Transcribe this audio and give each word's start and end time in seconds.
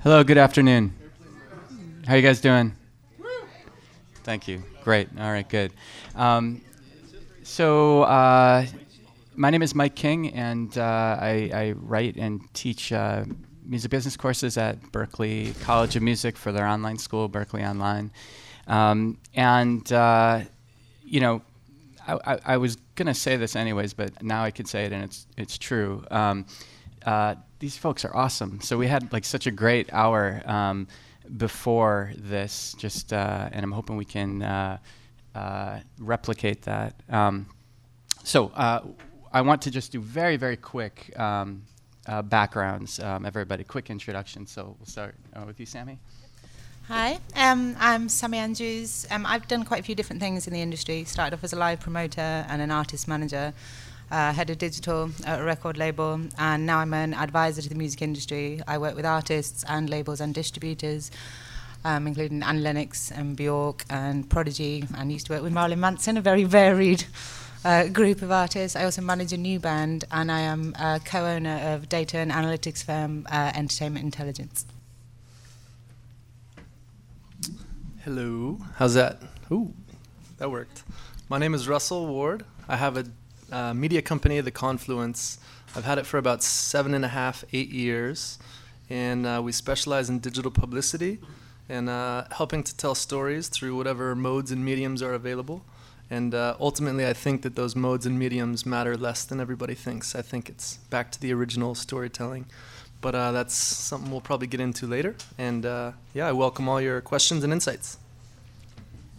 Hello, 0.00 0.22
good 0.22 0.38
afternoon. 0.38 0.94
How 2.06 2.14
you 2.14 2.22
guys 2.22 2.40
doing? 2.40 2.72
Thank 4.22 4.46
you. 4.46 4.62
Great. 4.84 5.08
All 5.18 5.32
right, 5.32 5.46
good. 5.48 5.72
Um, 6.14 6.60
so, 7.42 8.04
uh, 8.04 8.64
my 9.34 9.50
name 9.50 9.60
is 9.60 9.74
Mike 9.74 9.96
King, 9.96 10.32
and 10.34 10.78
uh, 10.78 11.18
I, 11.20 11.50
I, 11.52 11.72
write 11.72 12.14
and 12.14 12.40
teach 12.54 12.92
uh, 12.92 13.24
music 13.64 13.90
business 13.90 14.16
courses 14.16 14.56
at 14.56 14.80
Berklee 14.92 15.60
College 15.62 15.96
of 15.96 16.02
Music 16.02 16.36
for 16.36 16.52
their 16.52 16.68
online 16.68 16.98
school, 16.98 17.28
Berklee 17.28 17.68
Online. 17.68 18.12
Um, 18.68 19.18
and, 19.34 19.92
uh, 19.92 20.42
you 21.04 21.18
know, 21.18 21.42
I, 22.06 22.18
I, 22.24 22.38
I 22.46 22.56
was 22.58 22.76
going 22.94 23.06
to 23.06 23.14
say 23.14 23.36
this 23.36 23.56
anyways, 23.56 23.94
but 23.94 24.22
now 24.22 24.44
I 24.44 24.52
can 24.52 24.64
say 24.64 24.84
it, 24.84 24.92
and 24.92 25.02
it's, 25.02 25.26
it's 25.36 25.58
true. 25.58 26.04
Um, 26.12 26.46
uh, 27.08 27.34
these 27.58 27.78
folks 27.78 28.04
are 28.04 28.14
awesome. 28.14 28.60
So 28.60 28.76
we 28.76 28.86
had 28.86 29.10
like 29.14 29.24
such 29.24 29.46
a 29.46 29.50
great 29.50 29.90
hour 29.94 30.42
um, 30.44 30.86
before 31.38 32.12
this, 32.18 32.74
just 32.78 33.14
uh, 33.14 33.48
and 33.50 33.64
I'm 33.64 33.72
hoping 33.72 33.96
we 33.96 34.04
can 34.04 34.42
uh, 34.42 34.78
uh 35.34 35.80
replicate 35.98 36.62
that. 36.62 36.94
Um, 37.08 37.46
so 38.24 38.52
I 39.32 39.40
want 39.40 39.62
to 39.62 39.70
just 39.70 39.90
do 39.92 40.00
very 40.00 40.36
very 40.36 40.58
quick 40.58 41.18
um, 41.18 41.62
backgrounds, 42.24 43.00
um, 43.00 43.24
everybody, 43.24 43.64
quick 43.64 43.88
introduction. 43.88 44.46
So 44.46 44.76
we'll 44.78 44.86
start 44.86 45.14
with 45.46 45.58
you, 45.58 45.66
Sammy. 45.66 45.98
Hi, 46.88 47.18
um, 47.36 47.76
I'm 47.78 48.08
Sammy 48.10 48.38
Andrews. 48.38 49.06
Um, 49.10 49.24
I've 49.24 49.48
done 49.48 49.64
quite 49.64 49.80
a 49.80 49.82
few 49.82 49.94
different 49.94 50.20
things 50.20 50.46
in 50.46 50.52
the 50.52 50.60
industry. 50.60 51.04
Started 51.04 51.36
off 51.36 51.44
as 51.44 51.54
a 51.54 51.56
live 51.56 51.80
promoter 51.80 52.44
and 52.48 52.60
an 52.60 52.70
artist 52.70 53.08
manager 53.08 53.54
uh, 54.10 54.32
head 54.32 54.50
of 54.50 54.58
digital 54.58 55.10
at 55.24 55.40
a 55.40 55.44
record 55.44 55.76
label, 55.76 56.20
and 56.38 56.66
now 56.66 56.78
I'm 56.78 56.94
an 56.94 57.14
advisor 57.14 57.62
to 57.62 57.68
the 57.68 57.74
music 57.74 58.02
industry. 58.02 58.60
I 58.66 58.78
work 58.78 58.96
with 58.96 59.04
artists 59.04 59.64
and 59.68 59.90
labels 59.90 60.20
and 60.20 60.34
distributors, 60.34 61.10
um, 61.84 62.06
including 62.06 62.42
Annie 62.42 62.60
Lennox 62.60 63.10
and 63.10 63.36
Bjork 63.36 63.84
and 63.90 64.28
Prodigy, 64.28 64.84
and 64.96 65.12
used 65.12 65.26
to 65.26 65.32
work 65.34 65.42
with 65.42 65.52
Marilyn 65.52 65.80
Manson, 65.80 66.16
a 66.16 66.20
very 66.20 66.44
varied 66.44 67.04
uh, 67.64 67.88
group 67.88 68.22
of 68.22 68.30
artists. 68.30 68.76
I 68.76 68.84
also 68.84 69.02
manage 69.02 69.32
a 69.32 69.36
new 69.36 69.60
band, 69.60 70.04
and 70.10 70.32
I 70.32 70.40
am 70.40 70.74
a 70.78 71.00
co-owner 71.04 71.74
of 71.74 71.88
data 71.88 72.18
and 72.18 72.30
analytics 72.30 72.82
firm 72.82 73.26
uh, 73.30 73.52
Entertainment 73.54 74.04
Intelligence. 74.04 74.64
Hello, 78.04 78.58
how's 78.76 78.94
that? 78.94 79.20
Ooh, 79.52 79.74
that 80.38 80.50
worked. 80.50 80.82
My 81.28 81.36
name 81.36 81.52
is 81.52 81.68
Russell 81.68 82.06
Ward. 82.06 82.44
I 82.66 82.76
have 82.76 82.96
a 82.96 83.04
uh, 83.50 83.74
media 83.74 84.02
company, 84.02 84.40
The 84.40 84.50
Confluence. 84.50 85.38
I've 85.76 85.84
had 85.84 85.98
it 85.98 86.06
for 86.06 86.18
about 86.18 86.42
seven 86.42 86.94
and 86.94 87.04
a 87.04 87.08
half, 87.08 87.44
eight 87.52 87.70
years, 87.70 88.38
and 88.88 89.26
uh, 89.26 89.40
we 89.44 89.52
specialize 89.52 90.08
in 90.08 90.18
digital 90.18 90.50
publicity 90.50 91.18
and 91.68 91.88
uh, 91.88 92.24
helping 92.30 92.62
to 92.62 92.76
tell 92.76 92.94
stories 92.94 93.48
through 93.48 93.76
whatever 93.76 94.14
modes 94.14 94.50
and 94.50 94.64
mediums 94.64 95.02
are 95.02 95.12
available. 95.12 95.64
And 96.10 96.34
uh, 96.34 96.56
ultimately, 96.58 97.06
I 97.06 97.12
think 97.12 97.42
that 97.42 97.54
those 97.54 97.76
modes 97.76 98.06
and 98.06 98.18
mediums 98.18 98.64
matter 98.64 98.96
less 98.96 99.24
than 99.24 99.40
everybody 99.40 99.74
thinks. 99.74 100.14
I 100.14 100.22
think 100.22 100.48
it's 100.48 100.78
back 100.88 101.12
to 101.12 101.20
the 101.20 101.32
original 101.34 101.74
storytelling. 101.74 102.46
But 103.00 103.14
uh, 103.14 103.32
that's 103.32 103.54
something 103.54 104.10
we'll 104.10 104.22
probably 104.22 104.46
get 104.46 104.60
into 104.60 104.86
later. 104.86 105.14
And 105.36 105.66
uh, 105.66 105.92
yeah, 106.14 106.28
I 106.28 106.32
welcome 106.32 106.68
all 106.68 106.80
your 106.80 107.00
questions 107.00 107.44
and 107.44 107.52
insights. 107.52 107.98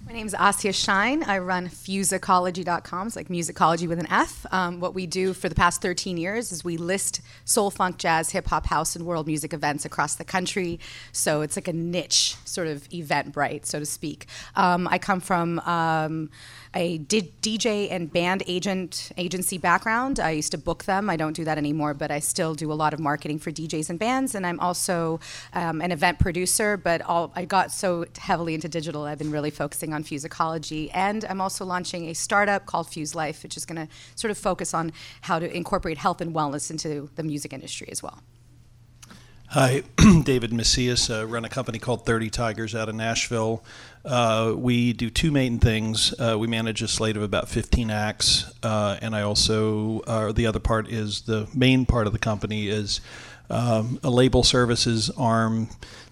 My 0.09 0.15
name 0.15 0.25
is 0.25 0.33
Asya 0.33 0.73
Shine. 0.73 1.21
I 1.21 1.37
run 1.37 1.67
fusicology.com. 1.67 3.05
It's 3.05 3.15
like 3.15 3.27
musicology 3.27 3.87
with 3.87 3.99
an 3.99 4.07
F. 4.09 4.43
Um, 4.51 4.79
what 4.79 4.95
we 4.95 5.05
do 5.05 5.35
for 5.35 5.49
the 5.49 5.53
past 5.53 5.83
13 5.83 6.17
years 6.17 6.51
is 6.51 6.63
we 6.63 6.77
list 6.77 7.21
soul, 7.45 7.69
funk, 7.69 7.99
jazz, 7.99 8.31
hip 8.31 8.47
hop, 8.47 8.65
house, 8.65 8.95
and 8.95 9.05
world 9.05 9.27
music 9.27 9.53
events 9.53 9.85
across 9.85 10.15
the 10.15 10.25
country. 10.25 10.79
So 11.11 11.41
it's 11.41 11.55
like 11.55 11.67
a 11.67 11.73
niche 11.73 12.37
sort 12.43 12.65
of 12.65 12.89
Eventbrite, 12.89 13.67
so 13.67 13.77
to 13.77 13.85
speak. 13.85 14.25
Um, 14.55 14.87
I 14.87 14.97
come 14.97 15.19
from 15.19 15.59
um, 15.59 16.31
a 16.73 16.97
DJ 16.97 17.91
and 17.91 18.11
band 18.11 18.41
agent 18.47 19.11
agency 19.15 19.59
background. 19.59 20.19
I 20.19 20.31
used 20.31 20.51
to 20.53 20.57
book 20.57 20.85
them. 20.85 21.09
I 21.09 21.17
don't 21.17 21.33
do 21.33 21.43
that 21.45 21.59
anymore, 21.59 21.93
but 21.93 22.09
I 22.09 22.17
still 22.17 22.55
do 22.55 22.71
a 22.71 22.73
lot 22.73 22.95
of 22.95 22.99
marketing 22.99 23.37
for 23.37 23.51
DJs 23.51 23.91
and 23.91 23.99
bands. 23.99 24.33
And 24.33 24.45
I'm 24.45 24.59
also 24.59 25.19
um, 25.53 25.81
an 25.81 25.91
event 25.91 26.17
producer. 26.17 26.77
But 26.77 27.01
all, 27.01 27.31
I 27.35 27.45
got 27.45 27.71
so 27.71 28.05
heavily 28.17 28.55
into 28.55 28.67
digital, 28.67 29.03
I've 29.03 29.19
been 29.19 29.31
really 29.31 29.51
focusing 29.51 29.93
on 29.93 29.98
Fusicology. 30.03 30.89
And 30.93 31.25
I'm 31.25 31.41
also 31.41 31.65
launching 31.65 32.09
a 32.09 32.13
startup 32.13 32.65
called 32.65 32.89
Fuse 32.89 33.15
Life, 33.15 33.43
which 33.43 33.57
is 33.57 33.65
going 33.65 33.87
to 33.87 33.93
sort 34.15 34.31
of 34.31 34.37
focus 34.37 34.73
on 34.73 34.91
how 35.21 35.39
to 35.39 35.55
incorporate 35.55 35.97
health 35.97 36.21
and 36.21 36.33
wellness 36.33 36.71
into 36.71 37.09
the 37.15 37.23
music 37.23 37.53
industry 37.53 37.87
as 37.91 38.03
well. 38.03 38.21
Hi, 39.53 39.81
David 40.23 40.53
Macias. 40.53 41.09
Uh, 41.09 41.25
run 41.25 41.43
a 41.43 41.49
company 41.49 41.79
called 41.79 42.05
30 42.05 42.29
Tigers 42.29 42.75
out 42.75 42.87
of 42.87 42.93
Nashville. 42.93 43.63
Uh, 44.05 44.53
we 44.55 44.93
do 44.93 45.09
two 45.09 45.31
main 45.31 45.57
things. 45.57 46.13
Uh, 46.19 46.37
we 46.37 46.45
manage 46.45 46.83
a 46.83 46.87
slate 46.87 47.17
of 47.17 47.23
about 47.23 47.49
15 47.49 47.89
acts, 47.89 48.53
uh, 48.61 48.99
and 49.01 49.15
I 49.15 49.23
also, 49.23 50.01
uh, 50.01 50.31
the 50.33 50.45
other 50.45 50.59
part 50.59 50.87
is 50.87 51.21
the 51.21 51.47
main 51.55 51.87
part 51.87 52.05
of 52.05 52.13
the 52.13 52.19
company 52.19 52.67
is 52.67 53.01
um, 53.49 53.99
a 54.03 54.09
label 54.09 54.43
services 54.43 55.09
arm 55.17 55.69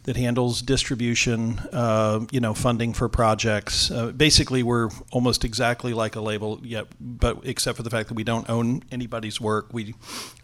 that 0.08 0.16
handles 0.16 0.62
distribution, 0.62 1.60
uh, 1.74 2.26
you 2.32 2.40
know, 2.40 2.54
funding 2.54 2.94
for 2.94 3.10
projects. 3.10 3.92
Uh, 3.92 4.12
basically, 4.12 4.64
we're 4.64 4.90
almost 5.12 5.44
exactly 5.44 5.94
like 5.94 6.16
a 6.16 6.22
label, 6.22 6.62
yet, 6.64 6.88
but 7.00 7.40
except 7.44 7.76
for 7.76 7.84
the 7.84 7.90
fact 7.90 8.08
that 8.08 8.14
we 8.14 8.24
don't 8.24 8.50
own 8.50 8.82
anybody's 8.90 9.42
work. 9.42 9.68
We 9.74 9.96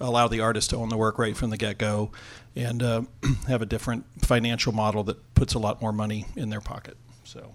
allow 0.02 0.28
the 0.28 0.42
artist 0.42 0.72
to 0.72 0.78
own 0.78 0.90
the 0.90 0.98
work 0.98 1.18
right 1.18 1.36
from 1.36 1.50
the 1.50 1.56
get-go, 1.56 2.12
and 2.58 2.84
uh, 2.84 3.04
have 3.48 3.62
a 3.62 3.66
different 3.66 4.06
financial 4.20 4.74
model 4.74 5.04
that 5.06 5.34
puts 5.34 5.54
a 5.54 5.60
lot 5.60 5.81
more 5.81 5.94
money 5.94 6.25
in 6.36 6.50
their 6.50 6.62
pocket. 6.62 6.98
So, 7.24 7.54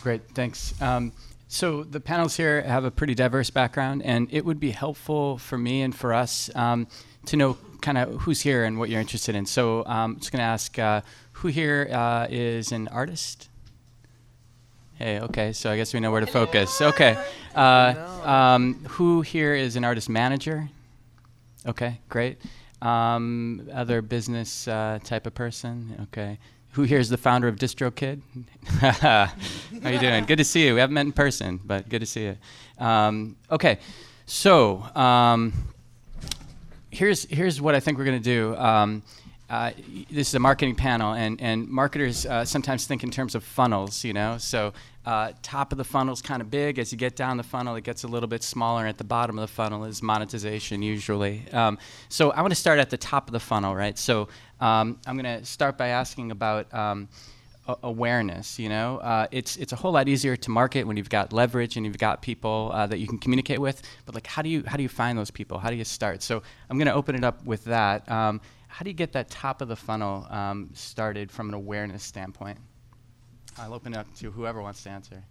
great, 0.00 0.22
thanks. 0.30 0.80
Um, 0.80 1.12
so 1.48 1.82
the 1.82 2.00
panels 2.00 2.36
here 2.36 2.62
have 2.62 2.84
a 2.84 2.90
pretty 2.92 3.16
diverse 3.16 3.50
background, 3.50 4.02
and 4.04 4.28
it 4.30 4.44
would 4.44 4.60
be 4.60 4.70
helpful 4.70 5.38
for 5.38 5.58
me 5.58 5.82
and 5.82 5.94
for 5.94 6.14
us 6.14 6.50
um, 6.54 6.86
to 7.26 7.36
know 7.36 7.58
kind 7.86 7.98
of 7.98 8.22
who's 8.22 8.40
here 8.40 8.64
and 8.64 8.80
what 8.80 8.90
you're 8.90 9.00
interested 9.00 9.36
in. 9.36 9.46
So 9.46 9.84
um, 9.86 9.86
I'm 9.86 10.16
just 10.18 10.32
going 10.32 10.40
to 10.40 10.44
ask 10.44 10.76
uh, 10.76 11.02
who 11.34 11.46
here 11.46 11.88
uh, 11.92 12.26
is 12.28 12.72
an 12.72 12.88
artist? 12.88 13.48
Hey, 14.94 15.20
okay, 15.20 15.52
so 15.52 15.70
I 15.70 15.76
guess 15.76 15.94
we 15.94 16.00
know 16.00 16.10
where 16.10 16.20
to 16.20 16.26
focus. 16.26 16.80
Okay. 16.80 17.16
Uh, 17.54 17.94
um, 18.24 18.74
who 18.88 19.20
here 19.20 19.54
is 19.54 19.76
an 19.76 19.84
artist 19.84 20.08
manager? 20.08 20.68
Okay, 21.64 22.00
great. 22.08 22.38
Um, 22.82 23.68
other 23.72 24.02
business 24.02 24.66
uh, 24.66 24.98
type 25.04 25.24
of 25.28 25.34
person? 25.34 26.08
Okay. 26.08 26.38
Who 26.70 26.82
here 26.82 26.98
is 26.98 27.08
the 27.08 27.16
founder 27.16 27.46
of 27.46 27.54
DistroKid? 27.54 28.20
How 28.80 29.30
you 29.88 30.00
doing? 30.00 30.24
Good 30.24 30.38
to 30.38 30.44
see 30.44 30.66
you. 30.66 30.74
We 30.74 30.80
haven't 30.80 30.94
met 30.94 31.06
in 31.06 31.12
person, 31.12 31.60
but 31.64 31.88
good 31.88 32.00
to 32.00 32.06
see 32.06 32.24
you. 32.24 32.36
Um, 32.84 33.36
okay, 33.48 33.78
so 34.26 34.82
um, 34.96 35.52
here's 36.96 37.24
here's 37.26 37.60
what 37.60 37.74
I 37.74 37.80
think 37.80 37.98
we're 37.98 38.04
going 38.04 38.22
to 38.22 38.24
do. 38.24 38.56
Um, 38.56 39.02
uh, 39.48 39.70
this 40.10 40.28
is 40.28 40.34
a 40.34 40.40
marketing 40.40 40.74
panel, 40.74 41.12
and 41.12 41.40
and 41.40 41.68
marketers 41.68 42.26
uh, 42.26 42.44
sometimes 42.44 42.86
think 42.86 43.04
in 43.04 43.10
terms 43.10 43.34
of 43.34 43.44
funnels. 43.44 44.02
You 44.02 44.12
know, 44.12 44.38
so 44.38 44.72
uh, 45.04 45.32
top 45.42 45.70
of 45.72 45.78
the 45.78 45.84
funnel 45.84 46.12
is 46.12 46.22
kind 46.22 46.42
of 46.42 46.50
big. 46.50 46.78
As 46.78 46.90
you 46.90 46.98
get 46.98 47.14
down 47.14 47.36
the 47.36 47.44
funnel, 47.44 47.76
it 47.76 47.84
gets 47.84 48.02
a 48.02 48.08
little 48.08 48.28
bit 48.28 48.42
smaller. 48.42 48.80
And 48.80 48.88
at 48.88 48.98
the 48.98 49.04
bottom 49.04 49.38
of 49.38 49.42
the 49.42 49.54
funnel 49.54 49.84
is 49.84 50.02
monetization 50.02 50.82
usually. 50.82 51.44
Um, 51.52 51.78
so 52.08 52.32
I 52.32 52.40
want 52.40 52.52
to 52.52 52.60
start 52.60 52.80
at 52.80 52.90
the 52.90 52.96
top 52.96 53.28
of 53.28 53.32
the 53.32 53.40
funnel, 53.40 53.76
right? 53.76 53.96
So 53.96 54.28
um, 54.60 54.98
I'm 55.06 55.16
going 55.16 55.40
to 55.40 55.44
start 55.44 55.78
by 55.78 55.88
asking 55.88 56.30
about. 56.30 56.72
Awareness. 57.82 58.58
You 58.58 58.68
know, 58.68 58.98
uh, 58.98 59.26
it's 59.30 59.56
it's 59.56 59.72
a 59.72 59.76
whole 59.76 59.92
lot 59.92 60.08
easier 60.08 60.36
to 60.36 60.50
market 60.50 60.86
when 60.86 60.96
you've 60.96 61.08
got 61.08 61.32
leverage 61.32 61.76
and 61.76 61.84
you've 61.84 61.98
got 61.98 62.22
people 62.22 62.70
uh, 62.72 62.86
that 62.86 62.98
you 62.98 63.06
can 63.06 63.18
communicate 63.18 63.60
with. 63.60 63.82
But 64.04 64.14
like, 64.14 64.26
how 64.26 64.42
do 64.42 64.48
you 64.48 64.62
how 64.66 64.76
do 64.76 64.82
you 64.82 64.88
find 64.88 65.18
those 65.18 65.30
people? 65.30 65.58
How 65.58 65.70
do 65.70 65.76
you 65.76 65.84
start? 65.84 66.22
So 66.22 66.42
I'm 66.70 66.78
going 66.78 66.86
to 66.86 66.94
open 66.94 67.14
it 67.14 67.24
up 67.24 67.44
with 67.44 67.64
that. 67.64 68.10
Um, 68.10 68.40
how 68.68 68.84
do 68.84 68.90
you 68.90 68.94
get 68.94 69.12
that 69.12 69.30
top 69.30 69.62
of 69.62 69.68
the 69.68 69.76
funnel 69.76 70.26
um, 70.30 70.70
started 70.74 71.30
from 71.30 71.48
an 71.48 71.54
awareness 71.54 72.02
standpoint? 72.02 72.58
I'll 73.58 73.72
open 73.72 73.94
it 73.94 73.98
up 73.98 74.14
to 74.16 74.30
whoever 74.30 74.60
wants 74.60 74.82
to 74.82 74.90
answer. 74.90 75.24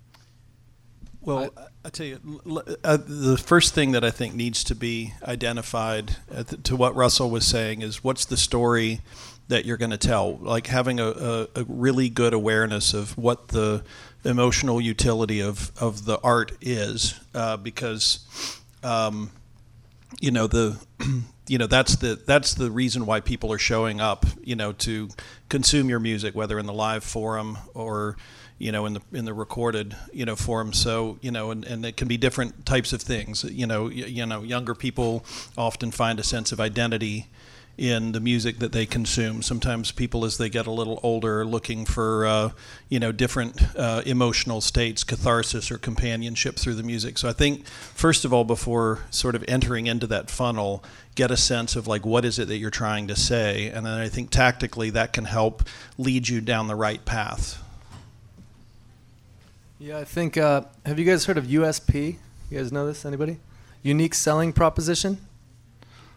Well, 1.21 1.49
I, 1.57 1.65
I 1.85 1.89
tell 1.89 2.05
you, 2.05 2.41
uh, 2.83 2.97
the 2.97 3.37
first 3.37 3.73
thing 3.73 3.91
that 3.93 4.03
I 4.03 4.11
think 4.11 4.35
needs 4.35 4.63
to 4.65 4.75
be 4.75 5.13
identified 5.23 6.17
uh, 6.33 6.43
to 6.43 6.75
what 6.75 6.95
Russell 6.95 7.31
was 7.31 7.45
saying 7.45 7.81
is 7.81 8.03
what's 8.03 8.25
the 8.25 8.37
story 8.37 9.01
that 9.47 9.65
you're 9.65 9.77
going 9.77 9.91
to 9.91 9.97
tell. 9.97 10.37
Like 10.37 10.67
having 10.67 10.99
a, 10.99 11.07
a, 11.07 11.47
a, 11.55 11.63
really 11.67 12.09
good 12.09 12.33
awareness 12.33 12.93
of 12.93 13.17
what 13.17 13.49
the 13.49 13.83
emotional 14.23 14.81
utility 14.81 15.39
of, 15.41 15.71
of 15.79 16.05
the 16.05 16.19
art 16.21 16.53
is, 16.61 17.19
uh, 17.33 17.57
because 17.57 18.59
um, 18.83 19.31
you 20.19 20.31
know 20.31 20.47
the 20.47 20.77
you 21.47 21.57
know 21.57 21.67
that's 21.67 21.97
the 21.97 22.19
that's 22.25 22.55
the 22.55 22.71
reason 22.71 23.05
why 23.05 23.19
people 23.19 23.51
are 23.51 23.59
showing 23.59 24.01
up. 24.01 24.25
You 24.43 24.55
know 24.55 24.71
to 24.73 25.09
consume 25.49 25.89
your 25.89 25.99
music, 25.99 26.35
whether 26.35 26.57
in 26.57 26.65
the 26.65 26.73
live 26.73 27.03
forum 27.03 27.57
or 27.73 28.17
you 28.57 28.71
know 28.71 28.85
in 28.85 28.93
the 28.93 29.01
in 29.11 29.25
the 29.25 29.33
recorded 29.33 29.95
you 30.13 30.25
know 30.25 30.35
form 30.35 30.71
so 30.71 31.17
you 31.21 31.29
know 31.29 31.51
and, 31.51 31.65
and 31.65 31.85
it 31.85 31.97
can 31.97 32.07
be 32.07 32.17
different 32.17 32.65
types 32.65 32.93
of 32.93 33.01
things 33.01 33.43
you 33.43 33.67
know 33.67 33.89
you, 33.89 34.05
you 34.05 34.25
know 34.25 34.43
younger 34.43 34.73
people 34.73 35.25
often 35.57 35.91
find 35.91 36.19
a 36.19 36.23
sense 36.23 36.51
of 36.51 36.59
identity 36.59 37.27
in 37.77 38.13
the 38.13 38.19
music 38.19 38.59
that 38.59 38.71
they 38.71 38.85
consume. 38.85 39.41
Sometimes 39.41 39.91
people, 39.91 40.23
as 40.23 40.37
they 40.37 40.49
get 40.49 40.65
a 40.65 40.71
little 40.71 40.99
older, 41.03 41.41
are 41.41 41.45
looking 41.45 41.85
for 41.85 42.25
uh, 42.25 42.49
you 42.89 42.99
know 42.99 43.11
different 43.11 43.61
uh, 43.75 44.01
emotional 44.05 44.61
states, 44.61 45.03
catharsis 45.03 45.71
or 45.71 45.77
companionship 45.77 46.55
through 46.55 46.75
the 46.75 46.83
music. 46.83 47.17
So 47.17 47.27
I 47.27 47.33
think 47.33 47.67
first 47.67 48.23
of 48.23 48.33
all, 48.33 48.43
before 48.43 48.99
sort 49.09 49.35
of 49.35 49.43
entering 49.47 49.87
into 49.87 50.07
that 50.07 50.29
funnel, 50.29 50.83
get 51.15 51.31
a 51.31 51.37
sense 51.37 51.75
of 51.75 51.87
like 51.87 52.05
what 52.05 52.23
is 52.23 52.39
it 52.39 52.47
that 52.47 52.57
you're 52.57 52.69
trying 52.69 53.07
to 53.07 53.15
say, 53.15 53.67
and 53.67 53.85
then 53.85 53.93
I 53.93 54.07
think 54.07 54.29
tactically 54.29 54.89
that 54.91 55.11
can 55.11 55.25
help 55.25 55.63
lead 55.97 56.29
you 56.29 56.41
down 56.41 56.67
the 56.67 56.75
right 56.75 57.03
path. 57.03 57.61
Yeah, 59.79 59.97
I 59.97 60.05
think. 60.05 60.37
Uh, 60.37 60.61
have 60.85 60.97
you 60.97 61.05
guys 61.05 61.25
heard 61.25 61.37
of 61.37 61.45
USP? 61.45 62.15
You 62.49 62.57
guys 62.57 62.71
know 62.71 62.87
this? 62.87 63.05
Anybody? 63.05 63.39
Unique 63.83 64.13
selling 64.13 64.53
proposition. 64.53 65.17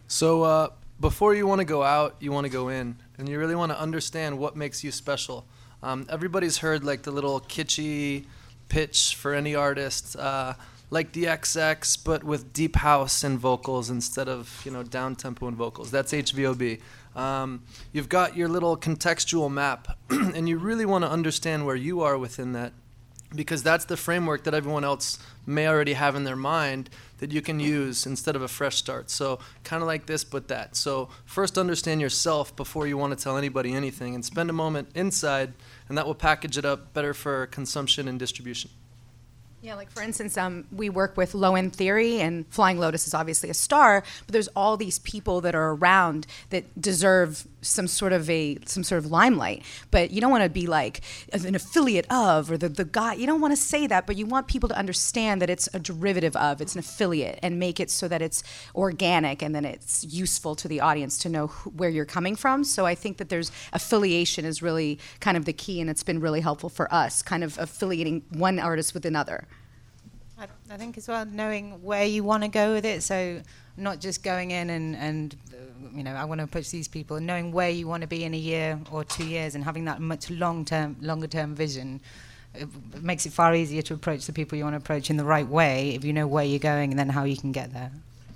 So 0.07 0.43
uh, 0.43 0.69
before 1.01 1.35
you 1.35 1.47
want 1.47 1.61
to 1.61 1.65
go 1.65 1.83
out, 1.83 2.17
you 2.21 2.33
want 2.33 2.45
to 2.45 2.51
go 2.51 2.69
in, 2.69 2.97
and 3.19 3.29
you 3.29 3.39
really 3.39 3.55
want 3.55 3.73
to 3.73 3.81
understand 3.81 4.39
what 4.39 4.57
makes 4.57 4.83
you 4.83 4.91
special. 4.91 5.47
Um, 5.83 6.07
everybody's 6.09 6.59
heard 6.59 6.83
like 6.83 7.03
the 7.03 7.11
little 7.11 7.41
kitschy 7.41 8.25
pitch 8.69 9.15
for 9.15 9.33
any 9.33 9.55
artist, 9.55 10.17
uh, 10.17 10.55
like 10.91 11.13
the 11.13 11.25
XX, 11.25 12.05
but 12.05 12.25
with 12.25 12.53
deep 12.53 12.77
house 12.77 13.23
and 13.23 13.39
vocals 13.39 13.91
instead 13.91 14.29
of 14.29 14.63
you 14.65 14.73
know 14.73 14.83
down 14.83 15.15
tempo 15.15 15.47
and 15.47 15.57
vocals. 15.57 15.91
That's 15.91 16.13
HVOB. 16.13 16.81
Um, 17.15 17.63
you've 17.93 18.09
got 18.09 18.37
your 18.37 18.49
little 18.49 18.77
contextual 18.77 19.51
map, 19.51 19.97
and 20.11 20.49
you 20.49 20.59
really 20.59 20.87
want 20.87 21.05
to 21.05 21.11
understand 21.11 21.67
where 21.67 21.77
you 21.77 22.01
are 22.01 22.19
within 22.19 22.53
that 22.53 22.73
because 23.35 23.63
that's 23.63 23.85
the 23.85 23.97
framework 23.97 24.45
that 24.45 24.55
everyone 24.55 24.85
else 24.85 25.19
may 25.47 25.69
already 25.69 25.93
have 25.95 26.15
in 26.17 26.25
their 26.25 26.37
mind 26.37 26.91
that 27.19 27.33
you 27.33 27.43
can 27.43 27.61
use 27.61 28.07
instead 28.07 28.37
of 28.37 28.43
a 28.43 28.49
fresh 28.49 28.77
start. 28.77 29.11
So, 29.11 29.39
kind 29.65 29.83
of 29.83 29.87
like 29.87 30.07
this, 30.07 30.25
but 30.25 30.49
that. 30.49 30.77
So, 30.77 31.09
first 31.25 31.59
understand 31.59 32.01
yourself 32.01 32.55
before 32.57 32.87
you 32.87 32.97
want 32.97 33.17
to 33.17 33.23
tell 33.23 33.37
anybody 33.37 33.75
anything 33.75 34.15
and 34.15 34.25
spend 34.25 34.51
a 34.51 34.53
moment 34.53 34.91
inside, 34.95 35.53
and 35.89 35.99
that 35.99 36.07
will 36.07 36.15
package 36.15 36.57
it 36.57 36.65
up 36.65 36.93
better 36.93 37.13
for 37.13 37.47
consumption 37.47 38.09
and 38.09 38.19
distribution. 38.19 38.71
Yeah, 39.61 39.75
like 39.75 39.91
for 39.91 40.03
instance, 40.03 40.37
um, 40.37 40.67
we 40.71 40.89
work 40.89 41.17
with 41.17 41.35
Low 41.35 41.57
End 41.57 41.75
Theory, 41.75 42.21
and 42.21 42.47
Flying 42.49 42.79
Lotus 42.79 43.09
is 43.09 43.15
obviously 43.15 43.51
a 43.51 43.55
star, 43.55 44.05
but 44.27 44.33
there's 44.33 44.49
all 44.49 44.77
these 44.77 45.01
people 45.01 45.41
that 45.41 45.57
are 45.57 45.71
around 45.71 46.29
that 46.51 46.81
deserve 46.81 47.45
some 47.61 47.87
sort 47.87 48.13
of 48.13 48.29
a 48.31 48.59
some 48.65 48.85
sort 48.85 49.05
of 49.05 49.11
limelight. 49.11 49.65
But 49.91 50.11
you 50.11 50.21
don't 50.21 50.31
want 50.31 50.45
to 50.45 50.51
be 50.51 50.67
like 50.67 51.01
an 51.33 51.55
affiliate 51.55 52.07
of 52.11 52.51
or 52.51 52.57
the, 52.57 52.69
the 52.69 52.85
guy. 52.85 53.15
You 53.15 53.27
don't 53.27 53.41
want 53.41 53.53
to 53.53 53.57
say 53.57 53.87
that, 53.87 54.07
but 54.07 54.17
you 54.17 54.27
want 54.27 54.47
people 54.47 54.69
to 54.69 54.77
understand 54.77 55.43
that 55.43 55.51
it's 55.51 55.69
a 55.75 55.79
derivative 55.79 56.37
of, 56.37 56.61
it's 56.61 56.75
an 56.75 56.81
affiliate, 56.81 57.39
and 57.43 57.59
make 57.59 57.81
it 57.81 57.91
so 57.91 58.09
that 58.09 58.23
it's 58.23 58.43
organic 58.75 59.43
and 59.43 59.55
then 59.55 59.65
it's 59.65 60.05
useful 60.05 60.55
to 60.57 60.69
the 60.69 60.81
audience 60.81 61.19
to 61.19 61.29
know 61.29 61.49
who, 61.49 61.71
where 61.71 61.91
you're 61.91 62.05
coming 62.05 62.37
from. 62.37 62.65
So 62.65 62.87
I 62.87 62.95
think 62.95 63.19
that 63.19 63.29
there's 63.29 63.51
affiliation 63.73 64.45
is 64.45 64.63
really 64.63 64.99
kind 65.21 65.37
of 65.37 65.45
the 65.45 65.53
key, 65.53 65.81
and 65.81 65.91
it's 65.91 66.03
been 66.03 66.21
really 66.21 66.41
helpful 66.41 66.69
for 66.69 66.93
us, 66.93 67.23
kind 67.23 67.45
of 67.45 67.59
affiliating 67.59 68.23
one 68.31 68.59
artist 68.59 68.95
with 68.95 69.05
another. 69.05 69.47
I, 70.39 70.47
I 70.71 70.77
think 70.77 70.97
as 70.97 71.09
well 71.09 71.27
knowing 71.27 71.83
where 71.83 72.05
you 72.05 72.23
want 72.23 72.45
to 72.45 72.49
go 72.49 72.75
with 72.75 72.85
it. 72.85 73.03
So 73.03 73.43
not 73.77 74.01
just 74.01 74.23
going 74.23 74.51
in 74.51 74.71
and 74.71 74.97
and 74.97 75.37
you 75.95 76.03
know 76.03 76.15
I 76.15 76.25
want 76.25 76.39
to 76.39 76.45
approach 76.45 76.71
these 76.71 76.89
people. 76.89 77.17
and 77.17 77.27
Knowing 77.27 77.53
where 77.53 77.71
you 77.71 77.87
want 77.87 78.03
to 78.03 78.07
be 78.07 78.25
in 78.25 78.35
a 78.35 78.39
year 78.39 78.79
or 78.91 79.05
two 79.05 79.27
years 79.27 79.55
and 79.55 79.65
having 79.65 79.85
that 79.87 80.01
much 80.01 80.31
long 80.31 80.65
term, 80.65 80.97
longer 81.01 81.27
term 81.27 81.55
vision. 81.55 82.01
It 82.55 82.69
makes 83.03 83.27
it 83.27 83.33
far 83.33 83.55
easier 83.55 83.83
to 83.83 83.95
approach 83.95 84.27
the 84.27 84.33
people 84.33 84.57
you 84.57 84.65
want 84.65 84.73
to 84.75 84.79
approach 84.79 85.11
in 85.11 85.17
the 85.17 85.25
right 85.25 85.47
way 85.47 85.95
if 85.95 86.05
you 86.05 86.13
know 86.13 86.27
where 86.27 86.45
you're 86.45 86.59
going 86.59 86.91
and 86.91 86.99
then 86.99 87.11
how 87.11 87.25
you 87.25 87.37
can 87.37 87.53
get 87.53 87.73
there. 87.73 87.93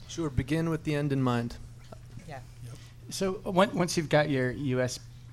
Sure, 0.07 0.29
begin 0.29 0.69
with 0.69 0.85
the 0.85 0.95
end 0.95 1.13
in 1.13 1.23
mind. 1.23 1.57
Yeah. 2.29 2.41
So 3.11 3.41
once 3.45 3.97
you've 3.97 4.11
got 4.11 4.29
your 4.29 4.53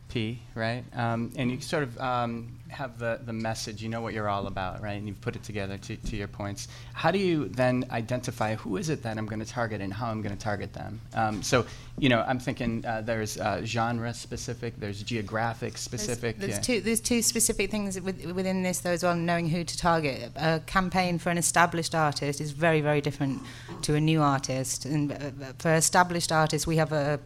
USP, 0.09 0.38
right, 0.56 0.83
um, 0.95 1.31
and 1.35 1.51
you 1.51 1.61
sort 1.61 1.83
of 1.83 1.97
um, 2.00 2.59
have 2.69 3.00
the, 3.00 3.19
the 3.25 3.33
message, 3.33 3.81
you 3.81 3.89
know 3.89 4.01
what 4.01 4.13
you're 4.13 4.29
all 4.29 4.47
about, 4.47 4.81
right, 4.81 4.94
and 4.94 5.07
you've 5.07 5.21
put 5.21 5.35
it 5.35 5.44
together 5.44 5.77
to, 5.77 5.95
to 5.95 6.15
your 6.15 6.27
points, 6.27 6.67
how 6.94 7.11
do 7.11 7.19
you 7.19 7.47
then 7.50 7.85
identify 7.91 8.56
who 8.56 8.77
is 8.77 8.89
it 8.89 9.03
that 9.03 9.17
I'm 9.17 9.25
going 9.25 9.39
to 9.39 9.45
target 9.45 9.81
and 9.81 9.94
how 9.94 10.09
I'm 10.09 10.21
going 10.21 10.35
to 10.35 10.41
target 10.41 10.73
them? 10.73 11.01
Um, 11.13 11.44
so, 11.44 11.65
you 11.97 12.09
know, 12.09 12.23
I'm 12.27 12.39
thinking 12.39 12.85
uh, 12.85 13.01
there's 13.01 13.38
uh, 13.38 13.61
genre 13.63 14.13
specific, 14.13 14.79
there's 14.79 15.01
geographic 15.03 15.77
specific. 15.77 16.38
There's, 16.38 16.53
yeah. 16.53 16.59
two 16.59 16.81
there's 16.81 17.01
two 17.01 17.21
specific 17.21 17.69
things 17.71 18.00
with, 18.00 18.23
within 18.31 18.63
this 18.63 18.79
though 18.79 18.91
as 18.91 19.03
well. 19.03 19.15
Knowing 19.15 19.50
who 19.50 19.63
to 19.63 19.77
target. 19.77 20.31
A 20.35 20.61
campaign 20.65 21.19
for 21.19 21.29
an 21.29 21.38
established 21.38 21.94
artist 21.94 22.39
is 22.39 22.51
very 22.51 22.81
very 22.81 23.01
different 23.01 23.41
to 23.81 23.95
a 23.95 24.00
new 24.00 24.21
artist. 24.21 24.85
And 24.85 25.11
uh, 25.11 25.53
for 25.57 25.73
established 25.73 26.31
artists, 26.31 26.65
we 26.65 26.77
have 26.77 26.94
a 26.94 27.19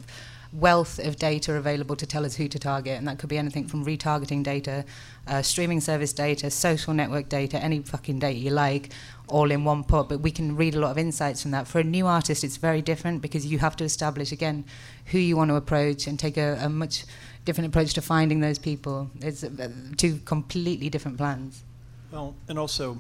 wealth 0.54 1.00
of 1.00 1.16
data 1.18 1.56
available 1.56 1.96
to 1.96 2.06
tell 2.06 2.26
us 2.26 2.36
who 2.36 2.48
to 2.48 2.60
target, 2.60 2.98
and 2.98 3.08
that 3.08 3.18
could 3.18 3.30
be 3.30 3.38
anything 3.38 3.68
from 3.68 3.84
retargeting 3.84 4.44
data, 4.44 4.86
uh, 5.28 5.42
streaming 5.42 5.82
service 5.82 6.14
data, 6.14 6.52
social 6.52 6.94
network 6.94 7.28
data, 7.28 7.58
any 7.58 7.80
fucking 7.82 8.20
data 8.20 8.38
you 8.38 8.52
like, 8.52 8.94
all 9.28 9.50
in 9.50 9.64
one 9.64 9.84
pot. 9.84 10.08
But 10.10 10.20
we 10.20 10.30
can 10.32 10.56
read 10.56 10.76
a 10.76 10.80
lot 10.80 10.92
of 10.92 10.98
insights 10.98 11.42
from 11.42 11.52
that. 11.52 11.68
For 11.68 11.80
a 11.80 11.84
new 11.84 12.06
artist, 12.06 12.44
it's 12.44 12.58
very 12.58 12.82
different 12.82 13.22
because 13.22 13.46
you 13.46 13.60
have 13.60 13.76
to 13.78 13.84
establish 13.84 14.32
again 14.32 14.64
who 15.08 15.18
you 15.18 15.36
want 15.36 15.50
to 15.50 15.56
approach 15.56 16.06
and 16.08 16.20
take 16.20 16.38
a, 16.38 16.58
a 16.62 16.70
much 16.70 17.06
different 17.46 17.68
approach 17.68 17.94
to 17.96 18.02
finding 18.02 18.40
those 18.40 18.60
people. 18.60 19.10
It's 19.22 19.44
uh, 19.44 19.70
two 19.98 20.20
completely 20.26 20.90
different 20.90 21.18
plans. 21.18 21.64
Well, 22.12 22.36
and 22.48 22.60
also, 22.60 23.00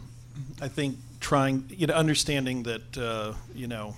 I 0.59 0.67
think 0.67 0.97
trying, 1.19 1.65
you 1.69 1.85
know, 1.85 1.93
understanding 1.93 2.63
that, 2.63 2.97
uh, 2.97 3.33
you 3.53 3.67
know, 3.67 3.95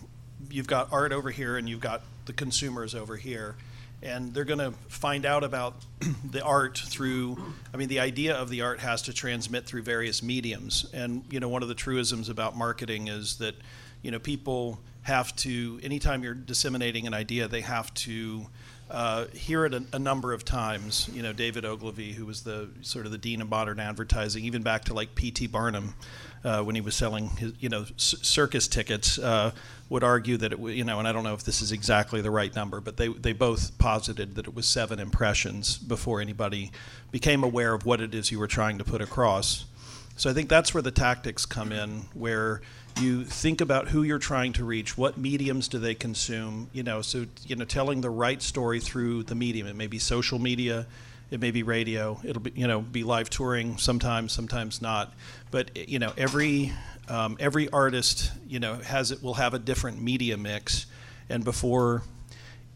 you've 0.51 0.67
got 0.67 0.91
art 0.91 1.13
over 1.13 1.31
here 1.31 1.57
and 1.57 1.69
you've 1.69 1.79
got 1.79 2.01
the 2.25 2.33
consumers 2.33 2.95
over 2.95 3.15
here, 3.15 3.55
and 4.01 4.33
they're 4.33 4.45
going 4.45 4.59
to 4.59 4.71
find 4.87 5.25
out 5.25 5.43
about 5.43 5.75
the 6.31 6.43
art 6.43 6.77
through. 6.77 7.37
I 7.73 7.77
mean, 7.77 7.87
the 7.87 7.99
idea 7.99 8.35
of 8.35 8.49
the 8.49 8.61
art 8.61 8.79
has 8.79 9.03
to 9.03 9.13
transmit 9.13 9.65
through 9.65 9.83
various 9.83 10.21
mediums, 10.21 10.85
and 10.93 11.23
you 11.29 11.39
know, 11.39 11.49
one 11.49 11.63
of 11.63 11.69
the 11.69 11.75
truisms 11.75 12.29
about 12.29 12.55
marketing 12.55 13.07
is 13.07 13.37
that, 13.37 13.55
you 14.01 14.11
know, 14.11 14.19
people 14.19 14.79
have 15.03 15.35
to. 15.37 15.79
Anytime 15.83 16.23
you're 16.23 16.33
disseminating 16.33 17.07
an 17.07 17.13
idea, 17.13 17.47
they 17.47 17.61
have 17.61 17.93
to. 17.95 18.47
Uh, 18.87 19.25
hear 19.29 19.65
it 19.65 19.73
a, 19.73 19.83
a, 19.93 19.97
number 19.97 20.31
of 20.31 20.45
times. 20.45 21.09
You 21.11 21.23
know, 21.23 21.33
David 21.33 21.65
Ogilvy, 21.65 22.13
who 22.13 22.23
was 22.23 22.43
the 22.43 22.69
sort 22.81 23.07
of 23.07 23.11
the 23.11 23.17
dean 23.17 23.41
of 23.41 23.49
modern 23.49 23.79
advertising, 23.79 24.45
even 24.45 24.61
back 24.61 24.85
to 24.85 24.93
like 24.93 25.15
P.T. 25.15 25.47
Barnum, 25.47 25.95
uh, 26.45 26.61
when 26.61 26.75
he 26.75 26.81
was 26.81 26.95
selling 26.95 27.29
his, 27.29 27.53
you 27.59 27.69
know, 27.69 27.85
circus 27.97 28.67
tickets, 28.67 29.17
uh, 29.17 29.51
would 29.89 30.03
argue 30.03 30.37
that 30.37 30.53
it, 30.53 30.59
you 30.59 30.83
know, 30.83 30.99
and 30.99 31.07
I 31.07 31.11
don't 31.11 31.23
know 31.23 31.33
if 31.33 31.43
this 31.43 31.61
is 31.61 31.71
exactly 31.71 32.21
the 32.21 32.31
right 32.31 32.55
number, 32.55 32.79
but 32.79 32.97
they 32.97 33.07
they 33.07 33.33
both 33.33 33.77
posited 33.79 34.35
that 34.35 34.47
it 34.47 34.55
was 34.55 34.67
seven 34.67 34.99
impressions 34.99 35.77
before 35.77 36.21
anybody 36.21 36.71
became 37.11 37.43
aware 37.43 37.73
of 37.73 37.85
what 37.85 37.99
it 37.99 38.13
is 38.13 38.31
you 38.31 38.39
were 38.39 38.47
trying 38.47 38.77
to 38.77 38.83
put 38.83 39.01
across. 39.01 39.65
So 40.17 40.29
I 40.29 40.33
think 40.33 40.47
that's 40.47 40.73
where 40.73 40.83
the 40.83 40.91
tactics 40.91 41.45
come 41.45 41.71
in, 41.71 42.05
where 42.13 42.61
you 43.01 43.25
think 43.25 43.59
about 43.59 43.89
who 43.89 44.03
you're 44.03 44.19
trying 44.19 44.53
to 44.53 44.63
reach, 44.63 44.97
what 44.97 45.17
mediums 45.17 45.67
do 45.67 45.79
they 45.79 45.95
consume, 45.95 46.69
you 46.71 46.83
know, 46.83 47.01
so 47.01 47.25
you 47.45 47.55
know, 47.55 47.65
telling 47.65 48.01
the 48.01 48.09
right 48.09 48.41
story 48.41 48.79
through 48.79 49.23
the 49.23 49.35
medium. 49.35 49.67
It 49.67 49.75
may 49.75 49.87
be 49.87 49.99
social 49.99 50.39
media, 50.39 50.85
it 51.31 51.39
may 51.39 51.51
be 51.51 51.63
radio, 51.63 52.19
it'll 52.23 52.41
be 52.41 52.51
you 52.55 52.67
know 52.67 52.81
be 52.81 53.03
live 53.03 53.29
touring 53.29 53.77
sometimes, 53.77 54.31
sometimes 54.31 54.81
not. 54.81 55.13
But 55.51 55.89
you 55.89 55.99
know, 55.99 56.13
every 56.17 56.73
um, 57.07 57.37
every 57.39 57.69
artist 57.69 58.31
you 58.47 58.59
know 58.59 58.75
has 58.75 59.11
it 59.11 59.21
will 59.23 59.35
have 59.35 59.53
a 59.53 59.59
different 59.59 60.01
media 60.01 60.37
mix, 60.37 60.85
and 61.29 61.43
before 61.43 62.03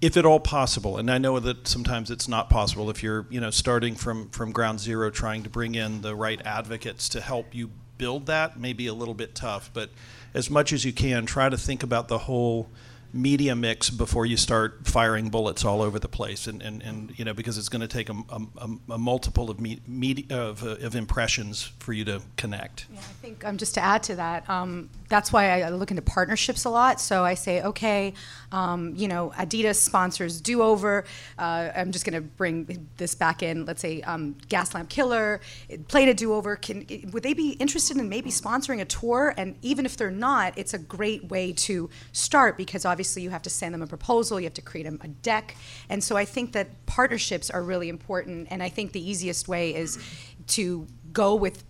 if 0.02 0.16
at 0.16 0.26
all 0.26 0.40
possible, 0.40 0.98
and 0.98 1.12
I 1.12 1.18
know 1.18 1.40
that 1.40 1.68
sometimes 1.68 2.10
it's 2.10 2.28
not 2.28 2.50
possible 2.50 2.90
if 2.90 3.04
you're, 3.04 3.26
you 3.30 3.42
know, 3.42 3.50
starting 3.50 3.96
from 3.96 4.30
from 4.30 4.52
ground 4.52 4.80
zero, 4.80 5.10
trying 5.10 5.44
to 5.44 5.50
bring 5.50 5.76
in 5.76 6.02
the 6.02 6.16
right 6.16 6.42
advocates 6.46 7.10
to 7.10 7.22
help 7.22 7.54
you 7.54 7.70
build 7.98 8.28
that, 8.28 8.58
may 8.58 8.72
be 8.72 8.88
a 8.88 8.94
little 8.94 9.14
bit 9.14 9.36
tough. 9.36 9.70
But 9.74 9.90
as 10.34 10.50
much 10.50 10.72
as 10.72 10.86
you 10.86 10.94
can, 10.94 11.26
try 11.26 11.50
to 11.50 11.58
think 11.58 11.84
about 11.84 12.08
the 12.08 12.20
whole 12.20 12.70
media 13.12 13.56
mix 13.56 13.90
before 13.90 14.26
you 14.26 14.38
start 14.38 14.88
firing 14.88 15.30
bullets 15.30 15.66
all 15.66 15.82
over 15.82 16.00
the 16.00 16.08
place, 16.08 16.48
and, 16.48 16.62
and, 16.62 16.82
and 16.84 17.18
you 17.18 17.26
know 17.26 17.34
because 17.34 17.58
it's 17.58 17.70
going 17.70 17.82
to 17.82 17.88
take 17.88 18.10
a, 18.10 18.16
a, 18.30 18.94
a 18.94 18.98
multiple 18.98 19.50
of 19.50 19.60
me, 19.60 19.80
media, 19.88 20.26
of, 20.30 20.64
uh, 20.64 20.76
of 20.82 20.96
impressions 20.96 21.72
for 21.80 21.94
you 21.94 22.06
to 22.06 22.22
connect. 22.38 22.86
Yeah, 22.94 23.00
I 23.00 23.14
think 23.22 23.46
um, 23.46 23.58
just 23.58 23.74
to 23.76 23.82
add 23.82 24.04
to 24.04 24.16
that, 24.16 24.50
um, 24.50 24.90
that's 25.08 25.34
why 25.34 25.62
I 25.62 25.70
look 25.70 25.92
into 25.92 26.04
partnerships 26.04 26.66
a 26.66 26.70
lot. 26.70 27.02
So 27.02 27.24
I 27.24 27.34
say, 27.34 27.62
okay, 27.64 28.14
um, 28.52 28.96
you 28.96 29.08
know, 29.08 29.32
Adidas 29.38 29.76
sponsors 29.76 30.42
Do 30.42 30.62
Over. 30.62 31.06
Uh, 31.38 31.70
I'm 31.76 31.92
just 31.92 32.06
going 32.06 32.22
to 32.22 32.22
bring 32.22 32.88
this 32.98 33.16
back 33.16 33.44
in. 33.44 33.66
Let's 33.66 33.82
say 33.82 34.02
um, 34.02 34.36
Gaslamp 34.48 34.90
Killer 34.90 35.42
played 35.88 36.10
a 36.10 36.14
Do 36.14 36.34
Over. 36.34 36.56
Can 36.56 36.86
would 37.12 37.24
they 37.24 37.34
be 37.34 37.52
interested 37.54 37.98
in 37.98 38.10
maybe 38.10 38.30
sponsoring 38.30 38.82
a 38.82 38.86
tour? 38.86 39.34
And 39.38 39.58
even 39.62 39.86
if 39.86 39.98
they're 39.98 40.12
not, 40.12 40.58
it's 40.58 40.74
a 40.74 40.80
great 40.80 41.30
way 41.30 41.54
to 41.54 41.90
start 42.12 42.58
because 42.58 42.86
obviously 42.86 43.22
you 43.22 43.30
have 43.30 43.44
to 43.44 43.50
send 43.50 43.74
them 43.74 43.82
a 43.82 43.88
proposal, 43.88 44.40
you 44.40 44.46
have 44.46 44.54
to 44.56 44.62
create 44.62 44.86
a, 44.86 44.98
a 45.02 45.08
deck, 45.08 45.56
and 45.90 46.04
so 46.04 46.18
I 46.18 46.26
think 46.26 46.54
that 46.54 46.86
partnerships 46.86 47.50
are 47.50 47.64
really 47.64 47.90
important. 47.90 48.48
And 48.50 48.64
I 48.64 48.70
think 48.70 48.92
the 48.92 49.10
easiest 49.10 49.48
way 49.48 49.76
is 49.76 50.00
to 50.48 50.88
go 51.14 51.36
with 51.36 51.64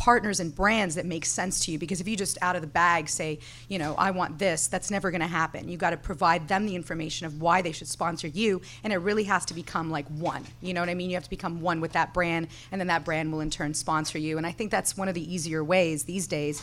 partners 0.00 0.40
and 0.40 0.54
brands 0.54 0.94
that 0.94 1.04
make 1.04 1.26
sense 1.26 1.60
to 1.60 1.70
you. 1.70 1.78
Because 1.78 2.00
if 2.00 2.08
you 2.08 2.16
just 2.16 2.38
out 2.40 2.56
of 2.56 2.62
the 2.62 2.66
bag 2.66 3.06
say 3.06 3.38
you 3.68 3.78
know 3.78 3.94
i 3.98 4.10
want 4.10 4.38
this 4.38 4.66
that's 4.66 4.90
never 4.90 5.10
going 5.10 5.20
to 5.20 5.26
happen. 5.26 5.68
You 5.68 5.76
got 5.76 5.90
to 5.90 5.98
provide 5.98 6.48
them 6.48 6.64
the 6.64 6.74
information 6.74 7.26
of 7.26 7.42
why 7.42 7.60
they 7.60 7.72
should 7.72 7.86
sponsor 7.86 8.26
you 8.26 8.62
and 8.82 8.94
it 8.94 8.96
really 8.96 9.24
has 9.24 9.44
to 9.46 9.54
become 9.54 9.90
like 9.90 10.08
one. 10.08 10.46
You 10.62 10.72
know 10.72 10.80
what 10.80 10.88
i 10.88 10.94
mean? 10.94 11.10
You 11.10 11.16
have 11.16 11.24
to 11.24 11.30
become 11.30 11.60
one 11.60 11.82
with 11.82 11.92
that 11.92 12.14
brand 12.14 12.48
and 12.72 12.80
then 12.80 12.88
that 12.88 13.04
brand 13.04 13.30
will 13.30 13.40
in 13.40 13.50
turn 13.50 13.74
sponsor 13.74 14.16
you. 14.16 14.38
And 14.38 14.46
i 14.46 14.52
think 14.52 14.70
that's 14.70 14.96
one 14.96 15.08
of 15.08 15.14
the 15.14 15.34
easier 15.34 15.62
ways 15.62 16.04
these 16.04 16.26
days 16.26 16.62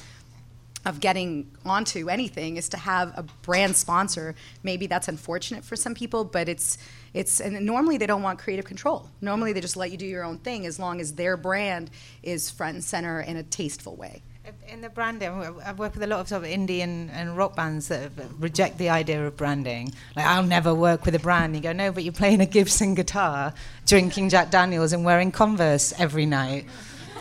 of 0.87 0.99
getting 0.99 1.51
onto 1.65 2.09
anything 2.09 2.57
is 2.57 2.69
to 2.69 2.77
have 2.77 3.09
a 3.17 3.23
brand 3.41 3.75
sponsor. 3.75 4.35
Maybe 4.63 4.87
that's 4.87 5.07
unfortunate 5.07 5.63
for 5.65 5.75
some 5.75 5.93
people, 5.93 6.23
but 6.23 6.47
it's 6.47 6.77
it's 7.13 7.41
and 7.41 7.65
normally 7.65 7.97
they 7.97 8.07
don't 8.07 8.23
want 8.23 8.39
creative 8.39 8.65
control. 8.65 9.09
Normally 9.21 9.53
they 9.53 9.61
just 9.61 9.75
let 9.75 9.91
you 9.91 9.97
do 9.97 10.05
your 10.05 10.23
own 10.23 10.37
thing 10.37 10.65
as 10.65 10.79
long 10.79 11.01
as 11.01 11.13
their 11.13 11.35
brand 11.35 11.89
is 12.23 12.49
front 12.49 12.75
and 12.75 12.83
center 12.83 13.19
in 13.19 13.37
a 13.37 13.43
tasteful 13.43 13.95
way. 13.95 14.21
In 14.69 14.79
the 14.79 14.89
branding, 14.89 15.29
I've 15.65 15.77
worked 15.77 15.95
with 15.95 16.03
a 16.03 16.07
lot 16.07 16.21
of 16.21 16.29
sort 16.29 16.45
of 16.45 16.49
indie 16.49 16.79
and, 16.79 17.11
and 17.11 17.35
rock 17.35 17.53
bands 17.57 17.89
that 17.89 18.11
reject 18.39 18.77
the 18.77 18.87
idea 18.87 19.27
of 19.27 19.35
branding. 19.35 19.91
Like, 20.15 20.25
I'll 20.25 20.41
never 20.43 20.73
work 20.73 21.05
with 21.05 21.15
a 21.15 21.19
brand. 21.19 21.53
You 21.53 21.61
go, 21.61 21.73
no, 21.73 21.91
but 21.91 22.05
you're 22.05 22.13
playing 22.13 22.39
a 22.39 22.45
Gibson 22.45 22.95
guitar, 22.95 23.53
drinking 23.85 24.29
Jack 24.29 24.49
Daniels, 24.49 24.93
and 24.93 25.03
wearing 25.03 25.33
Converse 25.33 25.93
every 25.99 26.25
night. 26.25 26.65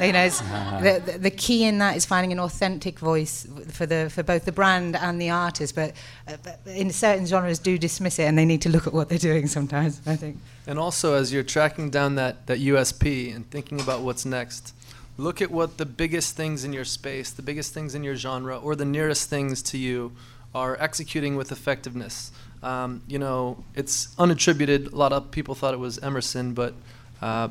You 0.01 0.13
know, 0.13 0.27
uh-huh. 0.27 0.81
the, 0.81 1.13
the, 1.13 1.19
the, 1.19 1.31
key 1.31 1.65
in 1.65 1.79
that 1.79 1.97
is 1.97 2.05
finding 2.05 2.31
an 2.31 2.39
authentic 2.39 2.99
voice 2.99 3.47
for 3.69 3.87
the 3.87 4.11
for 4.11 4.23
both 4.23 4.45
the 4.45 4.53
brand 4.53 4.95
and 4.95 5.21
the 5.21 5.31
artist. 5.31 5.75
But, 5.75 5.95
uh, 6.29 6.37
but 6.43 6.61
in 6.67 6.91
certain 6.91 7.25
genres, 7.25 7.59
do 7.59 7.79
dismiss 7.79 8.19
it, 8.19 8.25
and 8.25 8.37
they 8.37 8.45
need 8.45 8.63
to 8.63 8.69
look 8.69 8.87
at 8.87 8.93
what 8.93 9.09
they're 9.09 9.19
doing 9.19 9.47
sometimes. 9.47 10.03
I 10.07 10.17
think. 10.17 10.39
And 10.67 10.79
also, 10.79 11.15
as 11.15 11.33
you're 11.33 11.43
tracking 11.43 11.91
down 11.91 12.17
that 12.17 12.47
that 12.47 12.59
USP 12.59 13.35
and 13.35 13.51
thinking 13.51 13.81
about 13.81 14.03
what's 14.03 14.27
next, 14.27 14.75
look 15.17 15.41
at 15.41 15.51
what 15.51 15.79
the 15.79 15.87
biggest 15.87 16.37
things 16.37 16.65
in 16.65 16.73
your 16.73 16.85
space, 16.85 17.31
the 17.31 17.43
biggest 17.43 17.73
things 17.73 17.95
in 17.95 18.05
your 18.05 18.17
genre, 18.17 18.59
or 18.59 18.77
the 18.77 18.85
nearest 18.85 19.31
things 19.31 19.63
to 19.63 19.79
you 19.79 20.13
are 20.55 20.77
executing 20.81 21.37
with 21.37 21.53
effectiveness. 21.53 22.33
Um, 22.63 23.03
you 23.07 23.19
know, 23.19 23.65
it's 23.75 24.15
unattributed. 24.17 24.93
A 24.93 24.97
lot 24.97 25.13
of 25.13 25.31
people 25.31 25.55
thought 25.55 25.75
it 25.75 25.81
was 25.81 25.99
Emerson, 25.99 26.55
but 26.55 26.75
uh, 27.23 27.49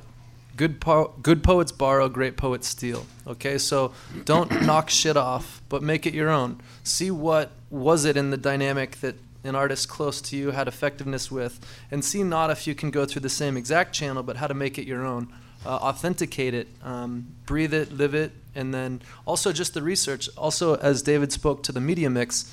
Good, 0.56 0.80
po- 0.80 1.14
good 1.22 1.44
poets 1.44 1.72
borrow, 1.72 2.08
great 2.08 2.38
poets 2.38 2.68
steal. 2.68 3.06
Okay, 3.28 3.58
so 3.58 3.94
don't 4.24 4.62
knock 4.66 4.90
shit 4.90 5.18
off, 5.18 5.62
but 5.68 5.84
make 5.84 6.06
it 6.08 6.14
your 6.14 6.30
own. 6.30 6.62
See 6.84 7.12
what 7.12 7.52
was 7.70 8.06
it 8.06 8.16
in 8.16 8.30
the 8.30 8.38
dynamic 8.38 9.02
that 9.02 9.16
an 9.44 9.56
artist 9.56 9.90
close 9.90 10.22
to 10.22 10.38
you 10.38 10.52
had 10.52 10.68
effectiveness 10.68 11.30
with, 11.30 11.60
and 11.92 12.04
see 12.04 12.24
not 12.24 12.50
if 12.50 12.66
you 12.68 12.74
can 12.74 12.90
go 12.90 13.06
through 13.06 13.22
the 13.22 13.30
same 13.30 13.58
exact 13.58 13.94
channel, 13.94 14.24
but 14.24 14.38
how 14.38 14.48
to 14.48 14.54
make 14.54 14.78
it 14.78 14.86
your 14.86 15.06
own. 15.06 15.32
Uh, 15.66 15.70
authenticate 15.70 16.54
it, 16.54 16.68
um, 16.84 17.28
breathe 17.46 17.74
it, 17.74 17.92
live 17.92 18.14
it, 18.14 18.32
and 18.54 18.74
then 18.74 19.02
also 19.26 19.52
just 19.52 19.74
the 19.74 19.82
research. 19.82 20.30
Also, 20.38 20.76
as 20.76 21.02
David 21.02 21.32
spoke 21.32 21.64
to 21.64 21.72
the 21.72 21.82
media 21.82 22.10
mix, 22.10 22.52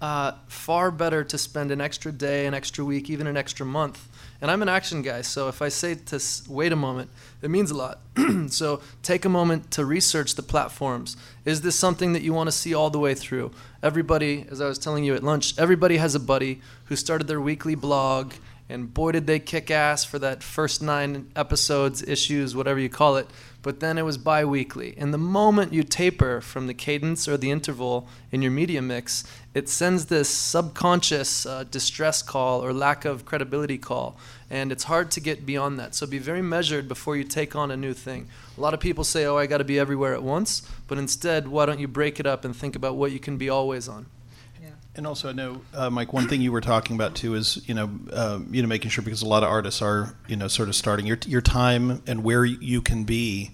uh, 0.00 0.32
far 0.48 0.90
better 0.90 1.22
to 1.24 1.38
spend 1.38 1.70
an 1.70 1.80
extra 1.80 2.10
day, 2.10 2.46
an 2.46 2.54
extra 2.54 2.84
week, 2.84 3.08
even 3.08 3.26
an 3.26 3.36
extra 3.36 3.64
month 3.64 4.08
and 4.42 4.50
I'm 4.50 4.60
an 4.60 4.68
action 4.68 5.02
guy, 5.02 5.22
so 5.22 5.48
if 5.48 5.62
I 5.62 5.68
say 5.68 5.94
to 5.94 6.20
wait 6.48 6.72
a 6.72 6.76
moment, 6.76 7.10
it 7.42 7.48
means 7.48 7.70
a 7.70 7.76
lot. 7.76 8.00
so 8.48 8.82
take 9.04 9.24
a 9.24 9.28
moment 9.28 9.70
to 9.70 9.84
research 9.84 10.34
the 10.34 10.42
platforms. 10.42 11.16
Is 11.44 11.60
this 11.60 11.78
something 11.78 12.12
that 12.12 12.22
you 12.22 12.34
want 12.34 12.48
to 12.48 12.52
see 12.52 12.74
all 12.74 12.90
the 12.90 12.98
way 12.98 13.14
through? 13.14 13.52
Everybody, 13.84 14.44
as 14.50 14.60
I 14.60 14.66
was 14.66 14.80
telling 14.80 15.04
you 15.04 15.14
at 15.14 15.22
lunch, 15.22 15.56
everybody 15.56 15.98
has 15.98 16.16
a 16.16 16.20
buddy 16.20 16.60
who 16.86 16.96
started 16.96 17.28
their 17.28 17.40
weekly 17.40 17.76
blog, 17.76 18.32
and 18.68 18.92
boy, 18.92 19.12
did 19.12 19.28
they 19.28 19.38
kick 19.38 19.70
ass 19.70 20.04
for 20.04 20.18
that 20.18 20.42
first 20.42 20.82
nine 20.82 21.30
episodes, 21.36 22.02
issues, 22.02 22.56
whatever 22.56 22.80
you 22.80 22.88
call 22.88 23.16
it 23.16 23.28
but 23.62 23.78
then 23.80 23.96
it 23.96 24.02
was 24.02 24.18
bi 24.18 24.44
weekly. 24.44 24.94
And 24.98 25.14
the 25.14 25.18
moment 25.18 25.72
you 25.72 25.82
taper 25.84 26.40
from 26.40 26.66
the 26.66 26.74
cadence 26.74 27.28
or 27.28 27.36
the 27.36 27.50
interval 27.50 28.08
in 28.30 28.42
your 28.42 28.50
media 28.50 28.82
mix, 28.82 29.24
it 29.54 29.68
sends 29.68 30.06
this 30.06 30.28
subconscious 30.28 31.44
uh, 31.44 31.64
distress 31.64 32.22
call 32.22 32.64
or 32.64 32.72
lack 32.72 33.04
of 33.04 33.24
credibility 33.24 33.78
call. 33.78 34.16
And 34.48 34.72
it's 34.72 34.84
hard 34.84 35.10
to 35.12 35.20
get 35.20 35.44
beyond 35.44 35.78
that. 35.78 35.94
So 35.94 36.06
be 36.06 36.18
very 36.18 36.42
measured 36.42 36.88
before 36.88 37.16
you 37.16 37.24
take 37.24 37.54
on 37.54 37.70
a 37.70 37.76
new 37.76 37.92
thing. 37.92 38.28
A 38.56 38.60
lot 38.60 38.74
of 38.74 38.80
people 38.80 39.04
say, 39.04 39.24
oh, 39.26 39.36
I 39.36 39.46
got 39.46 39.58
to 39.58 39.64
be 39.64 39.78
everywhere 39.78 40.14
at 40.14 40.22
once. 40.22 40.62
But 40.88 40.98
instead, 40.98 41.48
why 41.48 41.66
don't 41.66 41.80
you 41.80 41.88
break 41.88 42.18
it 42.18 42.26
up 42.26 42.44
and 42.44 42.56
think 42.56 42.76
about 42.76 42.96
what 42.96 43.12
you 43.12 43.18
can 43.18 43.36
be 43.36 43.48
always 43.48 43.88
on? 43.88 44.06
And 44.94 45.06
also, 45.06 45.30
I 45.30 45.32
know, 45.32 45.62
uh, 45.72 45.88
Mike. 45.88 46.12
One 46.12 46.28
thing 46.28 46.42
you 46.42 46.52
were 46.52 46.60
talking 46.60 46.96
about 46.96 47.14
too 47.14 47.34
is 47.34 47.66
you 47.66 47.72
know, 47.72 47.90
uh, 48.12 48.40
you 48.50 48.60
know, 48.60 48.68
making 48.68 48.90
sure 48.90 49.02
because 49.02 49.22
a 49.22 49.26
lot 49.26 49.42
of 49.42 49.48
artists 49.48 49.80
are 49.80 50.14
you 50.28 50.36
know 50.36 50.48
sort 50.48 50.68
of 50.68 50.74
starting 50.74 51.06
your 51.06 51.18
your 51.26 51.40
time 51.40 52.02
and 52.06 52.22
where 52.22 52.44
you 52.44 52.82
can 52.82 53.04
be. 53.04 53.52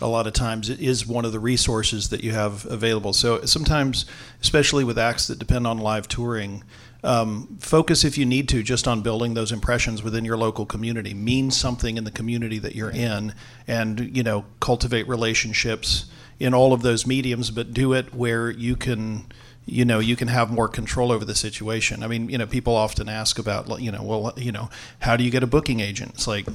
A 0.00 0.06
lot 0.06 0.26
of 0.26 0.32
times, 0.32 0.70
it 0.70 0.80
is 0.80 1.06
one 1.06 1.24
of 1.24 1.32
the 1.32 1.40
resources 1.40 2.10
that 2.10 2.22
you 2.22 2.32
have 2.32 2.64
available. 2.66 3.12
So 3.12 3.44
sometimes, 3.44 4.06
especially 4.40 4.84
with 4.84 4.96
acts 4.98 5.26
that 5.26 5.38
depend 5.38 5.66
on 5.66 5.78
live 5.78 6.06
touring, 6.06 6.62
um, 7.02 7.58
focus 7.60 8.04
if 8.04 8.16
you 8.18 8.26
need 8.26 8.48
to 8.50 8.62
just 8.62 8.88
on 8.88 9.02
building 9.02 9.34
those 9.34 9.52
impressions 9.52 10.02
within 10.02 10.24
your 10.24 10.36
local 10.36 10.66
community. 10.66 11.14
Mean 11.14 11.50
something 11.50 11.96
in 11.96 12.04
the 12.04 12.10
community 12.10 12.58
that 12.58 12.74
you're 12.74 12.90
in, 12.90 13.34
and 13.66 14.16
you 14.16 14.22
know, 14.22 14.44
cultivate 14.60 15.08
relationships 15.08 16.06
in 16.38 16.54
all 16.54 16.72
of 16.72 16.82
those 16.82 17.06
mediums. 17.06 17.50
But 17.50 17.72
do 17.72 17.92
it 17.92 18.14
where 18.14 18.50
you 18.50 18.76
can 18.76 19.26
you 19.68 19.84
know 19.84 19.98
you 19.98 20.16
can 20.16 20.28
have 20.28 20.50
more 20.50 20.68
control 20.68 21.12
over 21.12 21.24
the 21.24 21.34
situation. 21.34 22.02
I 22.02 22.08
mean, 22.08 22.28
you 22.28 22.38
know, 22.38 22.46
people 22.46 22.74
often 22.74 23.08
ask 23.08 23.38
about, 23.38 23.80
you 23.80 23.92
know, 23.92 24.02
well, 24.02 24.32
you 24.36 24.50
know, 24.50 24.70
how 25.00 25.16
do 25.16 25.24
you 25.24 25.30
get 25.30 25.42
a 25.42 25.46
booking 25.46 25.80
agent? 25.80 26.12
It's 26.14 26.26
like, 26.26 26.46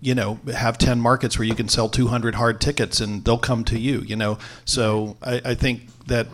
you 0.00 0.14
know, 0.14 0.40
have 0.52 0.78
10 0.78 1.00
markets 1.00 1.38
where 1.38 1.46
you 1.46 1.54
can 1.54 1.68
sell 1.68 1.88
200 1.88 2.34
hard 2.36 2.60
tickets 2.60 3.00
and 3.00 3.24
they'll 3.24 3.38
come 3.38 3.64
to 3.64 3.78
you, 3.78 4.00
you 4.00 4.16
know. 4.16 4.38
So 4.64 5.16
I, 5.22 5.42
I 5.44 5.54
think 5.54 5.82
that 6.06 6.26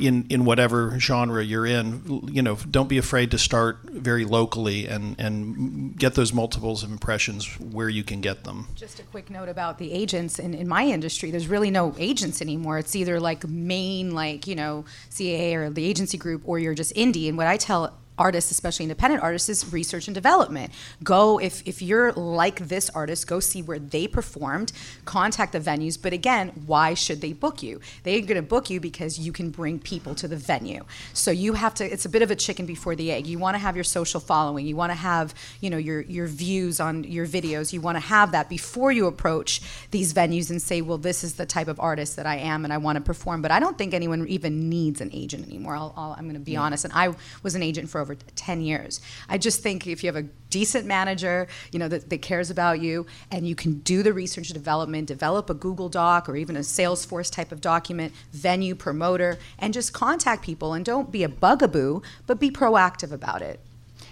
in 0.00 0.26
in 0.30 0.44
whatever 0.44 0.98
genre 0.98 1.44
you're 1.44 1.66
in, 1.66 2.28
you 2.32 2.40
know, 2.40 2.56
don't 2.70 2.88
be 2.88 2.98
afraid 2.98 3.30
to 3.32 3.38
start 3.38 3.78
very 3.84 4.24
locally 4.24 4.86
and 4.86 5.16
and 5.18 5.98
get 5.98 6.14
those 6.14 6.32
multiples 6.32 6.82
of 6.82 6.90
impressions 6.90 7.46
where 7.58 7.88
you 7.88 8.04
can 8.04 8.20
get 8.20 8.44
them. 8.44 8.68
Just 8.76 9.00
a 9.00 9.02
quick 9.02 9.28
note 9.28 9.48
about 9.48 9.78
the 9.78 9.92
agents 9.92 10.38
in, 10.38 10.54
in 10.54 10.68
my 10.68 10.84
industry. 10.86 11.30
There's 11.30 11.48
really 11.48 11.70
no 11.70 11.94
agents 11.98 12.40
anymore. 12.40 12.78
It's 12.78 12.94
either 12.96 13.20
like 13.20 13.46
main 13.46 14.14
like 14.14 14.46
you 14.46 14.54
know 14.54 14.84
CAA 15.10 15.54
or 15.54 15.70
the 15.70 15.84
agency 15.84 16.16
group, 16.16 16.42
or 16.44 16.58
you're 16.58 16.74
just 16.74 16.94
indie. 16.94 17.28
And 17.28 17.36
what 17.36 17.46
I 17.46 17.56
tell 17.56 17.98
artists, 18.20 18.50
especially 18.50 18.84
independent 18.84 19.22
artists, 19.22 19.48
is 19.48 19.72
research 19.72 20.06
and 20.06 20.14
development. 20.14 20.72
Go 21.02 21.40
if 21.40 21.66
if 21.66 21.80
you're 21.80 22.12
like 22.12 22.68
this 22.68 22.90
artist, 22.90 23.26
go 23.26 23.40
see 23.40 23.62
where 23.62 23.78
they 23.78 24.06
performed, 24.06 24.72
contact 25.06 25.52
the 25.52 25.60
venues. 25.60 26.00
But 26.00 26.12
again, 26.12 26.52
why 26.66 26.94
should 26.94 27.20
they 27.22 27.32
book 27.32 27.62
you? 27.62 27.80
They're 28.04 28.20
going 28.20 28.36
to 28.36 28.42
book 28.42 28.70
you 28.70 28.78
because 28.78 29.18
you 29.18 29.32
can 29.32 29.50
bring 29.50 29.78
people 29.78 30.14
to 30.16 30.28
the 30.28 30.36
venue. 30.36 30.84
So 31.14 31.30
you 31.30 31.54
have 31.54 31.74
to. 31.74 31.84
It's 31.90 32.04
a 32.04 32.08
bit 32.08 32.22
of 32.22 32.30
a 32.30 32.36
chicken 32.36 32.66
before 32.66 32.94
the 32.94 33.10
egg. 33.10 33.26
You 33.26 33.38
want 33.38 33.54
to 33.54 33.58
have 33.58 33.74
your 33.74 33.84
social 33.84 34.20
following. 34.20 34.66
You 34.66 34.76
want 34.76 34.90
to 34.90 34.96
have 34.96 35.34
you 35.60 35.70
know 35.70 35.78
your 35.78 36.02
your 36.02 36.26
views 36.26 36.78
on 36.78 37.04
your 37.04 37.26
videos. 37.26 37.72
You 37.72 37.80
want 37.80 37.96
to 37.96 38.00
have 38.00 38.32
that 38.32 38.48
before 38.48 38.92
you 38.92 39.06
approach 39.06 39.62
these 39.90 40.12
venues 40.12 40.50
and 40.50 40.60
say, 40.60 40.82
well, 40.82 40.98
this 40.98 41.24
is 41.24 41.34
the 41.34 41.46
type 41.46 41.68
of 41.68 41.80
artist 41.80 42.16
that 42.16 42.26
I 42.26 42.36
am 42.36 42.64
and 42.64 42.72
I 42.72 42.78
want 42.78 42.96
to 42.96 43.02
perform. 43.02 43.40
But 43.40 43.50
I 43.50 43.60
don't 43.60 43.78
think 43.78 43.94
anyone 43.94 44.28
even 44.28 44.68
needs 44.68 45.00
an 45.00 45.10
agent 45.12 45.48
anymore. 45.48 45.74
i 45.74 46.14
am 46.18 46.24
going 46.24 46.34
to 46.34 46.40
be 46.40 46.52
yeah. 46.52 46.62
honest. 46.62 46.84
And 46.84 46.92
I 46.92 47.14
was 47.42 47.54
an 47.54 47.62
agent 47.62 47.88
for 47.88 48.00
over 48.00 48.09
over 48.10 48.20
10 48.34 48.60
years. 48.60 49.00
I 49.28 49.38
just 49.38 49.62
think 49.62 49.86
if 49.86 50.02
you 50.02 50.08
have 50.08 50.16
a 50.16 50.28
decent 50.50 50.86
manager, 50.86 51.46
you 51.72 51.78
know, 51.78 51.88
that, 51.88 52.10
that 52.10 52.22
cares 52.22 52.50
about 52.50 52.80
you 52.80 53.06
and 53.30 53.46
you 53.46 53.54
can 53.54 53.80
do 53.80 54.02
the 54.02 54.12
research 54.12 54.48
and 54.48 54.54
development, 54.54 55.06
develop 55.06 55.48
a 55.48 55.54
Google 55.54 55.88
Doc 55.88 56.28
or 56.28 56.36
even 56.36 56.56
a 56.56 56.60
Salesforce 56.60 57.30
type 57.30 57.52
of 57.52 57.60
document, 57.60 58.12
venue, 58.32 58.74
promoter, 58.74 59.38
and 59.58 59.72
just 59.72 59.92
contact 59.92 60.42
people 60.42 60.74
and 60.74 60.84
don't 60.84 61.12
be 61.12 61.22
a 61.22 61.28
bugaboo, 61.28 62.02
but 62.26 62.40
be 62.40 62.50
proactive 62.50 63.12
about 63.12 63.42
it. 63.42 63.60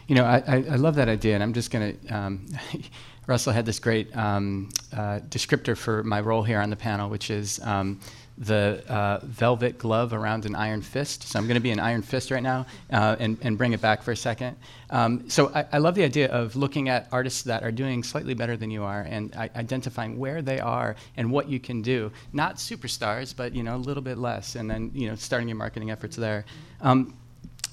You 0.06 0.14
know, 0.14 0.24
I, 0.24 0.38
I, 0.46 0.76
love 0.76 0.94
that 0.94 1.08
idea, 1.08 1.34
and 1.34 1.42
I'm 1.42 1.52
just 1.52 1.70
going 1.70 1.98
to. 1.98 2.08
Um, 2.08 2.46
Russell 3.26 3.52
had 3.52 3.66
this 3.66 3.78
great 3.78 4.16
um, 4.16 4.70
uh, 4.90 5.20
descriptor 5.28 5.76
for 5.76 6.02
my 6.02 6.18
role 6.18 6.42
here 6.42 6.60
on 6.60 6.70
the 6.70 6.76
panel, 6.76 7.10
which 7.10 7.30
is 7.30 7.60
um, 7.62 8.00
the 8.38 8.82
uh, 8.88 9.18
velvet 9.24 9.78
glove 9.78 10.12
around 10.12 10.46
an 10.46 10.54
iron 10.54 10.80
fist. 10.80 11.24
So 11.24 11.38
I'm 11.38 11.46
going 11.46 11.56
to 11.56 11.60
be 11.60 11.72
an 11.72 11.80
iron 11.80 12.02
fist 12.02 12.30
right 12.30 12.42
now 12.42 12.66
uh, 12.92 13.16
and, 13.18 13.36
and 13.42 13.58
bring 13.58 13.72
it 13.72 13.80
back 13.80 14.02
for 14.02 14.12
a 14.12 14.16
second. 14.16 14.56
Um, 14.90 15.28
so 15.28 15.50
I, 15.54 15.66
I, 15.72 15.78
love 15.78 15.96
the 15.96 16.04
idea 16.04 16.28
of 16.28 16.56
looking 16.56 16.88
at 16.88 17.08
artists 17.12 17.42
that 17.42 17.62
are 17.62 17.72
doing 17.72 18.02
slightly 18.02 18.34
better 18.34 18.56
than 18.56 18.70
you 18.70 18.84
are 18.84 19.02
and 19.02 19.34
identifying 19.34 20.18
where 20.18 20.40
they 20.40 20.60
are 20.60 20.96
and 21.16 21.30
what 21.30 21.48
you 21.48 21.58
can 21.58 21.82
do. 21.82 22.12
Not 22.32 22.56
superstars, 22.56 23.34
but 23.36 23.54
you 23.54 23.62
know 23.62 23.76
a 23.76 23.76
little 23.76 24.02
bit 24.02 24.18
less, 24.18 24.54
and 24.54 24.70
then 24.70 24.92
you 24.94 25.08
know 25.08 25.16
starting 25.16 25.48
your 25.48 25.56
marketing 25.56 25.90
efforts 25.90 26.16
there. 26.16 26.44
Um, 26.80 27.18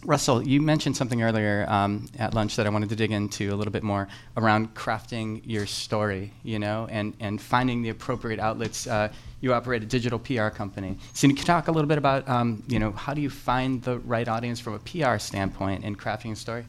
Russell, 0.06 0.48
you 0.48 0.62
mentioned 0.62 0.96
something 0.96 1.24
earlier 1.24 1.66
um, 1.68 2.08
at 2.20 2.36
lunch 2.36 2.56
that 2.58 2.68
I 2.68 2.70
wanted 2.70 2.90
to 2.90 2.96
dig 2.96 3.12
into 3.12 3.52
a 3.52 3.56
little 3.56 3.72
bit 3.74 3.82
more 3.82 4.08
around 4.38 4.76
crafting 4.76 5.42
your 5.46 5.66
story, 5.66 6.32
you 6.44 6.60
know, 6.60 6.88
and, 6.92 7.16
and 7.20 7.42
finding 7.42 7.82
the 7.82 7.90
appropriate 7.90 8.40
outlets. 8.40 8.86
Uh, 8.86 9.12
you 9.46 9.54
operate 9.54 9.84
a 9.84 9.86
digital 9.86 10.18
PR 10.18 10.50
company. 10.50 10.98
So 11.14 11.28
can 11.28 11.38
you 11.38 11.44
talk 11.44 11.68
a 11.68 11.72
little 11.72 11.88
bit 11.88 12.00
about, 12.00 12.28
um, 12.28 12.64
you 12.68 12.80
know, 12.80 12.92
how 12.92 13.14
do 13.14 13.22
you 13.22 13.30
find 13.30 13.82
the 13.84 14.00
right 14.00 14.28
audience 14.28 14.60
from 14.60 14.74
a 14.74 14.80
PR 14.80 15.20
standpoint 15.20 15.84
in 15.84 15.96
crafting 15.96 16.32
a 16.32 16.36
story? 16.36 16.66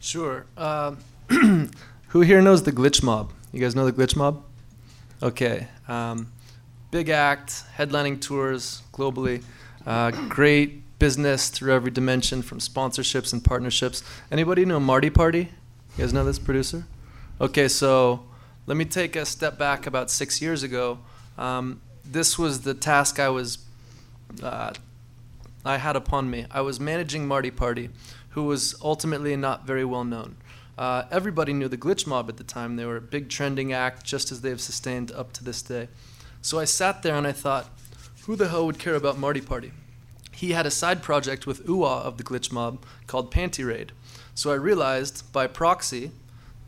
Sure. 0.00 0.46
Uh, 0.56 0.94
who 2.08 2.20
here 2.22 2.40
knows 2.40 2.62
the 2.62 2.72
glitch 2.72 3.02
mob? 3.02 3.30
You 3.52 3.60
guys 3.60 3.76
know 3.76 3.84
the 3.84 3.92
glitch 3.92 4.16
mob? 4.16 4.42
Okay. 5.22 5.68
Um, 5.86 6.32
big 6.90 7.10
act, 7.10 7.64
headlining 7.76 8.22
tours 8.22 8.82
globally, 8.94 9.44
uh, 9.86 10.10
great 10.28 10.98
business 10.98 11.50
through 11.50 11.74
every 11.74 11.90
dimension 11.90 12.40
from 12.40 12.58
sponsorships 12.58 13.34
and 13.34 13.44
partnerships. 13.44 14.02
Anybody 14.32 14.64
know 14.64 14.80
Marty 14.80 15.10
Party? 15.10 15.50
You 15.96 16.04
guys 16.04 16.14
know 16.14 16.24
this 16.24 16.38
producer? 16.38 16.84
Okay, 17.38 17.68
so 17.68 18.24
let 18.66 18.78
me 18.78 18.86
take 18.86 19.14
a 19.14 19.26
step 19.26 19.58
back 19.58 19.86
about 19.86 20.10
six 20.10 20.40
years 20.40 20.62
ago. 20.62 21.00
Um, 21.36 21.82
this 22.10 22.38
was 22.38 22.62
the 22.62 22.74
task 22.74 23.18
I 23.18 23.28
was 23.28 23.58
uh, 24.42 24.72
I 25.64 25.76
had 25.76 25.96
upon 25.96 26.30
me. 26.30 26.46
I 26.50 26.60
was 26.60 26.80
managing 26.80 27.26
Marty 27.26 27.50
Party, 27.50 27.90
who 28.30 28.44
was 28.44 28.74
ultimately 28.82 29.36
not 29.36 29.66
very 29.66 29.84
well 29.84 30.04
known. 30.04 30.36
Uh, 30.76 31.04
everybody 31.10 31.52
knew 31.52 31.68
the 31.68 31.76
Glitch 31.76 32.06
Mob 32.06 32.28
at 32.28 32.36
the 32.36 32.44
time. 32.44 32.76
They 32.76 32.84
were 32.84 32.96
a 32.96 33.00
big 33.00 33.28
trending 33.28 33.72
act, 33.72 34.04
just 34.04 34.30
as 34.30 34.40
they've 34.40 34.60
sustained 34.60 35.10
up 35.12 35.32
to 35.34 35.44
this 35.44 35.60
day. 35.60 35.88
So 36.40 36.58
I 36.58 36.64
sat 36.64 37.02
there 37.02 37.16
and 37.16 37.26
I 37.26 37.32
thought, 37.32 37.68
who 38.26 38.36
the 38.36 38.48
hell 38.48 38.64
would 38.66 38.78
care 38.78 38.94
about 38.94 39.18
Marty 39.18 39.40
Party? 39.40 39.72
He 40.32 40.52
had 40.52 40.66
a 40.66 40.70
side 40.70 41.02
project 41.02 41.46
with 41.46 41.68
Ooah 41.68 42.02
of 42.02 42.16
the 42.16 42.22
Glitch 42.22 42.52
Mob 42.52 42.84
called 43.08 43.32
Panty 43.32 43.66
Raid. 43.66 43.90
So 44.34 44.52
I 44.52 44.54
realized, 44.54 45.32
by 45.32 45.48
proxy, 45.48 46.12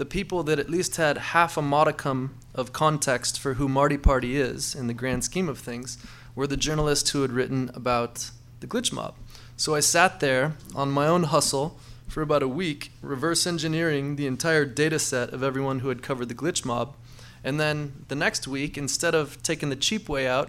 the 0.00 0.06
people 0.06 0.42
that 0.42 0.58
at 0.58 0.70
least 0.70 0.96
had 0.96 1.18
half 1.18 1.58
a 1.58 1.62
modicum 1.62 2.34
of 2.54 2.72
context 2.72 3.38
for 3.38 3.54
who 3.54 3.68
Marty 3.68 3.98
Party 3.98 4.40
is 4.40 4.74
in 4.74 4.86
the 4.86 4.94
grand 4.94 5.22
scheme 5.24 5.46
of 5.46 5.58
things 5.58 5.98
were 6.34 6.46
the 6.46 6.56
journalists 6.56 7.10
who 7.10 7.20
had 7.20 7.30
written 7.30 7.70
about 7.74 8.30
the 8.60 8.66
glitch 8.66 8.94
mob. 8.94 9.14
So 9.58 9.74
I 9.74 9.80
sat 9.80 10.20
there 10.20 10.54
on 10.74 10.90
my 10.90 11.06
own 11.06 11.24
hustle 11.24 11.78
for 12.08 12.22
about 12.22 12.42
a 12.42 12.48
week, 12.48 12.92
reverse 13.02 13.46
engineering 13.46 14.16
the 14.16 14.26
entire 14.26 14.64
data 14.64 14.98
set 14.98 15.34
of 15.34 15.42
everyone 15.42 15.80
who 15.80 15.90
had 15.90 16.02
covered 16.02 16.30
the 16.30 16.34
glitch 16.34 16.64
mob. 16.64 16.96
And 17.44 17.60
then 17.60 18.06
the 18.08 18.14
next 18.14 18.48
week, 18.48 18.78
instead 18.78 19.14
of 19.14 19.42
taking 19.42 19.68
the 19.68 19.76
cheap 19.76 20.08
way 20.08 20.26
out, 20.26 20.48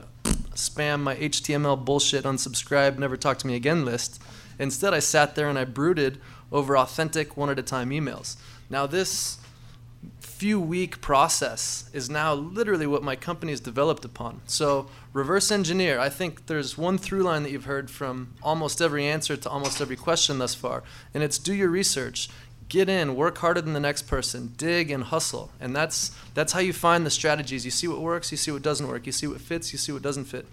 spam 0.55 1.01
my 1.01 1.17
HTML 1.17 1.83
bullshit 1.83 2.23
unsubscribe, 2.23 2.97
never 2.97 3.17
talk 3.17 3.37
to 3.39 3.47
me 3.47 3.55
again 3.55 3.83
list, 3.83 4.23
instead 4.57 4.93
I 4.93 4.99
sat 4.99 5.35
there 5.35 5.49
and 5.49 5.59
I 5.59 5.65
brooded 5.65 6.21
over 6.53 6.77
authentic 6.77 7.35
one 7.35 7.49
at 7.49 7.59
a 7.59 7.63
time 7.63 7.89
emails. 7.89 8.37
Now, 8.69 8.87
this 8.87 9.37
few 10.41 10.59
week 10.59 11.01
process 11.01 11.87
is 11.93 12.09
now 12.09 12.33
literally 12.33 12.87
what 12.87 13.03
my 13.03 13.15
company 13.15 13.51
has 13.51 13.59
developed 13.59 14.03
upon. 14.03 14.41
So, 14.47 14.87
reverse 15.13 15.51
engineer, 15.51 15.99
I 15.99 16.09
think 16.09 16.47
there's 16.47 16.75
one 16.75 16.97
through 16.97 17.21
line 17.21 17.43
that 17.43 17.51
you've 17.51 17.65
heard 17.65 17.91
from 17.91 18.33
almost 18.41 18.81
every 18.81 19.05
answer 19.05 19.37
to 19.37 19.47
almost 19.47 19.79
every 19.79 19.95
question 19.95 20.39
thus 20.39 20.55
far, 20.55 20.81
and 21.13 21.21
it's 21.21 21.37
do 21.37 21.53
your 21.53 21.69
research. 21.69 22.27
Get 22.69 22.89
in, 22.89 23.15
work 23.15 23.37
harder 23.37 23.61
than 23.61 23.73
the 23.73 23.79
next 23.79 24.07
person, 24.07 24.53
dig 24.57 24.89
and 24.89 25.03
hustle. 25.03 25.51
And 25.59 25.75
that's 25.75 26.09
that's 26.33 26.53
how 26.53 26.59
you 26.59 26.73
find 26.73 27.05
the 27.05 27.11
strategies. 27.11 27.63
You 27.63 27.69
see 27.69 27.87
what 27.87 28.01
works, 28.01 28.31
you 28.31 28.37
see 28.37 28.49
what 28.49 28.63
doesn't 28.63 28.87
work, 28.87 29.05
you 29.05 29.11
see 29.11 29.27
what 29.27 29.41
fits, 29.41 29.71
you 29.71 29.77
see 29.77 29.91
what 29.91 30.01
doesn't 30.01 30.25
fit. 30.25 30.47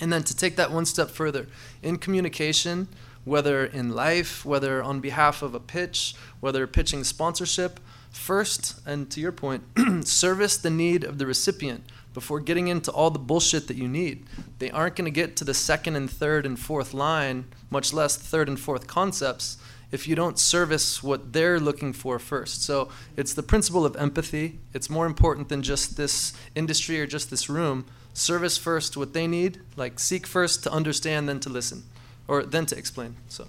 And 0.00 0.10
then 0.10 0.22
to 0.22 0.34
take 0.34 0.56
that 0.56 0.72
one 0.72 0.86
step 0.86 1.10
further, 1.10 1.46
in 1.82 1.98
communication, 1.98 2.88
whether 3.26 3.66
in 3.66 3.90
life, 3.90 4.46
whether 4.46 4.82
on 4.82 5.00
behalf 5.00 5.42
of 5.42 5.54
a 5.54 5.60
pitch, 5.60 6.14
whether 6.40 6.66
pitching 6.66 7.04
sponsorship, 7.04 7.80
First, 8.16 8.80
and 8.84 9.08
to 9.10 9.20
your 9.20 9.30
point, 9.30 9.62
service 10.04 10.56
the 10.56 10.70
need 10.70 11.04
of 11.04 11.18
the 11.18 11.26
recipient 11.26 11.84
before 12.12 12.40
getting 12.40 12.66
into 12.66 12.90
all 12.90 13.10
the 13.10 13.20
bullshit 13.20 13.68
that 13.68 13.76
you 13.76 13.86
need. 13.86 14.24
They 14.58 14.70
aren't 14.70 14.96
going 14.96 15.04
to 15.04 15.12
get 15.12 15.36
to 15.36 15.44
the 15.44 15.54
second 15.54 15.94
and 15.94 16.10
third 16.10 16.44
and 16.44 16.58
fourth 16.58 16.92
line, 16.92 17.44
much 17.70 17.92
less 17.92 18.16
third 18.16 18.48
and 18.48 18.58
fourth 18.58 18.88
concepts, 18.88 19.58
if 19.92 20.08
you 20.08 20.16
don't 20.16 20.40
service 20.40 21.02
what 21.02 21.34
they're 21.34 21.60
looking 21.60 21.92
for 21.92 22.18
first. 22.18 22.64
So 22.64 22.88
it's 23.16 23.34
the 23.34 23.44
principle 23.44 23.86
of 23.86 23.94
empathy. 23.96 24.58
It's 24.72 24.90
more 24.90 25.06
important 25.06 25.48
than 25.48 25.62
just 25.62 25.96
this 25.96 26.32
industry 26.56 27.00
or 27.00 27.06
just 27.06 27.30
this 27.30 27.48
room. 27.48 27.84
Service 28.12 28.58
first 28.58 28.96
what 28.96 29.12
they 29.12 29.28
need, 29.28 29.60
like 29.76 30.00
seek 30.00 30.26
first 30.26 30.64
to 30.64 30.72
understand, 30.72 31.28
then 31.28 31.38
to 31.40 31.50
listen, 31.50 31.84
or 32.26 32.42
then 32.42 32.66
to 32.66 32.76
explain. 32.76 33.16
So. 33.28 33.46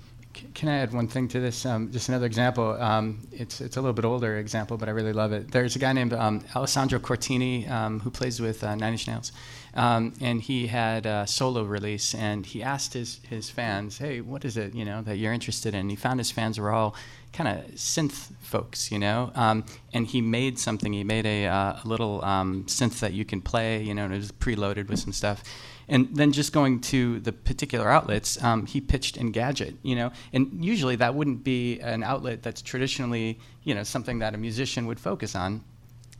Can 0.53 0.70
I 0.70 0.77
add 0.77 0.94
one 0.94 1.08
thing 1.08 1.27
to 1.29 1.39
this? 1.39 1.65
Um, 1.65 1.91
just 1.91 2.10
another 2.10 2.25
example. 2.25 2.82
Um, 2.82 3.27
it's 3.32 3.62
it's 3.62 3.77
a 3.77 3.82
little 3.82 3.94
bit 3.94 4.06
older 4.06 4.38
example, 4.38 4.77
but 4.77 4.88
I 4.89 4.91
really 4.91 5.13
love 5.13 5.32
it. 5.32 5.51
There's 5.51 5.75
a 5.75 5.79
guy 5.79 5.94
named 5.94 6.13
um, 6.13 6.44
Alessandro 6.56 7.00
Cortini 7.00 7.70
um, 7.70 8.00
who 8.00 8.10
plays 8.10 8.39
with 8.39 8.63
uh, 8.63 8.75
Nine 8.75 8.94
Inch 8.94 9.08
Nails, 9.08 9.32
um, 9.77 10.13
and 10.20 10.42
he 10.42 10.68
had 10.68 11.05
a 11.05 11.25
solo 11.27 11.63
release, 11.63 12.13
and 12.13 12.46
he 12.46 12.61
asked 12.61 12.94
his 12.94 13.20
his 13.29 13.50
fans, 13.50 14.00
"Hey, 14.00 14.22
what 14.22 14.44
is 14.44 14.57
it 14.57 14.74
you 14.74 14.83
know 14.83 15.01
that 15.03 15.18
you're 15.18 15.33
interested 15.33 15.74
in?" 15.74 15.90
He 15.90 15.96
found 15.96 16.20
his 16.20 16.31
fans 16.31 16.59
were 16.59 16.72
all 16.72 16.96
kind 17.31 17.48
of 17.48 17.72
synth 17.75 18.33
folks, 18.42 18.92
you 18.92 19.00
know, 19.00 19.31
um, 19.35 19.66
and 19.94 20.07
he 20.07 20.22
made 20.22 20.57
something. 20.57 20.92
He 20.92 21.03
made 21.03 21.25
a, 21.25 21.46
uh, 21.46 21.79
a 21.83 21.85
little 21.85 22.22
synth 22.22 23.00
that 23.00 23.13
you 23.13 23.25
can 23.25 23.42
play, 23.42 23.83
you 23.83 23.94
know, 23.94 24.05
and 24.05 24.13
it 24.13 24.18
was 24.18 24.31
preloaded 24.31 24.90
with 24.90 25.00
some 25.00 25.13
stuff 25.13 25.44
and 25.90 26.09
then 26.16 26.31
just 26.31 26.51
going 26.51 26.81
to 26.81 27.20
the 27.22 27.31
particular 27.31 27.90
outlets, 27.90 28.42
um, 28.44 28.66
he 28.66 28.81
pitched 28.81 29.18
Engadget, 29.18 29.75
you 29.83 29.96
know, 29.96 30.11
and 30.33 30.63
usually 30.63 30.96
that 30.98 31.16
wouldn't 31.16 31.44
be 31.44 31.79
an 31.79 32.03
outlet 32.03 32.44
that's 32.44 32.61
traditionally, 32.61 33.40
you 33.63 33.74
know, 33.74 33.83
something 33.83 34.20
that 34.20 34.33
a 34.33 34.37
musician 34.37 34.85
would 34.87 35.00
focus 35.00 35.35
on. 35.35 35.63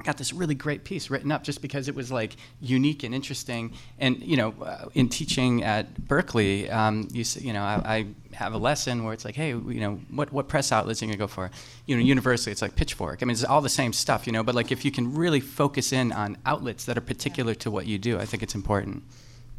Got 0.04 0.18
this 0.18 0.32
really 0.32 0.54
great 0.54 0.84
piece 0.84 1.10
written 1.10 1.32
up 1.32 1.44
just 1.44 1.62
because 1.62 1.88
it 1.88 1.96
was 1.96 2.12
like 2.12 2.36
unique 2.62 3.04
and 3.04 3.16
interesting. 3.16 3.74
And 3.98 4.22
you 4.22 4.38
know, 4.38 4.54
uh, 4.62 4.90
in 4.94 5.10
teaching 5.10 5.64
at 5.64 5.94
Berklee, 6.00 6.72
um, 6.72 7.08
you 7.12 7.26
you 7.40 7.52
know, 7.52 7.64
I, 7.64 7.82
I, 7.84 8.06
have 8.34 8.54
a 8.54 8.58
lesson 8.58 9.04
where 9.04 9.14
it's 9.14 9.26
like, 9.26 9.36
hey, 9.36 9.50
you 9.50 9.80
know, 9.80 10.00
what 10.12 10.32
what 10.32 10.48
press 10.48 10.72
outlets 10.72 11.02
are 11.02 11.06
you 11.06 11.12
gonna 11.12 11.18
go 11.18 11.28
for? 11.28 11.50
You 11.88 11.98
know, 11.98 12.04
universally, 12.04 12.52
it's 12.52 12.62
like 12.62 12.76
Pitchfork. 12.76 13.24
I 13.24 13.26
mean, 13.26 13.32
it's 13.32 13.44
all 13.44 13.62
the 13.62 13.70
same 13.70 13.92
stuff, 13.92 14.28
you 14.28 14.34
know. 14.34 14.44
But 14.44 14.54
like, 14.54 14.72
if 14.72 14.86
you 14.86 14.92
can 14.92 15.16
really 15.16 15.40
focus 15.40 15.92
in 15.92 16.12
on 16.12 16.38
outlets 16.46 16.86
that 16.86 16.98
are 16.98 17.02
particular 17.02 17.56
to 17.56 17.72
what 17.72 17.88
you 17.88 17.98
do, 17.98 18.20
I 18.20 18.26
think 18.26 18.44
it's 18.44 18.56
important. 18.56 19.04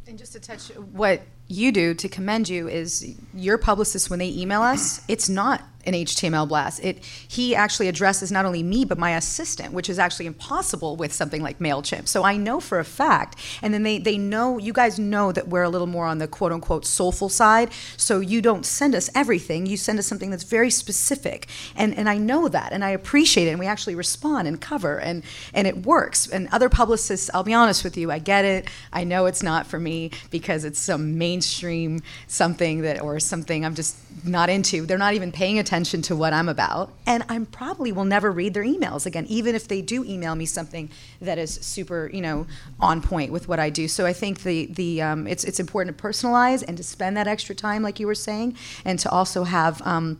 And 0.07 0.17
just 0.17 0.31
to 0.33 0.39
touch 0.39 0.69
what 0.93 1.21
you 1.49 1.71
do 1.71 1.93
to 1.95 2.07
commend 2.07 2.47
you 2.47 2.67
is 2.67 3.15
your 3.33 3.57
publicist 3.57 4.09
when 4.09 4.19
they 4.19 4.29
email 4.29 4.61
us, 4.61 5.01
it's 5.07 5.27
not 5.27 5.63
an 5.85 5.93
HTML 5.93 6.47
blast. 6.47 6.83
It 6.83 7.03
he 7.03 7.55
actually 7.55 7.87
addresses 7.87 8.31
not 8.31 8.45
only 8.45 8.63
me 8.63 8.85
but 8.85 8.97
my 8.97 9.15
assistant, 9.15 9.73
which 9.73 9.89
is 9.89 9.97
actually 9.97 10.25
impossible 10.25 10.95
with 10.95 11.13
something 11.13 11.41
like 11.41 11.59
Mailchimp. 11.59 12.07
So 12.07 12.23
I 12.23 12.37
know 12.37 12.59
for 12.59 12.79
a 12.79 12.85
fact, 12.85 13.37
and 13.61 13.73
then 13.73 13.83
they 13.83 13.97
they 13.97 14.17
know 14.17 14.57
you 14.57 14.73
guys 14.73 14.99
know 14.99 15.31
that 15.31 15.47
we're 15.47 15.63
a 15.63 15.69
little 15.69 15.87
more 15.87 16.05
on 16.05 16.17
the 16.17 16.27
quote 16.27 16.51
unquote 16.51 16.85
soulful 16.85 17.29
side. 17.29 17.71
So 17.97 18.19
you 18.19 18.41
don't 18.41 18.65
send 18.65 18.93
us 18.93 19.09
everything. 19.15 19.65
You 19.65 19.77
send 19.77 19.99
us 19.99 20.07
something 20.07 20.29
that's 20.29 20.43
very 20.43 20.69
specific, 20.69 21.47
and 21.75 21.97
and 21.97 22.09
I 22.09 22.17
know 22.17 22.47
that, 22.49 22.73
and 22.73 22.83
I 22.83 22.89
appreciate 22.89 23.47
it. 23.47 23.51
And 23.51 23.59
we 23.59 23.65
actually 23.65 23.95
respond 23.95 24.47
and 24.47 24.59
cover, 24.59 24.99
and 24.99 25.23
and 25.53 25.65
it 25.65 25.85
works. 25.85 26.27
And 26.27 26.49
other 26.51 26.69
publicists, 26.69 27.29
I'll 27.33 27.43
be 27.43 27.53
honest 27.53 27.83
with 27.83 27.97
you, 27.97 28.11
I 28.11 28.19
get 28.19 28.45
it. 28.45 28.67
I 28.91 29.03
know 29.05 29.25
it's 29.25 29.43
not 29.43 29.65
for 29.65 29.79
me 29.79 30.11
because 30.29 30.65
it's 30.65 30.79
some 30.79 31.17
mainstream 31.39 32.01
something 32.27 32.81
that 32.81 33.01
or 33.01 33.17
something 33.17 33.65
I'm 33.65 33.73
just 33.73 33.95
not 34.25 34.49
into. 34.49 34.85
They're 34.85 34.97
not 34.97 35.13
even 35.13 35.31
paying 35.31 35.57
attention 35.57 36.01
to 36.03 36.15
what 36.15 36.33
I'm 36.33 36.49
about. 36.49 36.91
And 37.05 37.23
I'm 37.29 37.45
probably 37.45 37.93
will 37.93 38.03
never 38.03 38.29
read 38.29 38.53
their 38.53 38.65
emails 38.65 39.05
again, 39.05 39.25
even 39.29 39.55
if 39.55 39.69
they 39.69 39.81
do 39.81 40.03
email 40.03 40.35
me 40.35 40.45
something 40.45 40.89
that 41.21 41.37
is 41.37 41.53
super, 41.53 42.09
you 42.13 42.19
know, 42.19 42.45
on 42.81 43.01
point 43.01 43.31
with 43.31 43.47
what 43.47 43.57
I 43.57 43.69
do. 43.69 43.87
So 43.87 44.05
I 44.05 44.11
think 44.11 44.43
the, 44.43 44.65
the 44.65 45.01
um, 45.01 45.27
it's, 45.27 45.45
it's 45.45 45.61
important 45.61 45.97
to 45.97 46.03
personalize 46.03 46.61
and 46.67 46.75
to 46.75 46.83
spend 46.83 47.15
that 47.15 47.27
extra 47.27 47.55
time, 47.55 47.83
like 47.83 48.01
you 48.01 48.07
were 48.07 48.15
saying, 48.15 48.57
and 48.83 48.99
to 48.99 49.09
also 49.09 49.45
have. 49.45 49.81
Um, 49.83 50.19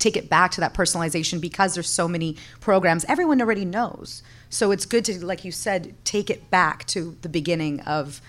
take 0.00 0.16
it 0.16 0.28
back 0.28 0.50
to 0.50 0.60
that 0.60 0.74
personalization 0.74 1.40
because 1.40 1.74
there's 1.74 1.88
so 1.88 2.08
many 2.08 2.36
programs 2.60 3.04
everyone 3.04 3.40
already 3.40 3.64
knows 3.64 4.20
so 4.50 4.72
it's 4.72 4.84
good 4.84 5.04
to 5.04 5.24
like 5.24 5.44
you 5.44 5.52
said 5.52 5.94
take 6.04 6.28
it 6.28 6.50
back 6.50 6.84
to 6.86 7.16
the 7.22 7.28
beginning 7.28 7.80
of 7.82 8.20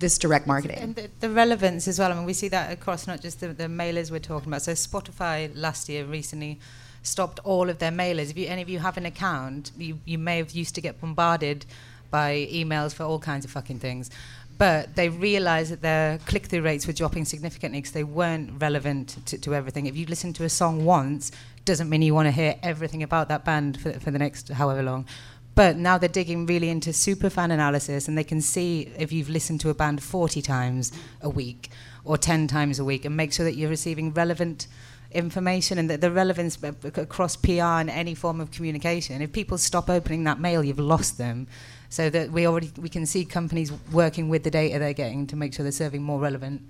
this 0.00 0.18
direct 0.18 0.46
marketing. 0.46 0.78
And 0.78 0.94
the, 0.96 1.10
the, 1.20 1.30
relevance 1.30 1.86
as 1.86 1.98
well. 1.98 2.10
I 2.10 2.14
mean, 2.14 2.24
we 2.24 2.32
see 2.32 2.48
that 2.48 2.72
across 2.72 3.06
not 3.06 3.20
just 3.20 3.40
the, 3.40 3.48
the, 3.48 3.64
mailers 3.64 4.10
we're 4.10 4.18
talking 4.18 4.48
about. 4.48 4.62
So 4.62 4.72
Spotify 4.72 5.50
last 5.54 5.88
year 5.88 6.04
recently 6.04 6.58
stopped 7.02 7.38
all 7.44 7.70
of 7.70 7.78
their 7.78 7.92
mailers. 7.92 8.30
If 8.30 8.36
you, 8.36 8.48
any 8.48 8.62
of 8.62 8.68
you 8.68 8.78
have 8.80 8.96
an 8.96 9.06
account, 9.06 9.70
you, 9.78 10.00
you 10.04 10.18
may 10.18 10.38
have 10.38 10.50
used 10.50 10.74
to 10.74 10.80
get 10.80 11.00
bombarded 11.00 11.66
by 12.10 12.48
emails 12.50 12.92
for 12.92 13.04
all 13.04 13.18
kinds 13.18 13.44
of 13.44 13.50
fucking 13.50 13.78
things. 13.78 14.10
But 14.58 14.96
they 14.96 15.08
realized 15.08 15.72
that 15.72 15.80
their 15.80 16.18
click-through 16.26 16.62
rates 16.62 16.86
were 16.86 16.92
dropping 16.92 17.24
significantly 17.24 17.78
because 17.80 17.92
they 17.92 18.04
weren't 18.04 18.60
relevant 18.60 19.24
to, 19.26 19.38
to 19.38 19.54
everything. 19.54 19.86
If 19.86 19.96
you 19.96 20.06
listen 20.06 20.32
to 20.34 20.44
a 20.44 20.50
song 20.50 20.84
once, 20.84 21.30
doesn't 21.64 21.88
mean 21.88 22.02
you 22.02 22.14
want 22.14 22.26
to 22.26 22.32
hear 22.32 22.56
everything 22.62 23.02
about 23.02 23.28
that 23.28 23.44
band 23.44 23.80
for, 23.80 23.92
for 23.92 24.10
the 24.10 24.18
next 24.18 24.48
however 24.48 24.82
long. 24.82 25.06
But 25.54 25.76
now 25.76 25.98
they're 25.98 26.08
digging 26.08 26.46
really 26.46 26.68
into 26.68 26.92
super 26.92 27.28
fan 27.28 27.50
analysis 27.50 28.08
and 28.08 28.16
they 28.16 28.24
can 28.24 28.40
see 28.40 28.92
if 28.98 29.12
you've 29.12 29.28
listened 29.28 29.60
to 29.62 29.70
a 29.70 29.74
band 29.74 30.02
40 30.02 30.40
times 30.42 30.92
a 31.20 31.28
week 31.28 31.70
or 32.04 32.16
10 32.16 32.46
times 32.46 32.78
a 32.78 32.84
week 32.84 33.04
and 33.04 33.16
make 33.16 33.32
sure 33.32 33.44
that 33.44 33.56
you're 33.56 33.68
receiving 33.68 34.12
relevant 34.12 34.68
information 35.12 35.78
and 35.78 35.90
the, 35.90 35.96
the 35.96 36.10
relevance 36.10 36.56
across 36.62 37.36
PR 37.36 37.80
and 37.80 37.90
any 37.90 38.14
form 38.14 38.40
of 38.40 38.50
communication. 38.50 39.20
If 39.22 39.32
people 39.32 39.58
stop 39.58 39.90
opening 39.90 40.24
that 40.24 40.40
mail, 40.40 40.62
you've 40.62 40.78
lost 40.78 41.18
them. 41.18 41.46
So 41.88 42.08
that 42.10 42.30
we 42.30 42.46
already 42.46 42.70
we 42.78 42.88
can 42.88 43.04
see 43.04 43.24
companies 43.24 43.72
working 43.90 44.28
with 44.28 44.44
the 44.44 44.50
data 44.50 44.78
they're 44.78 44.92
getting 44.92 45.26
to 45.26 45.34
make 45.34 45.52
sure 45.52 45.64
they're 45.64 45.72
serving 45.72 46.04
more 46.04 46.20
relevant 46.20 46.62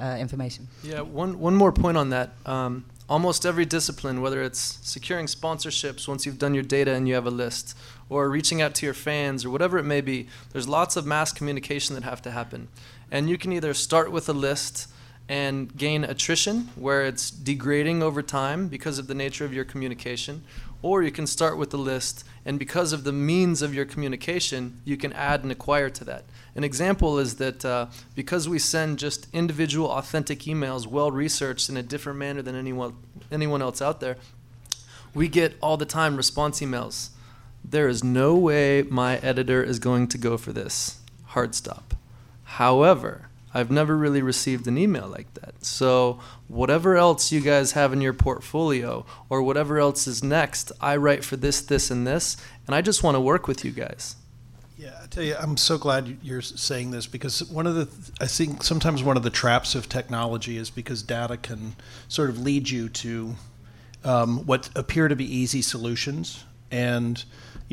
uh, 0.00 0.16
information. 0.18 0.66
Yeah, 0.82 1.02
one, 1.02 1.38
one 1.38 1.54
more 1.54 1.70
point 1.70 1.96
on 1.96 2.10
that. 2.10 2.32
Um, 2.44 2.84
almost 3.08 3.46
every 3.46 3.64
discipline, 3.64 4.20
whether 4.20 4.42
it's 4.42 4.78
securing 4.82 5.26
sponsorships 5.26 6.08
once 6.08 6.26
you've 6.26 6.38
done 6.38 6.54
your 6.54 6.64
data 6.64 6.92
and 6.92 7.06
you 7.06 7.14
have 7.14 7.26
a 7.26 7.30
list, 7.30 7.76
or 8.08 8.28
reaching 8.28 8.60
out 8.60 8.74
to 8.76 8.86
your 8.86 8.94
fans, 8.94 9.44
or 9.44 9.50
whatever 9.50 9.78
it 9.78 9.84
may 9.84 10.00
be, 10.00 10.28
there's 10.52 10.68
lots 10.68 10.96
of 10.96 11.06
mass 11.06 11.32
communication 11.32 11.94
that 11.94 12.04
have 12.04 12.22
to 12.22 12.30
happen. 12.30 12.68
And 13.10 13.28
you 13.28 13.38
can 13.38 13.52
either 13.52 13.74
start 13.74 14.12
with 14.12 14.28
a 14.28 14.32
list 14.32 14.88
and 15.28 15.74
gain 15.76 16.04
attrition, 16.04 16.68
where 16.76 17.06
it's 17.06 17.30
degrading 17.30 18.02
over 18.02 18.22
time 18.22 18.68
because 18.68 18.98
of 18.98 19.06
the 19.06 19.14
nature 19.14 19.44
of 19.44 19.54
your 19.54 19.64
communication, 19.64 20.42
or 20.82 21.02
you 21.02 21.10
can 21.10 21.26
start 21.26 21.56
with 21.56 21.70
the 21.70 21.78
list, 21.78 22.24
and 22.44 22.58
because 22.58 22.92
of 22.92 23.04
the 23.04 23.12
means 23.12 23.62
of 23.62 23.74
your 23.74 23.86
communication, 23.86 24.82
you 24.84 24.98
can 24.98 25.14
add 25.14 25.42
and 25.42 25.50
acquire 25.50 25.88
to 25.88 26.04
that. 26.04 26.24
An 26.54 26.62
example 26.62 27.18
is 27.18 27.36
that 27.36 27.64
uh, 27.64 27.86
because 28.14 28.50
we 28.50 28.58
send 28.58 28.98
just 28.98 29.26
individual, 29.32 29.90
authentic 29.90 30.40
emails, 30.40 30.86
well 30.86 31.10
researched 31.10 31.70
in 31.70 31.78
a 31.78 31.82
different 31.82 32.18
manner 32.18 32.42
than 32.42 32.54
anyone 32.54 32.94
anyone 33.32 33.62
else 33.62 33.80
out 33.80 34.00
there, 34.00 34.18
we 35.14 35.26
get 35.26 35.56
all 35.62 35.78
the 35.78 35.86
time 35.86 36.16
response 36.16 36.60
emails. 36.60 37.08
There 37.64 37.88
is 37.88 38.04
no 38.04 38.36
way 38.36 38.82
my 38.82 39.16
editor 39.18 39.62
is 39.62 39.78
going 39.78 40.08
to 40.08 40.18
go 40.18 40.36
for 40.36 40.52
this. 40.52 41.00
Hard 41.24 41.54
stop. 41.54 41.94
However, 42.44 43.28
I've 43.54 43.70
never 43.70 43.96
really 43.96 44.20
received 44.20 44.66
an 44.66 44.76
email 44.76 45.06
like 45.06 45.32
that. 45.34 45.64
So, 45.64 46.18
whatever 46.48 46.96
else 46.96 47.30
you 47.30 47.40
guys 47.40 47.72
have 47.72 47.92
in 47.92 48.00
your 48.00 48.12
portfolio 48.12 49.06
or 49.30 49.42
whatever 49.42 49.78
else 49.78 50.08
is 50.08 50.24
next, 50.24 50.72
I 50.80 50.96
write 50.96 51.24
for 51.24 51.36
this, 51.36 51.60
this, 51.60 51.90
and 51.90 52.04
this, 52.04 52.36
and 52.66 52.74
I 52.74 52.82
just 52.82 53.04
want 53.04 53.14
to 53.14 53.20
work 53.20 53.46
with 53.46 53.64
you 53.64 53.70
guys. 53.70 54.16
Yeah, 54.76 54.98
I 55.00 55.06
tell 55.06 55.22
you, 55.22 55.36
I'm 55.38 55.56
so 55.56 55.78
glad 55.78 56.18
you're 56.20 56.42
saying 56.42 56.90
this 56.90 57.06
because 57.06 57.44
one 57.44 57.68
of 57.68 57.76
the, 57.76 57.88
I 58.20 58.26
think 58.26 58.64
sometimes 58.64 59.04
one 59.04 59.16
of 59.16 59.22
the 59.22 59.30
traps 59.30 59.76
of 59.76 59.88
technology 59.88 60.56
is 60.56 60.68
because 60.68 61.04
data 61.04 61.36
can 61.36 61.76
sort 62.08 62.30
of 62.30 62.40
lead 62.40 62.68
you 62.68 62.88
to 62.88 63.36
um, 64.02 64.44
what 64.46 64.68
appear 64.74 65.06
to 65.06 65.14
be 65.14 65.24
easy 65.24 65.62
solutions, 65.62 66.44
and 66.72 67.24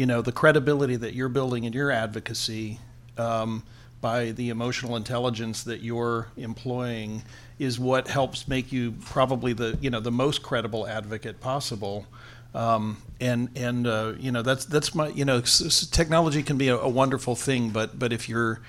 you 0.01 0.07
know 0.07 0.23
the 0.23 0.31
credibility 0.31 0.95
that 0.95 1.13
you're 1.13 1.29
building 1.29 1.63
in 1.63 1.73
your 1.73 1.91
advocacy. 1.91 2.79
Um, 3.19 3.61
by 4.01 4.31
the 4.31 4.49
emotional 4.49 4.95
intelligence 4.95 5.61
that 5.65 5.81
you're 5.81 6.29
employing 6.37 7.21
is 7.59 7.79
what 7.79 8.07
helps 8.07 8.47
make 8.47 8.71
you 8.71 8.93
probably 9.05 9.53
the 9.53 9.77
you 9.79 9.91
know 9.91 9.99
the 9.99 10.11
most 10.11 10.41
credible 10.41 10.87
advocate 10.87 11.39
possible. 11.39 12.07
Um, 12.55 12.97
and 13.19 13.49
and 13.55 13.85
uh, 13.85 14.13
you 14.17 14.31
know 14.31 14.41
that's 14.41 14.65
that's 14.65 14.95
my 14.95 15.09
you 15.09 15.23
know 15.23 15.41
technology 15.91 16.41
can 16.41 16.57
be 16.57 16.69
a, 16.69 16.77
a, 16.77 16.89
wonderful 16.89 17.35
thing, 17.35 17.69
but 17.69 17.99
but 17.99 18.11
if 18.11 18.27
you're 18.27 18.59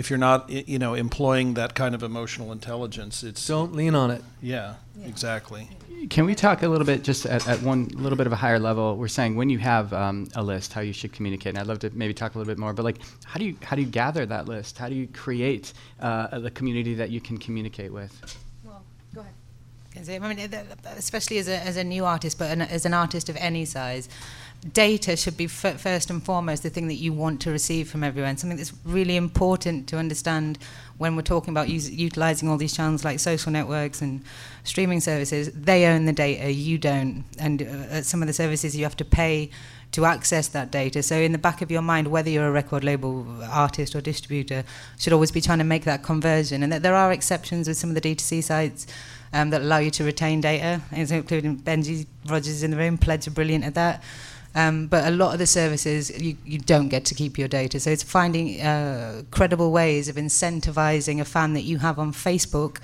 if 0.00 0.08
you're 0.08 0.18
not 0.18 0.48
you 0.50 0.78
know 0.78 0.94
employing 0.94 1.54
that 1.54 1.74
kind 1.74 1.94
of 1.94 2.02
emotional 2.02 2.52
intelligence, 2.52 3.22
it's 3.22 3.46
don't 3.46 3.74
lean 3.74 3.94
on 3.94 4.10
it. 4.10 4.24
Yeah, 4.40 4.76
yeah. 4.96 5.06
exactly. 5.06 5.68
Can 6.08 6.24
we 6.24 6.34
talk 6.34 6.62
a 6.62 6.68
little 6.68 6.86
bit, 6.86 7.04
just 7.04 7.26
at, 7.26 7.46
at 7.46 7.60
one 7.60 7.88
little 7.88 8.16
bit 8.16 8.26
of 8.26 8.32
a 8.32 8.36
higher 8.36 8.58
level? 8.58 8.96
We're 8.96 9.08
saying 9.08 9.36
when 9.36 9.50
you 9.50 9.58
have 9.58 9.92
um, 9.92 10.28
a 10.34 10.42
list, 10.42 10.72
how 10.72 10.80
you 10.80 10.94
should 10.94 11.12
communicate. 11.12 11.50
And 11.50 11.58
I'd 11.58 11.66
love 11.66 11.80
to 11.80 11.90
maybe 11.90 12.14
talk 12.14 12.34
a 12.34 12.38
little 12.38 12.50
bit 12.50 12.58
more. 12.58 12.72
But 12.72 12.86
like, 12.86 12.96
how 13.26 13.38
do 13.38 13.44
you 13.44 13.54
how 13.62 13.76
do 13.76 13.82
you 13.82 13.88
gather 13.88 14.24
that 14.24 14.48
list? 14.48 14.78
How 14.78 14.88
do 14.88 14.94
you 14.94 15.06
create 15.08 15.74
uh, 16.00 16.38
the 16.38 16.50
community 16.50 16.94
that 16.94 17.10
you 17.10 17.20
can 17.20 17.36
communicate 17.36 17.92
with? 17.92 18.12
Well, 18.64 18.82
go 19.14 19.20
ahead. 19.20 19.34
I 19.96 20.18
mean, 20.18 20.38
especially 20.96 21.38
as 21.38 21.48
a, 21.48 21.56
as 21.56 21.76
a 21.76 21.82
new 21.82 22.04
artist, 22.04 22.38
but 22.38 22.50
an, 22.50 22.62
as 22.62 22.86
an 22.86 22.94
artist 22.94 23.28
of 23.28 23.36
any 23.36 23.64
size, 23.64 24.08
data 24.72 25.16
should 25.16 25.36
be 25.36 25.46
f- 25.46 25.80
first 25.80 26.10
and 26.10 26.22
foremost 26.22 26.62
the 26.62 26.70
thing 26.70 26.86
that 26.88 26.94
you 26.94 27.12
want 27.12 27.40
to 27.42 27.50
receive 27.50 27.88
from 27.88 28.04
everyone. 28.04 28.36
Something 28.36 28.56
that's 28.56 28.72
really 28.84 29.16
important 29.16 29.88
to 29.88 29.96
understand 29.96 30.58
when 30.98 31.16
we're 31.16 31.22
talking 31.22 31.52
about 31.52 31.68
use, 31.68 31.90
utilizing 31.90 32.48
all 32.48 32.56
these 32.56 32.74
channels 32.74 33.04
like 33.04 33.18
social 33.18 33.50
networks 33.50 34.00
and 34.00 34.22
streaming 34.62 35.00
services. 35.00 35.50
They 35.52 35.86
own 35.86 36.04
the 36.04 36.12
data, 36.12 36.52
you 36.52 36.78
don't. 36.78 37.24
And 37.38 37.62
uh, 37.62 38.02
some 38.02 38.22
of 38.22 38.28
the 38.28 38.34
services 38.34 38.76
you 38.76 38.84
have 38.84 38.96
to 38.98 39.04
pay 39.04 39.50
to 39.92 40.04
access 40.04 40.46
that 40.48 40.70
data. 40.70 41.02
So 41.02 41.16
in 41.16 41.32
the 41.32 41.38
back 41.38 41.62
of 41.62 41.70
your 41.70 41.82
mind, 41.82 42.08
whether 42.08 42.30
you're 42.30 42.46
a 42.46 42.52
record 42.52 42.84
label 42.84 43.26
artist 43.50 43.96
or 43.96 44.00
distributor, 44.00 44.62
should 44.98 45.12
always 45.12 45.32
be 45.32 45.40
trying 45.40 45.58
to 45.58 45.64
make 45.64 45.82
that 45.84 46.04
conversion. 46.04 46.62
And 46.62 46.72
that 46.72 46.82
there 46.82 46.94
are 46.94 47.10
exceptions 47.10 47.66
with 47.66 47.76
some 47.76 47.90
of 47.90 48.00
the 48.00 48.00
D2C 48.00 48.44
sites 48.44 48.86
um, 49.32 49.50
that 49.50 49.62
allow 49.62 49.78
you 49.78 49.90
to 49.92 50.04
retain 50.04 50.40
data, 50.40 50.80
including 50.92 51.58
Benji 51.58 52.06
Rogers 52.26 52.62
in 52.62 52.70
the 52.70 52.76
room. 52.76 52.98
Pledge 52.98 53.26
are 53.28 53.32
brilliant 53.32 53.64
at 53.64 53.74
that. 53.74 54.02
Um, 54.54 54.88
but 54.88 55.06
a 55.06 55.10
lot 55.12 55.32
of 55.32 55.38
the 55.38 55.46
services, 55.46 56.10
you, 56.20 56.36
you 56.44 56.58
don't 56.58 56.88
get 56.88 57.04
to 57.06 57.14
keep 57.14 57.38
your 57.38 57.46
data. 57.46 57.78
So 57.78 57.90
it's 57.90 58.02
finding 58.02 58.60
uh, 58.60 59.22
credible 59.30 59.70
ways 59.70 60.08
of 60.08 60.16
incentivizing 60.16 61.20
a 61.20 61.24
fan 61.24 61.54
that 61.54 61.62
you 61.62 61.78
have 61.78 61.98
on 61.98 62.12
Facebook 62.12 62.78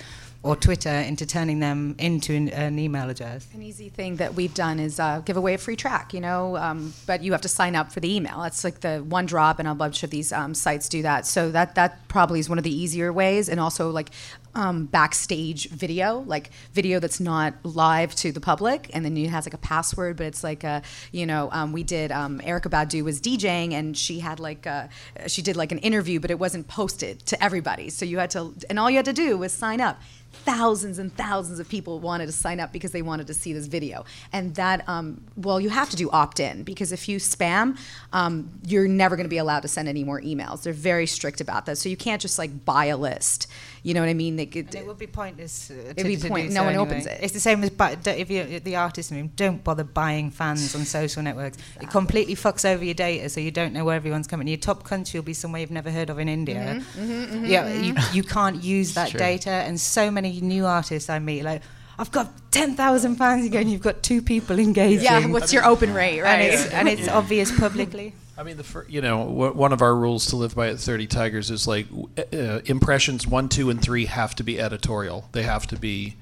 or 0.46 0.54
Twitter 0.54 0.88
into 0.88 1.26
turning 1.26 1.58
them 1.58 1.96
into 1.98 2.32
an, 2.32 2.48
an, 2.50 2.78
email 2.78 3.10
address. 3.10 3.48
An 3.52 3.62
easy 3.62 3.88
thing 3.88 4.16
that 4.16 4.34
we've 4.34 4.54
done 4.54 4.78
is 4.78 5.00
uh, 5.00 5.20
give 5.24 5.36
away 5.36 5.54
a 5.54 5.58
free 5.58 5.74
track, 5.74 6.14
you 6.14 6.20
know, 6.20 6.56
um, 6.56 6.94
but 7.04 7.22
you 7.22 7.32
have 7.32 7.40
to 7.40 7.48
sign 7.48 7.74
up 7.74 7.90
for 7.90 7.98
the 7.98 8.14
email. 8.14 8.42
That's 8.42 8.62
like 8.62 8.80
the 8.80 8.98
one 8.98 9.26
drop, 9.26 9.58
and 9.58 9.66
a 9.66 9.74
bunch 9.74 10.04
of 10.04 10.10
these 10.10 10.32
um, 10.32 10.54
sites 10.54 10.88
do 10.88 11.02
that. 11.02 11.26
So 11.26 11.50
that 11.50 11.74
that 11.74 12.06
probably 12.06 12.38
is 12.38 12.48
one 12.48 12.58
of 12.58 12.64
the 12.64 12.74
easier 12.74 13.12
ways, 13.12 13.48
and 13.48 13.58
also 13.58 13.90
like 13.90 14.10
um, 14.56 14.86
backstage 14.86 15.68
video, 15.68 16.24
like 16.26 16.50
video 16.72 16.98
that's 16.98 17.20
not 17.20 17.54
live 17.62 18.14
to 18.16 18.32
the 18.32 18.40
public, 18.40 18.90
and 18.94 19.04
then 19.04 19.16
it 19.16 19.28
has 19.28 19.46
like 19.46 19.54
a 19.54 19.58
password, 19.58 20.16
but 20.16 20.26
it's 20.26 20.42
like 20.42 20.64
a, 20.64 20.82
you 21.12 21.26
know, 21.26 21.50
um, 21.52 21.72
we 21.72 21.82
did 21.82 22.10
um, 22.10 22.40
Erykah 22.40 22.70
Badu 22.70 23.04
was 23.04 23.20
DJing, 23.20 23.72
and 23.72 23.96
she 23.96 24.20
had 24.20 24.40
like 24.40 24.64
a, 24.64 24.88
she 25.26 25.42
did 25.42 25.56
like 25.56 25.72
an 25.72 25.78
interview, 25.78 26.18
but 26.18 26.30
it 26.30 26.38
wasn't 26.38 26.66
posted 26.68 27.24
to 27.26 27.44
everybody, 27.44 27.90
so 27.90 28.04
you 28.04 28.18
had 28.18 28.30
to, 28.30 28.54
and 28.70 28.78
all 28.78 28.90
you 28.90 28.96
had 28.96 29.04
to 29.04 29.12
do 29.12 29.36
was 29.36 29.52
sign 29.52 29.80
up 29.80 30.00
thousands 30.44 30.98
and 30.98 31.14
thousands 31.16 31.58
of 31.58 31.68
people 31.68 31.98
wanted 31.98 32.26
to 32.26 32.32
sign 32.32 32.60
up 32.60 32.72
because 32.72 32.92
they 32.92 33.02
wanted 33.02 33.26
to 33.26 33.34
see 33.34 33.52
this 33.52 33.66
video. 33.66 34.04
And 34.32 34.54
that, 34.56 34.86
um, 34.88 35.24
well, 35.36 35.60
you 35.60 35.70
have 35.70 35.90
to 35.90 35.96
do 35.96 36.10
opt 36.10 36.40
in 36.40 36.62
because 36.62 36.92
if 36.92 37.08
you 37.08 37.18
spam, 37.18 37.78
um, 38.12 38.50
you're 38.66 38.88
never 38.88 39.16
going 39.16 39.24
to 39.24 39.30
be 39.30 39.38
allowed 39.38 39.60
to 39.60 39.68
send 39.68 39.88
any 39.88 40.04
more 40.04 40.20
emails. 40.20 40.62
They're 40.62 40.72
very 40.72 41.06
strict 41.06 41.40
about 41.40 41.66
that. 41.66 41.78
So 41.78 41.88
you 41.88 41.96
can't 41.96 42.20
just 42.20 42.38
like 42.38 42.64
buy 42.64 42.86
a 42.86 42.96
list. 42.96 43.48
You 43.86 43.94
know 43.94 44.00
what 44.00 44.08
I 44.08 44.14
mean? 44.14 44.34
They 44.34 44.46
could, 44.46 44.74
it 44.74 44.84
would 44.84 44.98
be 44.98 45.06
pointless. 45.06 45.70
Uh, 45.70 45.92
it'd 45.96 46.04
be 46.04 46.16
point. 46.16 46.48
No 46.48 46.54
so 46.54 46.64
one 46.64 46.74
anyway. 46.74 46.88
opens 46.88 47.06
it. 47.06 47.20
It's 47.22 47.32
the 47.32 47.38
same 47.38 47.62
as 47.62 47.70
but 47.70 48.04
if 48.04 48.28
you're 48.28 48.58
the 48.58 48.74
artist 48.74 49.12
room. 49.12 49.30
Don't 49.36 49.62
bother 49.62 49.84
buying 49.84 50.32
fans 50.32 50.74
on 50.74 50.84
social 50.84 51.22
networks. 51.22 51.58
It 51.80 51.88
completely 51.88 52.34
fucks 52.34 52.68
over 52.68 52.84
your 52.84 52.94
data, 52.94 53.28
so 53.28 53.38
you 53.38 53.52
don't 53.52 53.72
know 53.72 53.84
where 53.84 53.94
everyone's 53.94 54.26
coming. 54.26 54.48
Your 54.48 54.56
top 54.56 54.82
country 54.82 55.20
will 55.20 55.24
be 55.24 55.34
somewhere 55.34 55.60
you've 55.60 55.70
never 55.70 55.92
heard 55.92 56.10
of 56.10 56.18
in 56.18 56.28
India. 56.28 56.56
Mm-hmm, 56.56 57.00
mm-hmm, 57.00 57.34
mm-hmm, 57.36 57.44
yeah, 57.44 57.72
you, 57.74 57.94
you 58.12 58.24
can't 58.24 58.60
use 58.60 58.94
that 58.94 59.12
data. 59.12 59.50
And 59.50 59.80
so 59.80 60.10
many 60.10 60.40
new 60.40 60.66
artists 60.66 61.08
I 61.08 61.20
meet, 61.20 61.44
like 61.44 61.62
I've 61.96 62.10
got 62.10 62.32
10,000 62.50 63.14
fans. 63.14 63.46
again, 63.46 63.68
you've 63.68 63.82
got 63.82 64.02
two 64.02 64.20
people 64.20 64.58
engaging. 64.68 65.04
Yeah, 65.04 65.26
what's 65.28 65.52
your 65.52 65.64
open 65.64 65.94
rate, 65.94 66.22
right? 66.22 66.40
And 66.40 66.52
it's, 66.52 66.72
and 66.72 66.88
it's 66.88 67.06
obvious 67.20 67.56
publicly. 67.56 68.14
I 68.38 68.42
mean, 68.42 68.58
the 68.58 68.64
fir- 68.64 68.86
you 68.88 69.00
know 69.00 69.24
one 69.24 69.72
of 69.72 69.80
our 69.80 69.94
rules 69.94 70.26
to 70.26 70.36
live 70.36 70.54
by 70.54 70.68
at 70.68 70.78
Thirty 70.78 71.06
Tigers 71.06 71.50
is 71.50 71.66
like 71.66 71.86
uh, 72.32 72.60
impressions 72.66 73.26
one, 73.26 73.48
two, 73.48 73.70
and 73.70 73.80
three 73.80 74.06
have 74.06 74.34
to 74.36 74.44
be 74.44 74.60
editorial. 74.60 75.28
They 75.32 75.42
have 75.42 75.66
to 75.68 75.76
be, 75.76 76.16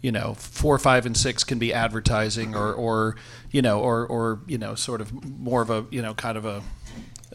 you 0.00 0.10
know, 0.10 0.34
four, 0.34 0.78
five, 0.78 1.06
and 1.06 1.16
six 1.16 1.44
can 1.44 1.58
be 1.60 1.72
advertising 1.72 2.56
or 2.56 2.72
or 2.72 3.16
you 3.52 3.62
know 3.62 3.80
or 3.80 4.04
or 4.04 4.40
you 4.48 4.58
know 4.58 4.74
sort 4.74 5.00
of 5.00 5.12
more 5.38 5.62
of 5.62 5.70
a 5.70 5.86
you 5.90 6.02
know 6.02 6.12
kind 6.14 6.36
of 6.36 6.44
a 6.44 6.62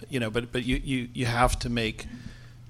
you 0.09 0.19
know 0.19 0.29
but 0.29 0.51
but 0.51 0.65
you 0.65 0.81
you 0.83 1.07
you 1.13 1.25
have 1.25 1.57
to 1.59 1.69
make 1.69 2.05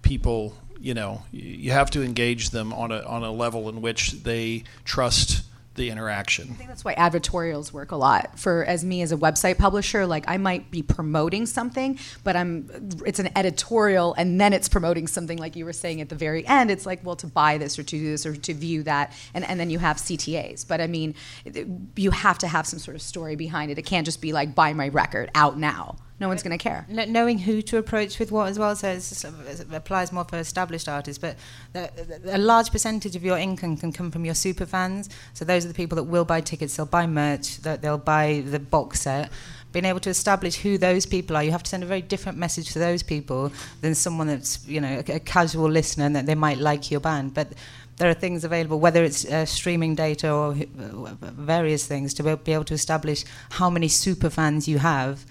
people 0.03 0.55
you 0.79 0.93
know 0.93 1.23
you 1.31 1.71
have 1.71 1.89
to 1.89 2.03
engage 2.03 2.51
them 2.51 2.71
on 2.73 2.91
a 2.91 2.99
on 3.01 3.23
a 3.23 3.31
level 3.31 3.69
in 3.69 3.81
which 3.81 4.11
they 4.23 4.63
trust 4.83 5.43
the 5.75 5.89
interaction. 5.89 6.49
I 6.49 6.53
think 6.53 6.69
that's 6.69 6.83
why 6.83 6.95
advertorials 6.95 7.71
work 7.71 7.91
a 7.91 7.95
lot. 7.95 8.39
For 8.39 8.63
as 8.65 8.83
me 8.83 9.01
as 9.01 9.11
a 9.11 9.17
website 9.17 9.57
publisher, 9.57 10.05
like 10.05 10.23
I 10.27 10.37
might 10.37 10.71
be 10.71 10.81
promoting 10.81 11.45
something, 11.45 11.99
but 12.23 12.35
I'm 12.35 12.69
it's 13.05 13.19
an 13.19 13.29
editorial 13.35 14.13
and 14.15 14.39
then 14.39 14.53
it's 14.53 14.69
promoting 14.69 15.07
something 15.07 15.37
like 15.37 15.55
you 15.55 15.65
were 15.65 15.73
saying 15.73 16.01
at 16.01 16.09
the 16.09 16.15
very 16.15 16.47
end. 16.47 16.71
It's 16.71 16.85
like, 16.85 17.05
well, 17.05 17.15
to 17.17 17.27
buy 17.27 17.57
this 17.57 17.77
or 17.77 17.83
to 17.83 17.97
do 17.97 18.11
this 18.11 18.25
or 18.25 18.35
to 18.35 18.53
view 18.53 18.83
that, 18.83 19.13
and, 19.33 19.45
and 19.45 19.59
then 19.59 19.69
you 19.69 19.79
have 19.79 19.97
CTAs. 19.97 20.67
But 20.67 20.81
I 20.81 20.87
mean, 20.87 21.13
you 21.95 22.11
have 22.11 22.37
to 22.39 22.47
have 22.47 22.65
some 22.65 22.79
sort 22.79 22.95
of 22.95 23.01
story 23.01 23.35
behind 23.35 23.71
it. 23.71 23.77
It 23.77 23.85
can't 23.85 24.05
just 24.05 24.21
be 24.21 24.33
like 24.33 24.55
buy 24.55 24.73
my 24.73 24.87
record 24.87 25.29
out 25.35 25.57
now 25.57 25.97
no 26.19 26.29
one's 26.29 26.43
going 26.43 26.57
to 26.57 26.63
care. 26.63 26.85
Knowing 26.87 27.39
who 27.39 27.61
to 27.63 27.77
approach 27.77 28.19
with 28.19 28.31
what 28.31 28.47
as 28.47 28.57
well, 28.57 28.73
so 28.75 28.89
it 28.89 29.65
applies 29.73 30.13
more 30.13 30.23
for 30.23 30.37
established 30.37 30.87
artists. 30.87 31.21
But 31.21 31.35
a 32.25 32.37
large 32.37 32.71
percentage 32.71 33.17
of 33.17 33.23
your 33.23 33.37
income 33.37 33.75
can 33.75 33.91
come 33.91 34.11
from 34.11 34.23
your 34.23 34.33
super 34.33 34.65
fans. 34.65 35.09
So 35.33 35.43
those 35.43 35.65
are 35.65 35.67
the 35.67 35.73
people 35.73 35.97
that 35.97 36.03
will 36.03 36.23
buy 36.23 36.39
tickets, 36.39 36.77
they'll 36.77 36.85
buy 36.85 37.05
merch, 37.05 37.57
they'll 37.57 37.97
buy 37.97 38.43
the 38.45 38.59
box 38.59 39.01
set. 39.01 39.29
Being 39.73 39.85
able 39.85 39.99
to 40.01 40.09
establish 40.09 40.55
who 40.55 40.77
those 40.77 41.05
people 41.05 41.35
are, 41.35 41.43
you 41.43 41.51
have 41.51 41.63
to 41.63 41.69
send 41.69 41.83
a 41.83 41.85
very 41.85 42.01
different 42.01 42.37
message 42.37 42.71
to 42.71 42.79
those 42.79 43.03
people 43.03 43.51
than 43.81 43.93
someone 43.93 44.27
that's 44.27 44.65
you 44.65 44.79
know 44.79 45.03
a, 45.05 45.15
a 45.15 45.19
casual 45.19 45.69
listener 45.69 46.05
and 46.05 46.15
that 46.15 46.25
they 46.25 46.35
might 46.35 46.59
like 46.59 46.89
your 46.89 47.01
band. 47.01 47.33
But 47.33 47.49
there 47.97 48.09
are 48.09 48.13
things 48.13 48.45
available, 48.45 48.79
whether 48.79 49.03
it's 49.03 49.25
uh, 49.25 49.45
streaming 49.45 49.95
data 49.95 50.31
or 50.31 50.51
uh, 50.51 51.15
various 51.21 51.85
things, 51.85 52.13
to 52.13 52.37
be 52.37 52.53
able 52.53 52.63
to 52.63 52.73
establish 52.73 53.25
how 53.49 53.69
many 53.69 53.89
super 53.89 54.29
fans 54.29 54.65
you 54.65 54.77
have 54.77 55.25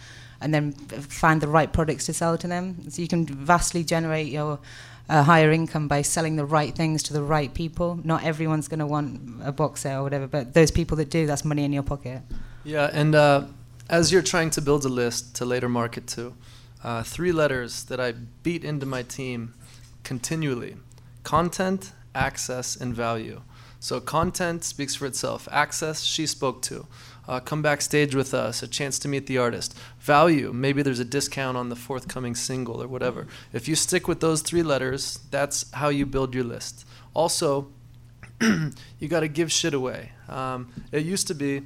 and 0.44 0.52
then 0.54 0.72
find 0.72 1.40
the 1.40 1.48
right 1.48 1.72
products 1.72 2.06
to 2.06 2.12
sell 2.12 2.36
to 2.38 2.46
them. 2.46 2.88
So 2.90 3.02
you 3.02 3.08
can 3.08 3.24
vastly 3.26 3.82
generate 3.82 4.28
your 4.28 4.60
uh, 5.08 5.22
higher 5.22 5.50
income 5.50 5.88
by 5.88 6.02
selling 6.02 6.36
the 6.36 6.44
right 6.44 6.74
things 6.74 7.02
to 7.04 7.12
the 7.12 7.22
right 7.22 7.52
people. 7.52 7.98
Not 8.04 8.24
everyone's 8.24 8.68
going 8.68 8.80
to 8.80 8.86
want 8.86 9.42
a 9.42 9.52
box 9.52 9.80
set 9.80 9.96
or 9.96 10.02
whatever, 10.02 10.26
but 10.26 10.54
those 10.54 10.70
people 10.70 10.96
that 10.98 11.10
do, 11.10 11.26
that's 11.26 11.44
money 11.44 11.64
in 11.64 11.72
your 11.72 11.82
pocket. 11.82 12.22
Yeah, 12.62 12.90
and 12.92 13.14
uh, 13.14 13.46
as 13.88 14.12
you're 14.12 14.22
trying 14.22 14.50
to 14.50 14.62
build 14.62 14.84
a 14.84 14.88
list 14.88 15.34
to 15.36 15.44
later 15.44 15.68
market 15.68 16.06
to, 16.08 16.34
uh, 16.82 17.02
three 17.02 17.32
letters 17.32 17.84
that 17.84 17.98
I 17.98 18.12
beat 18.42 18.64
into 18.64 18.86
my 18.86 19.02
team 19.02 19.54
continually 20.02 20.76
content, 21.22 21.92
access, 22.14 22.76
and 22.76 22.94
value. 22.94 23.40
So, 23.80 24.00
content 24.00 24.64
speaks 24.64 24.94
for 24.94 25.06
itself. 25.06 25.48
Access, 25.50 26.02
she 26.02 26.26
spoke 26.26 26.60
to. 26.62 26.86
Uh, 27.26 27.40
come 27.40 27.62
backstage 27.62 28.14
with 28.14 28.34
us, 28.34 28.62
a 28.62 28.68
chance 28.68 28.98
to 28.98 29.08
meet 29.08 29.26
the 29.26 29.38
artist. 29.38 29.76
Value, 30.00 30.52
maybe 30.52 30.82
there's 30.82 31.00
a 31.00 31.04
discount 31.04 31.56
on 31.56 31.70
the 31.70 31.76
forthcoming 31.76 32.34
single 32.34 32.82
or 32.82 32.86
whatever. 32.86 33.26
If 33.52 33.66
you 33.66 33.74
stick 33.74 34.06
with 34.06 34.20
those 34.20 34.42
three 34.42 34.62
letters, 34.62 35.20
that's 35.30 35.70
how 35.72 35.88
you 35.88 36.04
build 36.04 36.34
your 36.34 36.44
list. 36.44 36.86
Also, 37.14 37.68
you 38.40 39.08
got 39.08 39.20
to 39.20 39.28
give 39.28 39.50
shit 39.50 39.72
away. 39.72 40.12
Um, 40.28 40.72
it 40.92 41.04
used 41.04 41.26
to 41.28 41.34
be, 41.34 41.62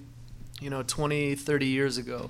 you 0.60 0.70
know, 0.70 0.82
20, 0.82 1.34
30 1.34 1.66
years 1.66 1.98
ago, 1.98 2.28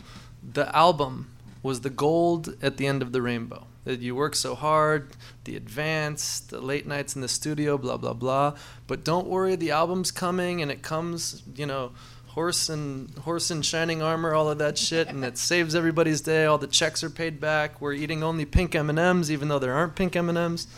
the 0.53 0.75
album 0.75 1.31
was 1.63 1.81
the 1.81 1.91
gold 1.91 2.57
at 2.63 2.77
the 2.77 2.87
end 2.87 3.03
of 3.03 3.13
the 3.13 3.21
rainbow. 3.21 3.67
That 3.85 4.01
you 4.01 4.15
work 4.15 4.35
so 4.35 4.55
hard, 4.55 5.13
the 5.45 5.57
advance, 5.57 6.41
the 6.41 6.61
late 6.61 6.87
nights 6.87 7.15
in 7.15 7.23
the 7.23 7.29
studio, 7.29 7.79
blah 7.79 7.97
blah 7.97 8.13
blah. 8.13 8.55
But 8.87 9.03
don't 9.03 9.27
worry, 9.27 9.57
the 9.57 9.71
album's 9.71 10.11
coming, 10.11 10.61
and 10.61 10.71
it 10.71 10.83
comes, 10.83 11.43
you 11.57 11.65
know, 11.65 11.93
horse 12.39 12.69
and 12.69 13.11
horse 13.19 13.51
in 13.51 13.61
shining 13.63 14.01
armor, 14.01 14.33
all 14.33 14.49
of 14.49 14.59
that 14.59 14.79
shit, 14.79 15.09
and 15.09 15.25
it 15.25 15.37
saves 15.37 15.75
everybody's 15.75 16.21
day. 16.21 16.45
All 16.45 16.57
the 16.57 16.69
checks 16.69 17.03
are 17.03 17.11
paid 17.11 17.41
back. 17.41 17.81
We're 17.81 17.95
eating 17.95 18.23
only 18.23 18.45
pink 18.45 18.77
M 18.77 18.89
and 18.89 18.99
M's, 18.99 19.29
even 19.29 19.49
though 19.49 19.59
there 19.59 19.75
aren't 19.75 19.97
pink 19.97 20.15
M 20.15 20.29
and 20.29 20.39
M's, 20.39 20.69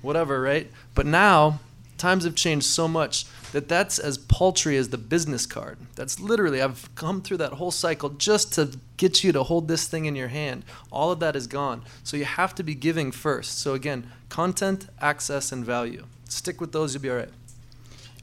whatever, 0.00 0.40
right? 0.40 0.70
But 0.94 1.04
now 1.04 1.60
times 1.98 2.24
have 2.24 2.36
changed 2.36 2.64
so 2.64 2.88
much 2.88 3.26
that 3.52 3.68
that's 3.68 3.98
as 3.98 4.16
paltry 4.16 4.78
as 4.78 4.88
the 4.88 4.96
business 4.96 5.44
card. 5.44 5.76
That's 5.94 6.18
literally, 6.20 6.62
I've 6.62 6.88
come 6.94 7.20
through 7.20 7.36
that 7.36 7.52
whole 7.52 7.70
cycle 7.70 8.08
just 8.08 8.54
to 8.54 8.78
get 8.96 9.22
you 9.22 9.30
to 9.32 9.42
hold 9.42 9.68
this 9.68 9.86
thing 9.86 10.06
in 10.06 10.16
your 10.16 10.28
hand. 10.28 10.64
All 10.90 11.12
of 11.12 11.20
that 11.20 11.36
is 11.36 11.46
gone. 11.46 11.82
So 12.02 12.16
you 12.16 12.24
have 12.24 12.54
to 12.54 12.62
be 12.62 12.74
giving 12.74 13.12
first. 13.12 13.58
So 13.58 13.74
again, 13.74 14.10
content, 14.30 14.88
access, 15.02 15.52
and 15.52 15.66
value. 15.66 16.06
Stick 16.30 16.62
with 16.62 16.72
those, 16.72 16.94
you'll 16.94 17.02
be 17.02 17.10
all 17.10 17.16
right. 17.16 17.28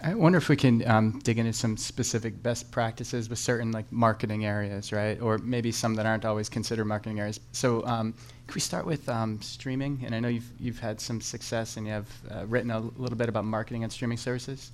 I 0.01 0.13
wonder 0.13 0.37
if 0.37 0.47
we 0.47 0.55
can 0.55 0.87
um, 0.87 1.19
dig 1.23 1.39
into 1.39 1.53
some 1.53 1.75
specific 1.75 2.43
best 2.43 2.69
practices 2.71 3.29
with 3.29 3.39
certain 3.39 3.71
like 3.71 3.91
marketing 3.91 4.45
areas, 4.45 4.91
right? 4.91 5.19
Or 5.19 5.39
maybe 5.39 5.71
some 5.71 5.95
that 5.95 6.05
aren't 6.05 6.23
always 6.23 6.49
considered 6.49 6.85
marketing 6.85 7.19
areas. 7.19 7.39
So, 7.51 7.85
um, 7.87 8.13
can 8.45 8.53
we 8.53 8.61
start 8.61 8.85
with 8.85 9.09
um, 9.09 9.41
streaming? 9.41 10.03
And 10.05 10.13
I 10.13 10.19
know 10.19 10.27
you've 10.27 10.49
you've 10.59 10.79
had 10.79 11.01
some 11.01 11.19
success, 11.19 11.77
and 11.77 11.87
you 11.87 11.93
have 11.93 12.07
uh, 12.29 12.45
written 12.45 12.69
a 12.69 12.79
little 12.79 13.17
bit 13.17 13.27
about 13.27 13.45
marketing 13.45 13.83
and 13.83 13.91
streaming 13.91 14.17
services. 14.17 14.71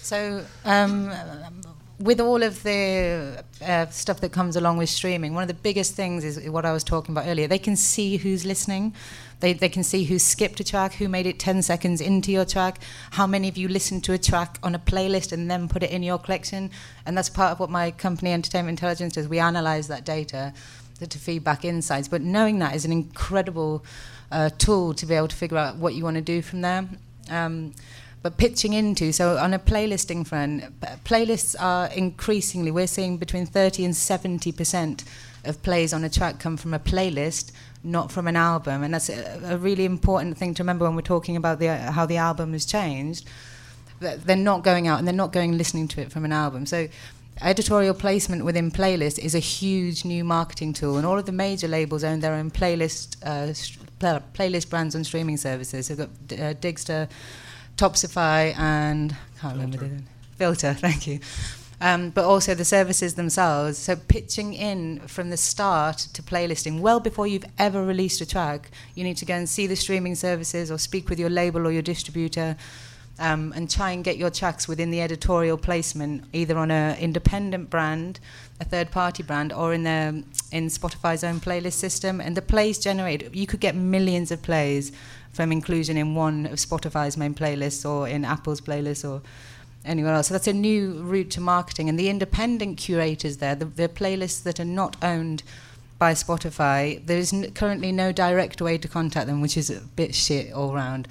So, 0.00 0.42
um, 0.64 1.12
with 2.00 2.20
all 2.20 2.42
of 2.42 2.62
the 2.62 3.44
uh, 3.60 3.86
stuff 3.88 4.20
that 4.20 4.32
comes 4.32 4.56
along 4.56 4.78
with 4.78 4.88
streaming, 4.88 5.34
one 5.34 5.42
of 5.42 5.48
the 5.48 5.54
biggest 5.62 5.94
things 5.94 6.24
is 6.24 6.48
what 6.48 6.64
I 6.64 6.72
was 6.72 6.84
talking 6.84 7.12
about 7.12 7.26
earlier. 7.26 7.46
They 7.46 7.58
can 7.58 7.76
see 7.76 8.16
who's 8.16 8.46
listening. 8.46 8.94
They, 9.40 9.52
they 9.52 9.68
can 9.68 9.84
see 9.84 10.04
who 10.04 10.18
skipped 10.18 10.58
a 10.60 10.64
track, 10.64 10.94
who 10.94 11.08
made 11.08 11.26
it 11.26 11.38
10 11.38 11.62
seconds 11.62 12.00
into 12.00 12.32
your 12.32 12.44
track, 12.44 12.80
how 13.12 13.26
many 13.26 13.48
of 13.48 13.56
you 13.56 13.68
listened 13.68 14.04
to 14.04 14.12
a 14.12 14.18
track 14.18 14.58
on 14.62 14.74
a 14.74 14.78
playlist 14.78 15.32
and 15.32 15.50
then 15.50 15.68
put 15.68 15.82
it 15.82 15.90
in 15.90 16.02
your 16.02 16.18
collection. 16.18 16.70
And 17.06 17.16
that's 17.16 17.28
part 17.28 17.52
of 17.52 17.60
what 17.60 17.70
my 17.70 17.90
company, 17.92 18.32
Entertainment 18.32 18.78
Intelligence, 18.78 19.14
does. 19.14 19.28
We 19.28 19.38
analyze 19.38 19.88
that 19.88 20.04
data 20.04 20.52
to 21.06 21.18
feed 21.18 21.44
back 21.44 21.64
insights. 21.64 22.08
But 22.08 22.22
knowing 22.22 22.58
that 22.58 22.74
is 22.74 22.84
an 22.84 22.92
incredible 22.92 23.84
uh, 24.32 24.50
tool 24.58 24.94
to 24.94 25.06
be 25.06 25.14
able 25.14 25.28
to 25.28 25.36
figure 25.36 25.58
out 25.58 25.76
what 25.76 25.94
you 25.94 26.04
want 26.04 26.16
to 26.16 26.22
do 26.22 26.42
from 26.42 26.60
there. 26.62 26.88
Um, 27.30 27.74
but 28.22 28.36
pitching 28.36 28.72
into 28.72 29.12
so 29.12 29.38
on 29.38 29.54
a 29.54 29.58
playlisting 29.58 30.26
front 30.26 30.80
playlists 31.04 31.54
are 31.58 31.86
increasingly 31.92 32.70
we're 32.70 32.88
seeing 32.88 33.16
between 33.16 33.46
30 33.46 33.84
and 33.84 33.96
70 33.96 34.50
percent 34.52 35.04
of 35.44 35.62
plays 35.62 35.92
on 35.92 36.02
a 36.02 36.10
track 36.10 36.40
come 36.40 36.56
from 36.56 36.74
a 36.74 36.78
playlist 36.80 37.52
not 37.88 38.12
from 38.12 38.26
an 38.26 38.36
album 38.36 38.82
and 38.82 38.94
that's 38.94 39.08
a, 39.08 39.40
a 39.44 39.56
really 39.56 39.84
important 39.84 40.36
thing 40.36 40.54
to 40.54 40.62
remember 40.62 40.84
when 40.84 40.94
we're 40.94 41.02
talking 41.02 41.36
about 41.36 41.58
the, 41.58 41.68
how 41.76 42.06
the 42.06 42.16
album 42.16 42.52
has 42.52 42.64
changed 42.64 43.26
they're 44.00 44.36
not 44.36 44.62
going 44.62 44.86
out 44.86 44.98
and 44.98 45.08
they're 45.08 45.14
not 45.14 45.32
going 45.32 45.58
listening 45.58 45.88
to 45.88 46.00
it 46.00 46.12
from 46.12 46.24
an 46.24 46.32
album 46.32 46.64
so 46.66 46.86
editorial 47.40 47.94
placement 47.94 48.44
within 48.44 48.70
playlist 48.70 49.18
is 49.18 49.34
a 49.34 49.40
huge 49.40 50.04
new 50.04 50.22
marketing 50.24 50.72
tool 50.72 50.96
and 50.96 51.06
all 51.06 51.18
of 51.18 51.26
the 51.26 51.32
major 51.32 51.68
labels 51.68 52.04
own 52.04 52.20
their 52.20 52.34
own 52.34 52.50
playlist 52.50 53.16
uh, 53.24 53.52
playlist 54.34 54.70
brands 54.70 54.94
on 54.94 55.02
streaming 55.02 55.36
services 55.36 55.88
we've 55.88 55.98
got 55.98 56.08
uh, 56.08 56.54
digster 56.54 57.08
Topsify 57.78 58.58
and 58.58 59.12
I 59.12 59.40
can't 59.40 59.54
remember 59.54 59.76
the 59.78 60.02
Filtr. 60.38 60.76
Thank 60.78 61.06
you. 61.06 61.20
Um, 61.80 62.10
but 62.10 62.24
also 62.24 62.54
the 62.54 62.64
services 62.64 63.14
themselves. 63.14 63.78
So 63.78 63.94
pitching 63.94 64.52
in 64.52 64.98
from 65.06 65.30
the 65.30 65.36
start 65.36 65.98
to 66.12 66.22
playlisting, 66.22 66.80
well 66.80 66.98
before 66.98 67.28
you've 67.28 67.44
ever 67.56 67.84
released 67.84 68.20
a 68.20 68.26
track, 68.26 68.72
you 68.96 69.04
need 69.04 69.16
to 69.18 69.24
go 69.24 69.34
and 69.34 69.48
see 69.48 69.68
the 69.68 69.76
streaming 69.76 70.16
services 70.16 70.72
or 70.72 70.78
speak 70.78 71.08
with 71.08 71.20
your 71.20 71.30
label 71.30 71.68
or 71.68 71.70
your 71.70 71.82
distributor. 71.82 72.56
Um, 73.20 73.52
and 73.56 73.68
try 73.68 73.90
and 73.90 74.04
get 74.04 74.16
your 74.16 74.30
tracks 74.30 74.68
within 74.68 74.92
the 74.92 75.00
editorial 75.00 75.58
placement, 75.58 76.22
either 76.32 76.56
on 76.56 76.70
an 76.70 76.96
independent 76.98 77.68
brand, 77.68 78.20
a 78.60 78.64
third-party 78.64 79.24
brand, 79.24 79.52
or 79.52 79.74
in 79.74 79.82
the 79.82 80.22
in 80.52 80.68
Spotify's 80.68 81.24
own 81.24 81.40
playlist 81.40 81.72
system. 81.72 82.20
And 82.20 82.36
the 82.36 82.42
plays 82.42 82.78
generated, 82.78 83.34
you 83.34 83.44
could 83.44 83.58
get 83.58 83.74
millions 83.74 84.30
of 84.30 84.40
plays 84.42 84.92
from 85.32 85.50
inclusion 85.50 85.96
in 85.96 86.14
one 86.14 86.46
of 86.46 86.60
Spotify's 86.60 87.16
main 87.16 87.34
playlists 87.34 87.84
or 87.84 88.06
in 88.06 88.24
Apple's 88.24 88.60
playlist 88.60 89.08
or 89.08 89.20
anywhere 89.88 90.14
else. 90.14 90.28
So 90.28 90.34
that's 90.34 90.46
a 90.46 90.52
new 90.52 91.02
route 91.02 91.30
to 91.30 91.40
marketing. 91.40 91.88
And 91.88 91.98
the 91.98 92.08
independent 92.08 92.78
curators 92.78 93.38
there, 93.38 93.54
the, 93.54 93.64
the 93.64 93.88
playlists 93.88 94.42
that 94.44 94.60
are 94.60 94.64
not 94.64 94.96
owned 95.02 95.42
by 95.98 96.12
Spotify, 96.12 97.04
there 97.04 97.18
is 97.18 97.34
currently 97.54 97.90
no 97.90 98.12
direct 98.12 98.60
way 98.60 98.78
to 98.78 98.86
contact 98.86 99.26
them, 99.26 99.40
which 99.40 99.56
is 99.56 99.70
a 99.70 99.80
bit 99.80 100.14
shit 100.14 100.52
all 100.52 100.74
round. 100.74 101.08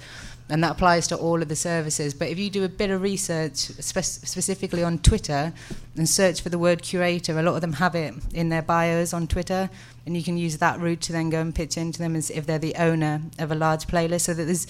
And 0.50 0.64
that 0.64 0.72
applies 0.72 1.06
to 1.08 1.16
all 1.16 1.42
of 1.42 1.48
the 1.48 1.56
services. 1.56 2.14
But 2.14 2.28
if 2.28 2.38
you 2.38 2.48
do 2.48 2.64
a 2.64 2.70
bit 2.70 2.90
of 2.90 3.02
research, 3.02 3.56
spe- 3.56 4.02
specifically 4.02 4.82
on 4.82 4.98
Twitter, 4.98 5.52
and 5.94 6.08
search 6.08 6.40
for 6.40 6.48
the 6.48 6.58
word 6.58 6.80
curator, 6.80 7.38
a 7.38 7.42
lot 7.42 7.56
of 7.56 7.60
them 7.60 7.74
have 7.74 7.94
it 7.94 8.14
in 8.32 8.48
their 8.48 8.62
bios 8.62 9.12
on 9.12 9.26
Twitter 9.26 9.68
and 10.08 10.16
you 10.16 10.22
can 10.22 10.38
use 10.38 10.56
that 10.56 10.80
route 10.80 11.02
to 11.02 11.12
then 11.12 11.28
go 11.28 11.38
and 11.38 11.54
pitch 11.54 11.76
into 11.76 11.98
them 11.98 12.16
as 12.16 12.30
if 12.30 12.46
they're 12.46 12.58
the 12.58 12.74
owner 12.76 13.20
of 13.38 13.52
a 13.52 13.54
large 13.54 13.86
playlist. 13.86 14.22
So 14.22 14.32
that 14.32 14.44
there's 14.44 14.66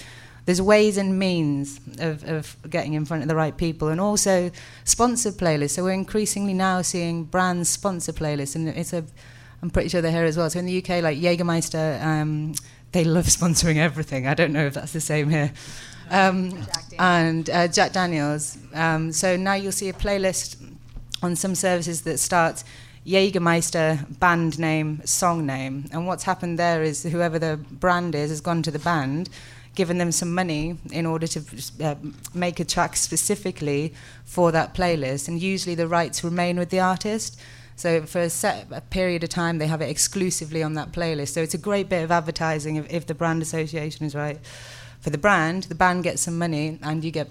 there's 0.48 0.62
ways 0.62 0.96
and 0.96 1.18
means 1.18 1.78
of, 1.98 2.26
of 2.26 2.56
getting 2.70 2.94
in 2.94 3.04
front 3.04 3.22
of 3.22 3.28
the 3.28 3.36
right 3.36 3.54
people, 3.54 3.88
and 3.88 4.00
also 4.00 4.50
sponsored 4.84 5.34
playlists. 5.34 5.72
So 5.72 5.84
we're 5.84 5.92
increasingly 5.92 6.54
now 6.54 6.80
seeing 6.80 7.24
brands 7.24 7.68
sponsor 7.68 8.14
playlists, 8.14 8.56
and 8.56 8.66
it's 8.66 8.94
a 8.94 9.04
I'm 9.62 9.68
pretty 9.68 9.90
sure 9.90 10.00
they're 10.00 10.10
here 10.10 10.24
as 10.24 10.38
well. 10.38 10.48
So 10.48 10.58
in 10.58 10.64
the 10.64 10.78
UK, 10.78 11.02
like 11.02 11.18
Jägermeister, 11.18 12.02
um, 12.02 12.54
they 12.92 13.04
love 13.04 13.26
sponsoring 13.38 13.76
everything. 13.76 14.26
I 14.26 14.32
don't 14.32 14.54
know 14.54 14.64
if 14.64 14.72
that's 14.72 14.94
the 14.94 15.02
same 15.02 15.28
here. 15.28 15.52
Um, 16.08 16.50
Jack 16.64 16.84
and 16.98 17.50
uh, 17.50 17.68
Jack 17.68 17.92
Daniels. 17.92 18.56
Um, 18.72 19.12
so 19.12 19.36
now 19.36 19.52
you'll 19.52 19.70
see 19.70 19.90
a 19.90 19.92
playlist 19.92 20.56
on 21.22 21.36
some 21.36 21.54
services 21.54 22.00
that 22.04 22.16
starts 22.16 22.64
Jägermeister 23.06 24.18
band 24.18 24.58
name, 24.58 25.02
song 25.04 25.44
name. 25.44 25.90
And 25.92 26.06
what's 26.06 26.24
happened 26.24 26.58
there 26.58 26.82
is 26.82 27.02
whoever 27.02 27.38
the 27.38 27.60
brand 27.70 28.14
is 28.14 28.30
has 28.30 28.40
gone 28.40 28.62
to 28.62 28.70
the 28.70 28.78
band, 28.78 29.28
given 29.78 29.98
them 29.98 30.10
some 30.10 30.34
money 30.34 30.76
in 30.90 31.06
order 31.06 31.28
to 31.28 31.40
uh, 31.80 31.94
make 32.34 32.58
a 32.58 32.64
track 32.64 32.96
specifically 32.96 33.94
for 34.24 34.50
that 34.50 34.74
playlist. 34.74 35.28
And 35.28 35.40
usually 35.40 35.76
the 35.76 35.86
rights 35.86 36.24
remain 36.24 36.58
with 36.58 36.70
the 36.70 36.80
artist. 36.80 37.40
So 37.76 38.02
for 38.02 38.22
a 38.22 38.28
set 38.28 38.66
a 38.72 38.80
period 38.80 39.22
of 39.22 39.30
time, 39.30 39.58
they 39.58 39.68
have 39.68 39.80
it 39.80 39.88
exclusively 39.88 40.64
on 40.64 40.74
that 40.74 40.90
playlist. 40.90 41.28
So 41.28 41.42
it's 41.42 41.54
a 41.54 41.64
great 41.70 41.88
bit 41.88 42.02
of 42.02 42.10
advertising 42.10 42.74
if, 42.74 42.92
if 42.92 43.06
the 43.06 43.14
brand 43.14 43.40
association 43.40 44.04
is 44.04 44.16
right. 44.16 44.38
For 44.98 45.10
the 45.10 45.18
brand, 45.18 45.62
the 45.64 45.76
band 45.76 46.02
gets 46.02 46.22
some 46.22 46.36
money 46.36 46.80
and 46.82 47.04
you 47.04 47.12
get 47.12 47.28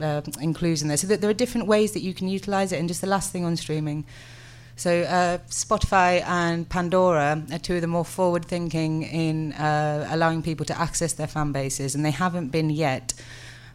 uh, 0.00 0.22
inclusion 0.40 0.88
there. 0.88 0.96
So 0.96 1.06
there 1.06 1.30
are 1.30 1.40
different 1.44 1.68
ways 1.68 1.92
that 1.92 2.02
you 2.02 2.12
can 2.12 2.26
utilize 2.26 2.72
it. 2.72 2.80
And 2.80 2.88
just 2.88 3.00
the 3.00 3.06
last 3.06 3.30
thing 3.30 3.44
on 3.44 3.56
streaming. 3.56 4.04
So 4.80 5.02
uh, 5.02 5.36
Spotify 5.50 6.26
and 6.26 6.66
Pandora 6.66 7.42
are 7.52 7.58
two 7.58 7.74
of 7.74 7.82
the 7.82 7.86
more 7.86 8.02
forward-thinking 8.02 9.02
in 9.02 9.52
uh, 9.52 10.08
allowing 10.10 10.42
people 10.42 10.64
to 10.64 10.80
access 10.80 11.12
their 11.12 11.26
fan 11.26 11.52
bases, 11.52 11.94
and 11.94 12.02
they 12.02 12.10
haven't 12.10 12.48
been 12.48 12.70
yet, 12.70 13.12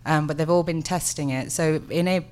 um, 0.07 0.25
but 0.25 0.39
they've 0.39 0.49
all 0.49 0.63
been 0.63 0.81
testing 0.81 1.29
it. 1.29 1.51
So 1.51 1.79
in 1.91 2.07
a 2.07 2.25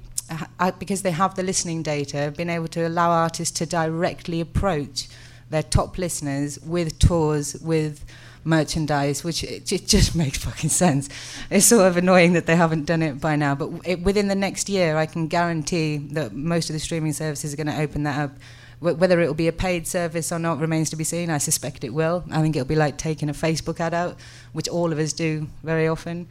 uh, 0.60 0.72
because 0.80 1.04
they 1.04 1.12
have 1.12 1.36
the 1.36 1.44
listening 1.44 1.84
data, 1.84 2.34
being 2.36 2.50
able 2.50 2.68
to 2.70 2.88
allow 2.88 3.12
artists 3.12 3.56
to 3.60 3.68
directly 3.68 4.42
approach 4.42 5.08
their 5.52 5.62
top 5.62 6.00
listeners 6.00 6.58
with 6.62 6.98
tours, 6.98 7.56
with 7.62 8.04
merchandise, 8.44 9.24
which 9.24 9.44
it, 9.44 9.72
it, 9.72 9.88
just 9.88 10.16
makes 10.24 10.40
fucking 10.40 10.72
sense. 10.72 11.10
It's 11.52 11.68
sort 11.68 11.86
of 11.86 11.96
annoying 11.98 12.34
that 12.34 12.48
they 12.48 12.56
haven't 12.56 12.86
done 12.86 13.04
it 13.04 13.22
by 13.22 13.36
now, 13.36 13.54
but 13.54 13.70
it, 13.86 14.02
within 14.02 14.30
the 14.30 14.36
next 14.36 14.68
year, 14.68 14.98
I 14.98 15.06
can 15.06 15.28
guarantee 15.28 15.98
that 16.14 16.34
most 16.34 16.72
of 16.72 16.74
the 16.74 16.80
streaming 16.80 17.14
services 17.14 17.54
are 17.54 17.58
going 17.58 17.68
to 17.68 17.80
open 17.80 18.02
that 18.04 18.20
up 18.20 18.32
whether 18.80 19.22
it 19.22 19.28
will 19.28 19.34
be 19.34 19.48
a 19.48 19.54
paid 19.54 19.88
service 19.88 20.32
or 20.32 20.40
not 20.40 20.60
remains 20.60 20.90
to 20.90 20.96
be 20.96 21.04
seen. 21.04 21.30
I 21.30 21.38
suspect 21.38 21.84
it 21.84 21.94
will. 21.94 22.24
I 22.32 22.42
think 22.42 22.56
it'll 22.56 22.68
be 22.68 22.76
like 22.76 22.98
taking 22.98 23.30
a 23.30 23.34
Facebook 23.34 23.80
ad 23.80 23.94
out, 23.94 24.18
which 24.52 24.68
all 24.68 24.92
of 24.92 25.00
us 25.00 25.14
do 25.14 25.48
very 25.64 25.88
often. 25.88 26.28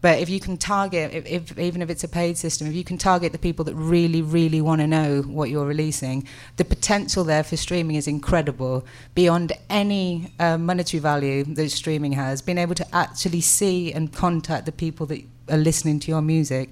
But 0.00 0.18
if 0.18 0.30
you 0.30 0.40
can 0.40 0.56
target, 0.56 1.12
if, 1.12 1.26
if, 1.26 1.58
even 1.58 1.82
if 1.82 1.90
it's 1.90 2.04
a 2.04 2.08
paid 2.08 2.38
system, 2.38 2.66
if 2.66 2.74
you 2.74 2.84
can 2.84 2.96
target 2.96 3.32
the 3.32 3.38
people 3.38 3.66
that 3.66 3.74
really, 3.74 4.22
really 4.22 4.62
want 4.62 4.80
to 4.80 4.86
know 4.86 5.20
what 5.22 5.50
you're 5.50 5.66
releasing, 5.66 6.26
the 6.56 6.64
potential 6.64 7.22
there 7.22 7.44
for 7.44 7.58
streaming 7.58 7.96
is 7.96 8.08
incredible, 8.08 8.86
beyond 9.14 9.52
any 9.68 10.32
uh, 10.38 10.56
monetary 10.56 11.00
value 11.00 11.44
that 11.44 11.70
streaming 11.70 12.12
has. 12.12 12.40
Being 12.40 12.56
able 12.56 12.74
to 12.76 12.94
actually 12.94 13.42
see 13.42 13.92
and 13.92 14.10
contact 14.10 14.64
the 14.64 14.72
people 14.72 15.04
that 15.06 15.22
are 15.50 15.58
listening 15.58 16.00
to 16.00 16.10
your 16.10 16.22
music, 16.22 16.70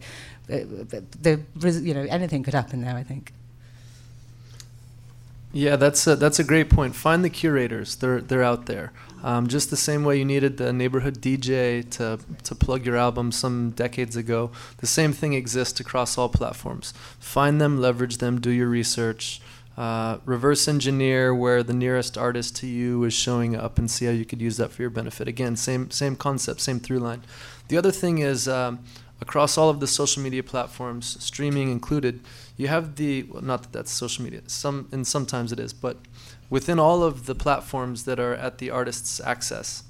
uh, 0.51 0.61
the, 1.21 1.43
you 1.83 1.93
know, 1.93 2.07
anything 2.09 2.43
could 2.43 2.55
happen 2.55 2.81
there. 2.81 2.97
I 2.97 3.03
think. 3.03 3.35
Yeah, 5.59 5.75
that's 5.75 6.07
a, 6.07 6.15
that's 6.15 6.39
a 6.39 6.45
great 6.45 6.71
point. 6.71 6.95
Find 6.95 7.25
the 7.25 7.31
curators; 7.31 7.97
they're 7.97 8.21
they're 8.21 8.45
out 8.45 8.67
there. 8.67 8.93
Um, 9.25 9.49
just 9.49 9.71
the 9.71 9.77
same 9.77 10.05
way 10.05 10.17
you 10.17 10.25
needed 10.25 10.57
the 10.57 10.73
neighborhood 10.73 11.21
DJ 11.21 11.83
to, 11.97 12.21
to 12.45 12.55
plug 12.55 12.87
your 12.87 12.97
album 12.97 13.33
some 13.33 13.71
decades 13.71 14.15
ago, 14.15 14.53
the 14.77 14.87
same 14.87 15.13
thing 15.13 15.33
exists 15.33 15.81
across 15.81 16.17
all 16.17 16.29
platforms. 16.29 16.95
Find 17.19 17.61
them, 17.61 17.81
leverage 17.81 18.19
them, 18.19 18.41
do 18.41 18.51
your 18.51 18.69
research, 18.69 19.41
uh, 19.77 20.19
reverse 20.25 20.69
engineer 20.69 21.35
where 21.35 21.65
the 21.65 21.73
nearest 21.73 22.17
artist 22.17 22.55
to 22.59 22.69
you 22.69 23.03
is 23.03 23.13
showing 23.13 23.57
up 23.57 23.77
and 23.79 23.91
see 23.91 24.05
how 24.05 24.13
you 24.13 24.25
could 24.25 24.41
use 24.41 24.59
that 24.59 24.71
for 24.71 24.83
your 24.83 24.91
benefit. 24.91 25.27
Again, 25.27 25.57
same, 25.57 25.91
same 25.91 26.15
concept, 26.15 26.61
same 26.61 26.79
through 26.79 27.01
line. 27.01 27.23
The 27.67 27.77
other 27.77 27.91
thing 27.91 28.19
is 28.19 28.47
um, 28.47 28.79
across 29.21 29.59
all 29.59 29.69
of 29.69 29.81
the 29.81 29.89
social 29.89 30.23
media 30.23 30.45
platforms, 30.45 31.17
streaming 31.19 31.73
included, 31.73 32.21
you 32.59 32.69
have 32.69 32.97
the, 32.97 33.23
well, 33.23 33.41
not 33.41 33.63
that 33.63 33.73
that's 33.73 33.91
social 33.91 34.23
media, 34.25 34.43
some, 34.47 34.89
and 34.93 35.07
sometimes 35.07 35.53
it 35.53 35.59
is, 35.59 35.73
but 35.73 35.97
within 36.51 36.79
all 36.79 37.03
of 37.03 37.25
the 37.25 37.35
platforms 37.35 38.05
that 38.05 38.21
are 38.21 38.35
at 38.35 38.59
the 38.59 38.69
artist's 38.69 39.21
access. 39.21 39.85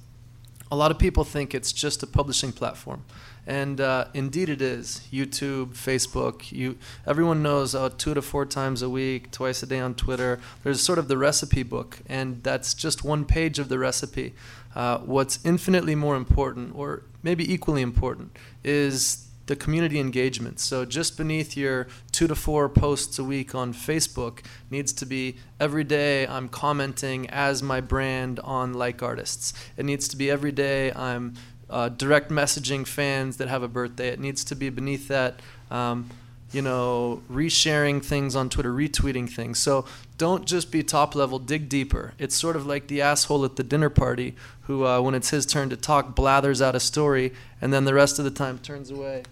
A 0.71 0.77
lot 0.77 0.91
of 0.91 0.99
people 0.99 1.25
think 1.25 1.55
it's 1.55 1.73
just 1.73 2.03
a 2.03 2.07
publishing 2.07 2.53
platform. 2.53 3.05
And 3.47 3.81
uh, 3.81 4.09
indeed 4.13 4.51
it 4.51 4.61
is. 4.61 5.01
YouTube, 5.11 5.69
Facebook, 5.69 6.53
you, 6.53 6.77
everyone 7.07 7.43
knows 7.43 7.75
uh, 7.75 7.89
two 7.97 8.13
to 8.13 8.21
four 8.21 8.45
times 8.45 8.83
a 8.83 8.91
week, 8.91 9.31
twice 9.31 9.63
a 9.63 9.67
day 9.67 9.81
on 9.81 9.95
Twitter. 9.95 10.39
There's 10.63 10.83
sort 10.83 10.99
of 10.99 11.09
the 11.09 11.17
recipe 11.17 11.63
book, 11.63 12.01
and 12.07 12.43
that's 12.43 12.75
just 12.75 13.03
one 13.03 13.25
page 13.25 13.59
of 13.59 13.71
the 13.71 13.79
recipe. 13.79 14.35
Uh, 14.77 14.99
what's 14.99 15.39
infinitely 15.47 15.95
more 15.95 16.15
important, 16.15 16.75
or 16.75 17.05
maybe 17.23 17.51
equally 17.51 17.81
important, 17.81 18.37
is 18.63 19.28
the 19.49 19.57
community 19.57 19.99
engagement. 19.99 20.61
So 20.61 20.85
just 20.85 21.17
beneath 21.17 21.57
your 21.57 21.89
two 22.13 22.29
to 22.29 22.35
four 22.35 22.69
posts 22.69 23.19
a 23.19 23.25
week 23.25 23.55
on 23.55 23.75
Facebook 23.75 24.45
needs 24.71 24.93
to 24.93 25.07
be 25.07 25.37
every 25.59 25.85
day 25.85 26.27
I'm 26.27 26.49
commenting 26.49 27.29
as 27.31 27.63
my 27.63 27.81
brand 27.81 28.39
on 28.41 28.75
like 28.75 29.03
artists. 29.03 29.53
It 29.77 29.85
needs 29.85 30.07
to 30.09 30.17
be 30.17 30.31
every 30.31 30.53
day 30.53 30.93
I'm 30.93 31.35
uh, 31.69 31.89
direct 31.89 32.31
messaging 32.31 32.87
fans 32.87 33.39
that 33.39 33.49
have 33.49 33.63
a 33.63 33.69
birthday. 33.69 34.09
It 34.09 34.21
needs 34.21 34.45
to 34.45 34.55
be 34.55 34.71
beneath 34.71 35.09
that. 35.09 35.41
Um, 35.71 36.11
you 36.51 36.63
know, 36.63 37.23
resharing 37.31 38.03
things 38.03 38.35
on 38.35 38.49
Twitter, 38.49 38.73
retweeting 38.73 39.29
things. 39.29 39.59
So 39.59 39.85
don't 40.17 40.47
just 40.47 40.73
be 40.73 40.83
top 40.83 41.15
level, 41.15 41.39
dig 41.39 41.69
deeper. 41.69 42.15
It's 42.19 42.35
sort 42.35 42.57
of 42.57 42.67
like 42.67 42.89
the 42.89 43.03
asshole 43.03 43.45
at 43.45 43.57
the 43.57 43.63
dinner 43.63 43.91
party 43.91 44.35
who, 44.63 44.87
uh, 44.87 45.03
when 45.03 45.15
it's 45.15 45.29
his 45.29 45.45
turn 45.45 45.69
to 45.69 45.77
talk, 45.77 46.15
blathers 46.15 46.63
out 46.63 46.75
a 46.75 46.81
story 46.81 47.35
and 47.61 47.71
then 47.71 47.85
the 47.85 47.93
rest 47.93 48.19
of 48.19 48.25
the 48.25 48.31
time 48.31 48.59
turns 48.59 48.91
away 48.91 49.25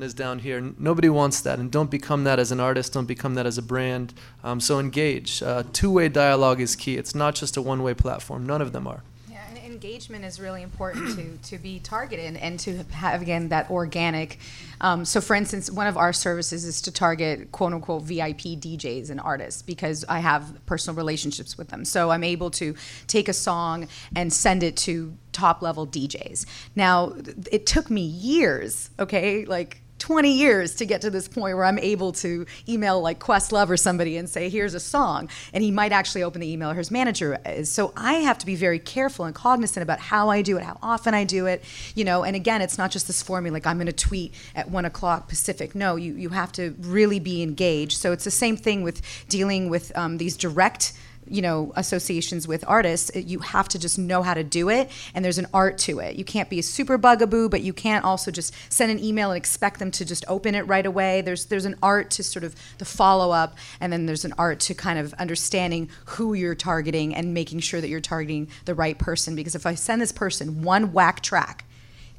and 0.00 0.06
is 0.06 0.14
down 0.14 0.38
here. 0.38 0.72
Nobody 0.78 1.10
wants 1.10 1.42
that, 1.42 1.58
and 1.58 1.70
don't 1.70 1.90
become 1.90 2.24
that 2.24 2.38
as 2.38 2.50
an 2.50 2.58
artist. 2.58 2.94
Don't 2.94 3.04
become 3.04 3.34
that 3.34 3.44
as 3.44 3.58
a 3.58 3.62
brand. 3.62 4.14
Um, 4.42 4.58
so 4.58 4.78
engage. 4.78 5.42
Uh, 5.42 5.62
two-way 5.74 6.08
dialogue 6.08 6.58
is 6.58 6.74
key. 6.74 6.96
It's 6.96 7.14
not 7.14 7.34
just 7.34 7.58
a 7.58 7.62
one-way 7.62 7.92
platform. 7.92 8.46
None 8.46 8.62
of 8.62 8.72
them 8.72 8.86
are. 8.86 9.02
Yeah, 9.28 9.42
and 9.46 9.58
engagement 9.58 10.24
is 10.24 10.40
really 10.40 10.62
important 10.62 11.16
to 11.16 11.50
to 11.50 11.62
be 11.62 11.80
targeted 11.80 12.36
and 12.36 12.58
to 12.60 12.82
have 12.92 13.20
again 13.20 13.50
that 13.50 13.70
organic. 13.70 14.38
Um, 14.80 15.04
so, 15.04 15.20
for 15.20 15.36
instance, 15.36 15.70
one 15.70 15.86
of 15.86 15.98
our 15.98 16.14
services 16.14 16.64
is 16.64 16.80
to 16.82 16.90
target 16.90 17.52
quote 17.52 17.74
unquote 17.74 18.04
VIP 18.04 18.56
DJs 18.56 19.10
and 19.10 19.20
artists 19.20 19.60
because 19.60 20.06
I 20.08 20.20
have 20.20 20.64
personal 20.64 20.96
relationships 20.96 21.58
with 21.58 21.68
them. 21.68 21.84
So 21.84 22.10
I'm 22.10 22.24
able 22.24 22.50
to 22.52 22.74
take 23.06 23.28
a 23.28 23.34
song 23.34 23.86
and 24.16 24.32
send 24.32 24.62
it 24.62 24.78
to 24.78 25.14
top 25.32 25.60
level 25.60 25.86
DJs. 25.86 26.46
Now, 26.74 27.14
it 27.52 27.66
took 27.66 27.90
me 27.90 28.02
years, 28.02 28.90
okay, 28.98 29.44
like 29.44 29.82
20 30.00 30.32
years 30.32 30.74
to 30.76 30.86
get 30.86 31.00
to 31.02 31.10
this 31.10 31.28
point 31.28 31.56
where 31.56 31.64
I'm 31.64 31.78
able 31.78 32.12
to 32.12 32.46
email 32.68 33.00
like 33.00 33.20
Questlove 33.20 33.68
or 33.68 33.76
somebody 33.76 34.16
and 34.16 34.28
say, 34.28 34.48
here's 34.48 34.74
a 34.74 34.80
song. 34.80 35.28
And 35.52 35.62
he 35.62 35.70
might 35.70 35.92
actually 35.92 36.24
open 36.24 36.40
the 36.40 36.50
email, 36.50 36.70
or 36.70 36.74
his 36.74 36.90
manager 36.90 37.38
is. 37.46 37.70
So 37.70 37.92
I 37.96 38.14
have 38.14 38.38
to 38.38 38.46
be 38.46 38.56
very 38.56 38.78
careful 38.78 39.24
and 39.26 39.34
cognizant 39.34 39.82
about 39.82 40.00
how 40.00 40.30
I 40.30 40.42
do 40.42 40.56
it, 40.56 40.64
how 40.64 40.78
often 40.82 41.14
I 41.14 41.24
do 41.24 41.46
it. 41.46 41.62
You 41.94 42.04
know, 42.04 42.24
and 42.24 42.34
again, 42.34 42.62
it's 42.62 42.78
not 42.78 42.90
just 42.90 43.06
this 43.06 43.22
formula 43.22 43.54
like 43.54 43.66
I'm 43.66 43.76
going 43.76 43.86
to 43.86 43.92
tweet 43.92 44.34
at 44.54 44.70
one 44.70 44.84
o'clock 44.84 45.28
Pacific. 45.28 45.74
No, 45.74 45.96
you, 45.96 46.14
you 46.14 46.30
have 46.30 46.52
to 46.52 46.74
really 46.80 47.20
be 47.20 47.42
engaged. 47.42 47.98
So 47.98 48.12
it's 48.12 48.24
the 48.24 48.30
same 48.30 48.56
thing 48.56 48.82
with 48.82 49.02
dealing 49.28 49.68
with 49.68 49.96
um, 49.96 50.18
these 50.18 50.36
direct 50.36 50.92
you 51.30 51.42
know 51.42 51.72
associations 51.76 52.46
with 52.46 52.64
artists 52.66 53.10
you 53.14 53.38
have 53.38 53.68
to 53.68 53.78
just 53.78 53.98
know 53.98 54.22
how 54.22 54.34
to 54.34 54.44
do 54.44 54.68
it 54.68 54.90
and 55.14 55.24
there's 55.24 55.38
an 55.38 55.46
art 55.54 55.78
to 55.78 56.00
it. 56.00 56.16
You 56.16 56.24
can't 56.24 56.50
be 56.50 56.58
a 56.58 56.62
super 56.62 56.98
bugaboo 56.98 57.48
but 57.48 57.62
you 57.62 57.72
can't 57.72 58.04
also 58.04 58.30
just 58.30 58.54
send 58.72 58.90
an 58.90 59.02
email 59.02 59.30
and 59.30 59.36
expect 59.36 59.78
them 59.78 59.90
to 59.92 60.04
just 60.04 60.24
open 60.28 60.54
it 60.54 60.62
right 60.62 60.86
away. 60.86 61.20
There's 61.20 61.46
there's 61.46 61.64
an 61.64 61.76
art 61.82 62.10
to 62.12 62.22
sort 62.22 62.44
of 62.44 62.54
the 62.78 62.84
follow 62.84 63.30
up 63.30 63.56
and 63.80 63.92
then 63.92 64.06
there's 64.06 64.24
an 64.24 64.34
art 64.38 64.60
to 64.60 64.74
kind 64.74 64.98
of 64.98 65.14
understanding 65.14 65.88
who 66.06 66.34
you're 66.34 66.54
targeting 66.54 67.14
and 67.14 67.32
making 67.32 67.60
sure 67.60 67.80
that 67.80 67.88
you're 67.88 68.00
targeting 68.00 68.48
the 68.64 68.74
right 68.74 68.98
person 68.98 69.34
because 69.34 69.54
if 69.54 69.66
i 69.66 69.74
send 69.74 70.00
this 70.02 70.12
person 70.12 70.62
one 70.62 70.92
whack 70.92 71.20
track 71.20 71.64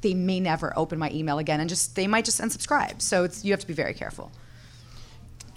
they 0.02 0.14
may 0.14 0.40
never 0.40 0.72
open 0.76 0.98
my 0.98 1.10
email 1.10 1.38
again 1.38 1.60
and 1.60 1.68
just 1.68 1.96
they 1.96 2.06
might 2.06 2.24
just 2.24 2.40
unsubscribe. 2.40 3.00
So 3.00 3.24
it's 3.24 3.44
you 3.44 3.52
have 3.52 3.60
to 3.60 3.66
be 3.66 3.72
very 3.72 3.94
careful. 3.94 4.30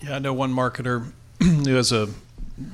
Yeah 0.01 0.15
i 0.15 0.19
know 0.19 0.33
one 0.33 0.53
marketer 0.53 1.11
who 1.41 1.73
has 1.75 1.91
a 1.91 2.09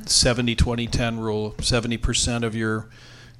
70 0.06 0.56
20 0.56 0.88
10 0.88 1.20
rule 1.20 1.52
70% 1.58 2.44
of 2.44 2.56
your 2.56 2.88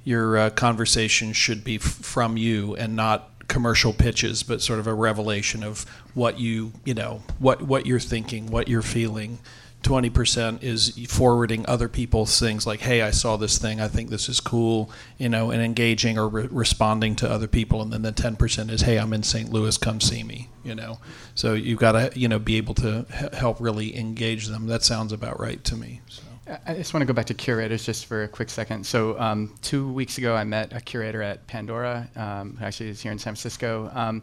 your 0.04 0.36
uh, 0.36 0.50
conversation 0.50 1.32
should 1.32 1.62
be 1.62 1.76
f- 1.76 1.82
from 1.82 2.36
you 2.36 2.74
and 2.76 2.96
not 2.96 3.28
commercial 3.48 3.92
pitches 3.92 4.42
but 4.42 4.60
sort 4.62 4.78
of 4.80 4.86
a 4.86 4.94
revelation 4.94 5.62
of 5.62 5.84
what 6.14 6.40
you 6.40 6.72
you 6.84 6.94
know 6.94 7.22
what 7.38 7.62
what 7.62 7.86
you're 7.86 8.00
thinking 8.00 8.46
what 8.46 8.68
you're 8.68 8.82
feeling. 8.82 9.38
20% 9.82 10.62
is 10.62 10.90
forwarding 11.08 11.66
other 11.66 11.88
people's 11.88 12.38
things 12.38 12.64
like 12.64 12.78
hey 12.80 13.02
i 13.02 13.10
saw 13.10 13.36
this 13.36 13.58
thing. 13.58 13.80
I 13.80 13.88
think 13.88 14.10
this 14.10 14.28
is 14.28 14.38
cool 14.38 14.90
you 15.18 15.28
know 15.28 15.50
and 15.50 15.60
engaging 15.60 16.16
or 16.18 16.28
re- 16.28 16.48
responding 16.52 17.16
to 17.16 17.28
other 17.28 17.48
people. 17.48 17.82
And 17.82 17.92
then 17.92 18.02
the 18.02 18.12
10% 18.12 18.70
is 18.70 18.82
hey 18.82 18.96
i'm 18.96 19.12
in 19.12 19.22
st 19.24 19.50
louis. 19.52 19.76
Come 19.76 20.00
see 20.00 20.22
me 20.22 20.48
you 20.64 20.74
know. 20.76 20.98
So 21.34 21.54
you've 21.54 21.80
got 21.80 21.92
to 21.92 22.18
you 22.18 22.28
know 22.28 22.38
be 22.38 22.56
able 22.56 22.74
to 22.74 23.06
h- 23.12 23.34
help 23.34 23.60
really 23.60 23.96
engage 23.98 24.46
them. 24.46 24.66
That 24.68 24.84
sounds 24.84 25.12
about 25.12 25.40
right 25.40 25.62
to 25.64 25.76
me 25.76 26.00
so. 26.08 26.22
I 26.46 26.74
just 26.74 26.92
want 26.92 27.02
to 27.02 27.06
go 27.06 27.12
back 27.12 27.26
to 27.26 27.34
curators 27.34 27.86
just 27.86 28.06
for 28.06 28.24
a 28.24 28.28
quick 28.28 28.50
second. 28.50 28.84
So 28.84 29.18
um, 29.20 29.54
two 29.62 29.92
weeks 29.92 30.18
ago, 30.18 30.34
I 30.34 30.42
met 30.42 30.72
a 30.72 30.80
curator 30.80 31.22
at 31.22 31.46
Pandora, 31.46 32.08
um, 32.16 32.56
who 32.56 32.64
actually 32.64 32.88
is 32.88 33.00
here 33.00 33.12
in 33.12 33.18
San 33.18 33.34
Francisco. 33.34 33.90
Um, 33.94 34.22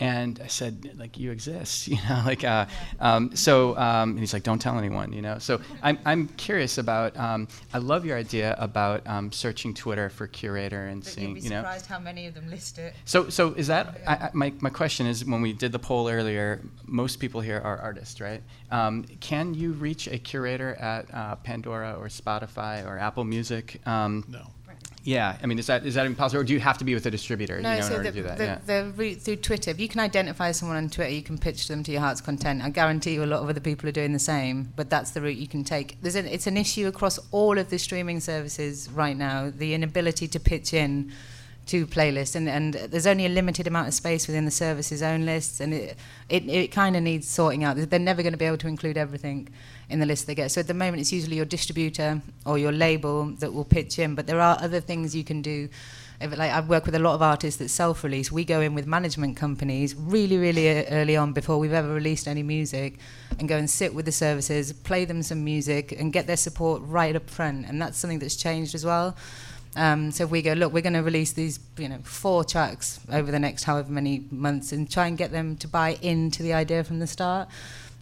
and 0.00 0.40
I 0.42 0.46
said, 0.46 0.92
like, 0.98 1.18
you 1.18 1.30
exist, 1.30 1.86
you 1.88 1.98
know, 2.08 2.22
like, 2.24 2.42
uh, 2.42 2.66
um, 2.98 3.36
so, 3.36 3.76
um, 3.76 4.10
and 4.10 4.18
he's 4.18 4.32
like, 4.32 4.42
don't 4.42 4.58
tell 4.58 4.78
anyone, 4.78 5.12
you 5.12 5.20
know. 5.20 5.38
So 5.38 5.60
I'm, 5.82 5.98
I'm 6.06 6.28
curious 6.28 6.78
about, 6.78 7.16
um, 7.18 7.46
I 7.74 7.78
love 7.78 8.06
your 8.06 8.16
idea 8.16 8.56
about 8.58 9.06
um, 9.06 9.30
searching 9.30 9.74
Twitter 9.74 10.08
for 10.08 10.26
curator 10.26 10.86
and 10.86 11.04
But 11.04 11.12
seeing, 11.12 11.28
you'd 11.28 11.34
be 11.34 11.40
you 11.42 11.50
know. 11.50 11.60
surprised 11.60 11.86
how 11.86 11.98
many 11.98 12.26
of 12.26 12.34
them 12.34 12.48
list 12.48 12.78
it. 12.78 12.94
So, 13.04 13.28
so 13.28 13.52
is 13.52 13.66
that 13.66 14.00
I, 14.06 14.14
I, 14.14 14.30
my 14.32 14.52
my 14.60 14.70
question 14.70 15.06
is 15.06 15.24
when 15.24 15.42
we 15.42 15.52
did 15.52 15.72
the 15.72 15.78
poll 15.78 16.08
earlier, 16.08 16.62
most 16.86 17.16
people 17.20 17.40
here 17.42 17.60
are 17.62 17.78
artists, 17.78 18.20
right? 18.20 18.42
Um, 18.70 19.04
can 19.20 19.52
you 19.52 19.72
reach 19.72 20.06
a 20.08 20.18
curator 20.18 20.74
at 20.76 21.12
uh, 21.12 21.36
Pandora 21.36 21.94
or 21.98 22.06
Spotify 22.06 22.86
or 22.86 22.98
Apple 22.98 23.24
Music? 23.24 23.80
Um, 23.86 24.24
no 24.28 24.46
yeah, 25.02 25.38
I 25.42 25.46
mean, 25.46 25.58
is 25.58 25.66
that 25.68 25.86
is 25.86 25.94
that 25.94 26.04
impossible, 26.04 26.42
or 26.42 26.44
do 26.44 26.52
you 26.52 26.60
have 26.60 26.76
to 26.78 26.84
be 26.84 26.94
with 26.94 27.06
a 27.06 27.10
distributor 27.10 27.60
No, 27.60 27.70
you 27.70 27.80
know, 27.80 27.84
in 27.84 27.90
so 27.90 27.96
order 27.96 28.10
the, 28.10 28.10
to 28.10 28.16
do 28.16 28.22
that? 28.28 28.38
the, 28.38 28.44
yeah. 28.44 28.58
the 28.64 28.92
route 28.92 29.18
through 29.18 29.36
Twitter, 29.36 29.70
if 29.70 29.80
you 29.80 29.88
can 29.88 30.00
identify 30.00 30.52
someone 30.52 30.76
on 30.76 30.90
Twitter, 30.90 31.10
you 31.10 31.22
can 31.22 31.38
pitch 31.38 31.68
them 31.68 31.82
to 31.84 31.92
your 31.92 32.02
heart's 32.02 32.20
content. 32.20 32.62
I 32.62 32.68
guarantee 32.68 33.14
you 33.14 33.24
a 33.24 33.26
lot 33.26 33.42
of 33.42 33.48
other 33.48 33.60
people 33.60 33.88
are 33.88 33.92
doing 33.92 34.12
the 34.12 34.18
same, 34.18 34.72
but 34.76 34.90
that's 34.90 35.12
the 35.12 35.22
route 35.22 35.38
you 35.38 35.48
can 35.48 35.64
take. 35.64 35.96
There's 36.02 36.16
an, 36.16 36.26
it's 36.26 36.46
an 36.46 36.58
issue 36.58 36.86
across 36.86 37.18
all 37.30 37.58
of 37.58 37.70
the 37.70 37.78
streaming 37.78 38.20
services 38.20 38.90
right 38.90 39.16
now, 39.16 39.50
the 39.50 39.72
inability 39.72 40.28
to 40.28 40.40
pitch 40.40 40.74
in 40.74 41.12
to 41.66 41.86
playlists, 41.86 42.34
and, 42.34 42.48
and 42.48 42.74
there's 42.74 43.06
only 43.06 43.26
a 43.26 43.28
limited 43.28 43.66
amount 43.66 43.88
of 43.88 43.94
space 43.94 44.26
within 44.26 44.44
the 44.44 44.50
service's 44.50 45.02
own 45.02 45.24
lists, 45.24 45.60
and 45.60 45.72
it, 45.72 45.96
it, 46.28 46.48
it 46.48 46.72
kind 46.72 46.96
of 46.96 47.02
needs 47.02 47.28
sorting 47.28 47.64
out. 47.64 47.76
They're 47.76 47.98
never 47.98 48.22
going 48.22 48.32
to 48.32 48.38
be 48.38 48.44
able 48.44 48.58
to 48.58 48.68
include 48.68 48.96
everything 48.96 49.48
in 49.90 50.00
the 50.00 50.06
list 50.06 50.26
they 50.26 50.34
get. 50.34 50.50
So 50.50 50.60
at 50.60 50.66
the 50.66 50.74
moment, 50.74 51.00
it's 51.00 51.12
usually 51.12 51.36
your 51.36 51.44
distributor 51.44 52.22
or 52.46 52.58
your 52.58 52.72
label 52.72 53.26
that 53.40 53.52
will 53.52 53.64
pitch 53.64 53.98
in, 53.98 54.14
but 54.14 54.26
there 54.26 54.40
are 54.40 54.56
other 54.60 54.80
things 54.80 55.14
you 55.14 55.24
can 55.24 55.42
do 55.42 55.68
if, 56.20 56.36
like 56.36 56.52
I 56.52 56.60
work 56.60 56.84
with 56.84 56.94
a 56.94 56.98
lot 56.98 57.14
of 57.14 57.22
artists 57.22 57.58
that 57.58 57.70
self-release. 57.70 58.30
We 58.30 58.44
go 58.44 58.60
in 58.60 58.74
with 58.74 58.86
management 58.86 59.36
companies 59.36 59.94
really, 59.94 60.36
really 60.36 60.86
early 60.86 61.16
on 61.16 61.32
before 61.32 61.58
we've 61.58 61.72
ever 61.72 61.92
released 61.92 62.28
any 62.28 62.42
music, 62.42 62.98
and 63.38 63.48
go 63.48 63.56
and 63.56 63.68
sit 63.68 63.94
with 63.94 64.04
the 64.04 64.12
services, 64.12 64.72
play 64.72 65.06
them 65.06 65.22
some 65.22 65.42
music, 65.42 65.92
and 65.92 66.12
get 66.12 66.26
their 66.26 66.36
support 66.36 66.82
right 66.84 67.16
up 67.16 67.30
front. 67.30 67.66
And 67.66 67.80
that's 67.80 67.98
something 67.98 68.18
that's 68.18 68.36
changed 68.36 68.74
as 68.74 68.84
well. 68.84 69.16
Um, 69.76 70.10
so 70.10 70.24
if 70.24 70.30
we 70.30 70.42
go, 70.42 70.52
look, 70.52 70.72
we're 70.72 70.82
going 70.82 70.94
to 70.94 71.02
release 71.02 71.32
these, 71.32 71.58
you 71.78 71.88
know, 71.88 72.00
four 72.02 72.44
tracks 72.44 73.00
over 73.10 73.30
the 73.30 73.38
next 73.38 73.64
however 73.64 73.90
many 73.90 74.24
months, 74.30 74.72
and 74.72 74.90
try 74.90 75.06
and 75.06 75.16
get 75.16 75.30
them 75.32 75.56
to 75.56 75.68
buy 75.68 75.96
into 76.02 76.42
the 76.42 76.52
idea 76.52 76.84
from 76.84 76.98
the 76.98 77.06
start. 77.06 77.48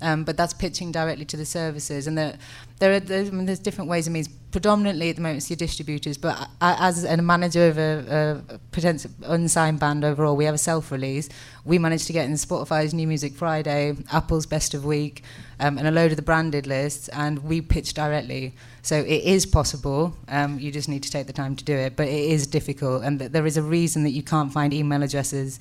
Um, 0.00 0.24
but 0.24 0.36
that's 0.36 0.54
pitching 0.54 0.92
directly 0.92 1.24
to 1.24 1.36
the 1.36 1.44
services, 1.44 2.06
and 2.06 2.16
the, 2.16 2.38
there 2.78 2.92
are 2.92 3.00
there's, 3.00 3.28
I 3.28 3.32
mean, 3.32 3.46
there's 3.46 3.58
different 3.58 3.90
ways. 3.90 4.06
I 4.06 4.12
means. 4.12 4.28
predominantly 4.50 5.10
at 5.10 5.16
the 5.16 5.22
moment 5.22 5.38
it's 5.38 5.50
your 5.50 5.56
distributors, 5.56 6.16
but 6.16 6.48
I, 6.60 6.88
as 6.88 7.04
a 7.04 7.16
manager 7.16 7.68
of 7.68 7.78
a, 7.78 8.42
a 8.50 8.58
potential 8.70 9.10
unsigned 9.24 9.80
band 9.80 10.04
overall, 10.04 10.36
we 10.36 10.44
have 10.44 10.54
a 10.54 10.58
self-release. 10.58 11.28
We 11.64 11.78
managed 11.78 12.06
to 12.06 12.12
get 12.12 12.24
in 12.26 12.32
Spotify's 12.34 12.94
New 12.94 13.06
Music 13.06 13.34
Friday, 13.34 13.96
Apple's 14.10 14.46
Best 14.46 14.72
of 14.72 14.84
Week, 14.84 15.22
um, 15.60 15.78
and 15.78 15.86
a 15.86 15.90
load 15.90 16.12
of 16.12 16.16
the 16.16 16.22
branded 16.22 16.66
lists, 16.66 17.08
and 17.08 17.40
we 17.40 17.60
pitch 17.60 17.92
directly. 17.92 18.54
So 18.82 18.96
it 18.96 19.22
is 19.24 19.44
possible. 19.46 20.16
Um, 20.28 20.58
you 20.58 20.70
just 20.72 20.88
need 20.88 21.02
to 21.02 21.10
take 21.10 21.26
the 21.26 21.32
time 21.32 21.56
to 21.56 21.64
do 21.64 21.74
it, 21.74 21.96
but 21.96 22.08
it 22.08 22.30
is 22.30 22.46
difficult, 22.46 23.02
and 23.02 23.18
th- 23.18 23.32
there 23.32 23.46
is 23.46 23.56
a 23.56 23.62
reason 23.62 24.04
that 24.04 24.12
you 24.12 24.22
can't 24.22 24.52
find 24.52 24.72
email 24.72 25.02
addresses 25.02 25.58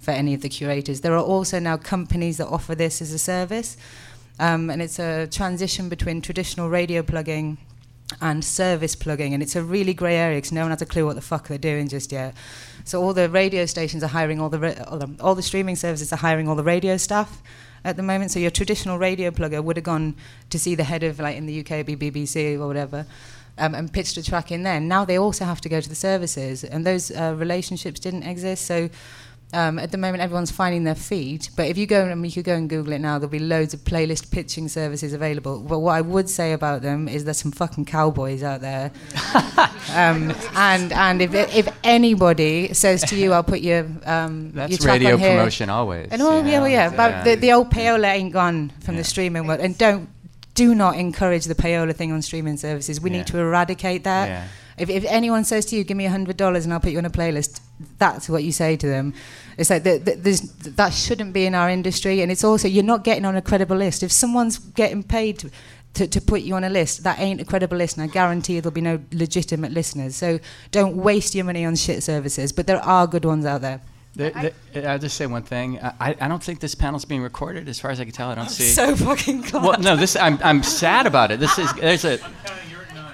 for 0.00 0.10
any 0.10 0.34
of 0.34 0.40
the 0.40 0.48
curators. 0.48 1.02
There 1.02 1.14
are 1.14 1.22
also 1.22 1.58
now 1.58 1.76
companies 1.76 2.38
that 2.38 2.48
offer 2.48 2.74
this 2.74 3.00
as 3.00 3.12
a 3.12 3.18
service, 3.18 3.76
um, 4.38 4.70
and 4.70 4.82
it's 4.82 4.98
a 4.98 5.26
transition 5.26 5.88
between 5.88 6.20
traditional 6.22 6.70
radio 6.70 7.02
plugging 7.02 7.58
and 8.20 8.44
service 8.44 8.96
plugging, 8.96 9.34
and 9.34 9.42
it's 9.42 9.54
a 9.54 9.62
really 9.62 9.94
grey 9.94 10.16
area 10.16 10.38
because 10.38 10.52
no 10.52 10.62
one 10.62 10.70
has 10.70 10.82
a 10.82 10.86
clue 10.86 11.06
what 11.06 11.14
the 11.14 11.22
fuck 11.22 11.48
they're 11.48 11.58
doing 11.58 11.88
just 11.88 12.10
yet. 12.10 12.34
So 12.84 13.00
all 13.02 13.12
the 13.12 13.28
radio 13.28 13.66
stations 13.66 14.02
are 14.02 14.08
hiring 14.08 14.40
all 14.40 14.48
the 14.48 14.58
ra- 14.58 14.84
all 14.88 14.98
the, 14.98 15.22
all 15.22 15.34
the 15.34 15.42
streaming 15.42 15.76
services 15.76 16.12
are 16.12 16.16
hiring 16.16 16.48
all 16.48 16.56
the 16.56 16.64
radio 16.64 16.96
staff 16.96 17.42
at 17.84 17.96
the 17.96 18.02
moment. 18.02 18.30
So 18.30 18.40
your 18.40 18.50
traditional 18.50 18.98
radio 18.98 19.30
plugger 19.30 19.62
would 19.62 19.76
have 19.76 19.84
gone 19.84 20.16
to 20.50 20.58
see 20.58 20.74
the 20.74 20.84
head 20.84 21.02
of 21.02 21.20
like 21.20 21.36
in 21.36 21.46
the 21.46 21.60
UK, 21.60 21.86
be 21.86 21.96
BBC 21.96 22.58
or 22.58 22.66
whatever. 22.66 23.06
Um, 23.58 23.74
and 23.74 23.92
pitched 23.92 24.16
a 24.16 24.22
track 24.22 24.50
in 24.50 24.62
there. 24.62 24.80
Now 24.80 25.04
they 25.04 25.18
also 25.18 25.44
have 25.44 25.60
to 25.62 25.68
go 25.68 25.82
to 25.82 25.88
the 25.88 25.94
services, 25.94 26.64
and 26.64 26.86
those 26.86 27.10
uh, 27.10 27.34
relationships 27.36 28.00
didn't 28.00 28.22
exist. 28.22 28.64
So 28.64 28.88
um, 29.52 29.78
at 29.80 29.90
the 29.90 29.98
moment, 29.98 30.22
everyone's 30.22 30.50
finding 30.52 30.84
their 30.84 30.94
feet, 30.94 31.50
but 31.56 31.66
if 31.66 31.76
you 31.76 31.86
go 31.86 32.04
and 32.06 32.24
you 32.24 32.30
could 32.30 32.44
go 32.44 32.54
and 32.54 32.68
Google 32.70 32.92
it 32.92 33.00
now, 33.00 33.18
there'll 33.18 33.30
be 33.30 33.38
loads 33.40 33.74
of 33.74 33.80
playlist 33.80 34.30
pitching 34.30 34.68
services 34.68 35.12
available. 35.12 35.60
But 35.60 35.80
what 35.80 35.92
I 35.92 36.00
would 36.02 36.28
say 36.30 36.52
about 36.52 36.82
them 36.82 37.08
is 37.08 37.24
there's 37.24 37.38
some 37.38 37.50
fucking 37.50 37.86
cowboys 37.86 38.42
out 38.44 38.60
there, 38.60 38.92
um, 39.94 40.32
and 40.54 40.92
and 40.92 41.22
if 41.22 41.34
if 41.34 41.68
anybody 41.82 42.72
says 42.74 43.02
to 43.04 43.16
you, 43.16 43.32
"I'll 43.32 43.42
put 43.42 43.60
your 43.60 43.86
um, 44.04 44.52
That's 44.52 44.70
your 44.70 44.78
track 44.78 44.92
radio 45.00 45.14
on 45.14 45.18
here," 45.18 45.36
promotion 45.36 45.70
always. 45.70 46.08
and 46.10 46.22
oh 46.22 46.44
yeah, 46.44 46.60
well, 46.60 46.68
yeah, 46.68 46.90
but 46.90 47.10
Yeah. 47.10 47.24
the, 47.24 47.34
the 47.36 47.52
old 47.52 47.70
payola 47.70 48.08
ain't 48.14 48.32
gone 48.32 48.72
from 48.80 48.94
Yeah. 48.94 49.00
the 49.00 49.04
streaming 49.04 49.46
world, 49.46 49.60
and 49.60 49.76
don't 49.76 50.08
do 50.54 50.74
not 50.74 50.96
encourage 50.96 51.44
the 51.46 51.54
payola 51.54 51.94
thing 51.94 52.12
on 52.12 52.22
streaming 52.22 52.56
services. 52.56 53.00
We 53.00 53.10
Yeah. 53.10 53.18
need 53.18 53.26
to 53.28 53.38
eradicate 53.38 54.04
that. 54.04 54.48
Yeah. 54.80 54.82
If, 54.82 55.04
if 55.04 55.04
anyone 55.10 55.44
says 55.44 55.66
to 55.66 55.76
you, 55.76 55.84
"Give 55.84 55.96
me 55.96 56.06
a 56.06 56.10
hundred 56.10 56.36
dollars 56.36 56.64
and 56.64 56.72
I'll 56.72 56.80
put 56.80 56.92
you 56.92 56.98
on 56.98 57.04
a 57.04 57.10
playlist," 57.10 57.60
that's 57.98 58.28
what 58.28 58.42
you 58.44 58.52
say 58.52 58.76
to 58.76 58.86
them. 58.86 59.14
It's 59.58 59.70
like 59.70 59.82
the, 59.82 59.98
the, 59.98 60.14
there's, 60.16 60.40
that 60.40 60.92
shouldn't 60.94 61.32
be 61.32 61.44
in 61.46 61.54
our 61.54 61.68
industry, 61.68 62.20
and 62.22 62.32
it's 62.32 62.44
also 62.44 62.68
you're 62.68 62.84
not 62.84 63.04
getting 63.04 63.24
on 63.24 63.36
a 63.36 63.42
credible 63.42 63.76
list. 63.76 64.02
If 64.02 64.12
someone's 64.12 64.58
getting 64.58 65.02
paid 65.02 65.38
to, 65.40 65.50
to, 65.94 66.06
to 66.06 66.20
put 66.20 66.42
you 66.42 66.54
on 66.54 66.64
a 66.64 66.70
list, 66.70 67.04
that 67.04 67.18
ain't 67.18 67.40
a 67.40 67.44
credible 67.44 67.76
list, 67.76 67.96
and 67.98 68.04
I 68.04 68.12
guarantee 68.12 68.60
there'll 68.60 68.72
be 68.74 68.80
no 68.80 69.00
legitimate 69.12 69.72
listeners. 69.72 70.16
So 70.16 70.38
don't 70.70 70.96
waste 70.96 71.34
your 71.34 71.44
money 71.44 71.64
on 71.64 71.76
shit 71.76 72.02
services. 72.02 72.52
But 72.52 72.66
there 72.66 72.78
are 72.84 73.06
good 73.06 73.24
ones 73.24 73.44
out 73.44 73.60
there. 73.60 73.80
There- 74.16 74.52
there- 74.72 74.88
I'll 74.90 74.98
just 74.98 75.16
say 75.16 75.26
one 75.26 75.42
thing. 75.42 75.78
I, 75.80 76.16
I 76.20 76.26
don't 76.28 76.42
think 76.42 76.60
this 76.60 76.74
panel's 76.74 77.04
being 77.04 77.22
recorded. 77.22 77.68
As 77.68 77.78
far 77.78 77.90
as 77.92 78.00
I 78.00 78.04
can 78.04 78.12
tell, 78.12 78.28
I 78.28 78.34
don't 78.34 78.48
see. 78.50 78.64
So 78.64 78.96
fucking 78.96 79.42
glad. 79.42 79.62
well, 79.62 79.78
no, 79.78 79.94
this 79.94 80.16
I'm, 80.16 80.38
I'm 80.42 80.62
sad 80.62 81.06
about 81.06 81.30
it. 81.30 81.38
This 81.38 81.58
is 81.58 81.72
there's 81.74 82.04
a 82.04 82.18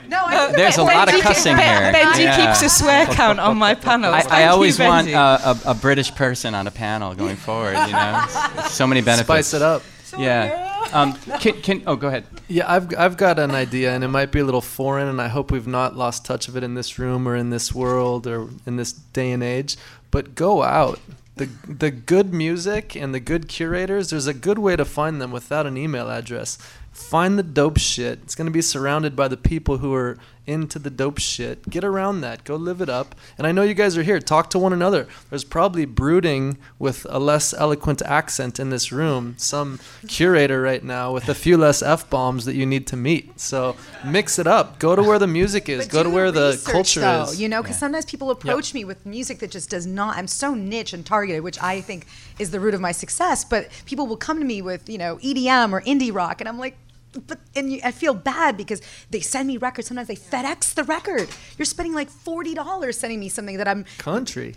No, 0.08 0.18
I 0.24 0.52
There's 0.52 0.76
a 0.78 0.82
lot 0.84 1.08
of 1.08 1.14
Benji- 1.14 1.20
cussing 1.22 1.56
here. 1.56 1.92
Benji 1.92 2.24
Yeah. 2.24 2.36
keeps 2.54 2.62
a 2.62 2.68
swear 2.68 3.06
count 3.06 3.40
on 3.40 3.56
my 3.58 3.74
panel. 3.74 4.12
I, 4.12 4.20
Thank 4.20 4.32
I 4.32 4.44
you, 4.44 4.50
always 4.50 4.78
want 4.78 5.08
Benji. 5.08 5.14
uh, 5.14 5.54
a, 5.66 5.70
a 5.70 5.74
British 5.74 6.14
person 6.14 6.54
on 6.54 6.66
a 6.66 6.70
panel 6.70 7.14
going 7.14 7.36
forward. 7.36 7.76
You 7.86 7.92
know, 7.92 8.24
so 8.68 8.86
many 8.86 9.00
benefits. 9.00 9.26
Spice 9.26 9.54
it 9.54 9.62
up. 9.62 9.82
Yeah. 10.18 10.62
Um, 10.92 11.14
can, 11.40 11.60
can 11.62 11.82
oh 11.86 11.96
go 11.96 12.06
ahead. 12.08 12.24
Yeah, 12.48 12.70
I've 12.72 12.96
I've 12.96 13.16
got 13.16 13.38
an 13.40 13.50
idea, 13.50 13.92
and 13.92 14.04
it 14.04 14.08
might 14.08 14.30
be 14.30 14.38
a 14.38 14.44
little 14.44 14.60
foreign, 14.60 15.08
and 15.08 15.20
I 15.20 15.26
hope 15.28 15.50
we've 15.50 15.66
not 15.66 15.96
lost 15.96 16.24
touch 16.24 16.46
of 16.48 16.56
it 16.56 16.62
in 16.62 16.74
this 16.74 16.96
room 16.98 17.26
or 17.26 17.34
in 17.34 17.50
this 17.50 17.74
world 17.74 18.26
or 18.26 18.48
in 18.66 18.76
this 18.76 18.92
day 18.92 19.32
and 19.32 19.42
age. 19.42 19.76
But 20.12 20.34
go 20.36 20.62
out. 20.62 21.00
The 21.34 21.50
the 21.68 21.90
good 21.90 22.32
music 22.32 22.94
and 22.96 23.12
the 23.12 23.20
good 23.20 23.48
curators. 23.48 24.08
There's 24.10 24.28
a 24.28 24.32
good 24.32 24.58
way 24.58 24.76
to 24.76 24.84
find 24.86 25.20
them 25.20 25.32
without 25.32 25.66
an 25.66 25.76
email 25.76 26.08
address. 26.08 26.56
Find 26.96 27.38
the 27.38 27.42
dope 27.42 27.78
shit. 27.78 28.20
It's 28.22 28.34
gonna 28.34 28.50
be 28.50 28.62
surrounded 28.62 29.14
by 29.14 29.28
the 29.28 29.36
people 29.36 29.78
who 29.78 29.94
are 29.94 30.16
into 30.46 30.78
the 30.78 30.90
dope 30.90 31.18
shit. 31.18 31.68
Get 31.68 31.84
around 31.84 32.20
that. 32.20 32.44
Go 32.44 32.56
live 32.56 32.80
it 32.80 32.88
up. 32.88 33.14
And 33.36 33.46
I 33.46 33.52
know 33.52 33.62
you 33.62 33.74
guys 33.74 33.98
are 33.98 34.02
here. 34.02 34.20
Talk 34.20 34.50
to 34.50 34.58
one 34.58 34.72
another. 34.72 35.08
There's 35.28 35.44
probably 35.44 35.84
brooding 35.84 36.58
with 36.78 37.06
a 37.10 37.18
less 37.18 37.52
eloquent 37.52 38.00
accent 38.02 38.58
in 38.58 38.70
this 38.70 38.92
room. 38.92 39.34
Some 39.38 39.80
curator 40.08 40.60
right 40.60 40.82
now 40.82 41.12
with 41.12 41.28
a 41.28 41.34
few 41.34 41.56
less 41.56 41.82
f 41.82 42.08
bombs 42.08 42.44
that 42.44 42.54
you 42.54 42.64
need 42.64 42.86
to 42.88 42.96
meet. 42.96 43.38
So 43.40 43.76
mix 44.04 44.38
it 44.38 44.46
up. 44.46 44.78
Go 44.78 44.96
to 44.96 45.02
where 45.02 45.18
the 45.18 45.26
music 45.26 45.68
is. 45.68 45.86
But 45.86 45.92
Go 45.92 46.02
to 46.04 46.10
where 46.10 46.30
the 46.30 46.60
culture 46.64 47.00
though, 47.00 47.24
is. 47.24 47.40
You 47.40 47.48
know, 47.48 47.62
because 47.62 47.78
sometimes 47.78 48.04
people 48.04 48.30
approach 48.30 48.72
me 48.72 48.84
with 48.84 49.04
music 49.04 49.40
that 49.40 49.50
just 49.50 49.68
does 49.68 49.86
not. 49.86 50.16
I'm 50.16 50.28
so 50.28 50.54
niche 50.54 50.92
and 50.92 51.04
targeted, 51.04 51.42
which 51.42 51.60
I 51.60 51.80
think 51.80 52.06
is 52.38 52.50
the 52.50 52.60
root 52.60 52.74
of 52.74 52.80
my 52.80 52.92
success. 52.92 53.44
But 53.44 53.68
people 53.84 54.06
will 54.06 54.16
come 54.16 54.38
to 54.38 54.44
me 54.44 54.62
with 54.62 54.88
you 54.88 54.98
know 54.98 55.16
EDM 55.16 55.72
or 55.72 55.82
indie 55.82 56.14
rock, 56.14 56.40
and 56.40 56.48
I'm 56.48 56.58
like. 56.58 56.76
But 57.26 57.40
and 57.54 57.72
you, 57.72 57.80
I 57.84 57.90
feel 57.92 58.14
bad 58.14 58.56
because 58.56 58.82
they 59.10 59.20
send 59.20 59.48
me 59.48 59.56
records. 59.56 59.88
Sometimes 59.88 60.08
they 60.08 60.16
FedEx 60.16 60.74
the 60.74 60.84
record. 60.84 61.28
You're 61.58 61.66
spending 61.66 61.94
like 61.94 62.10
forty 62.10 62.54
dollars 62.54 62.98
sending 62.98 63.20
me 63.20 63.28
something 63.28 63.56
that 63.56 63.68
I'm 63.68 63.84
Country. 63.98 64.54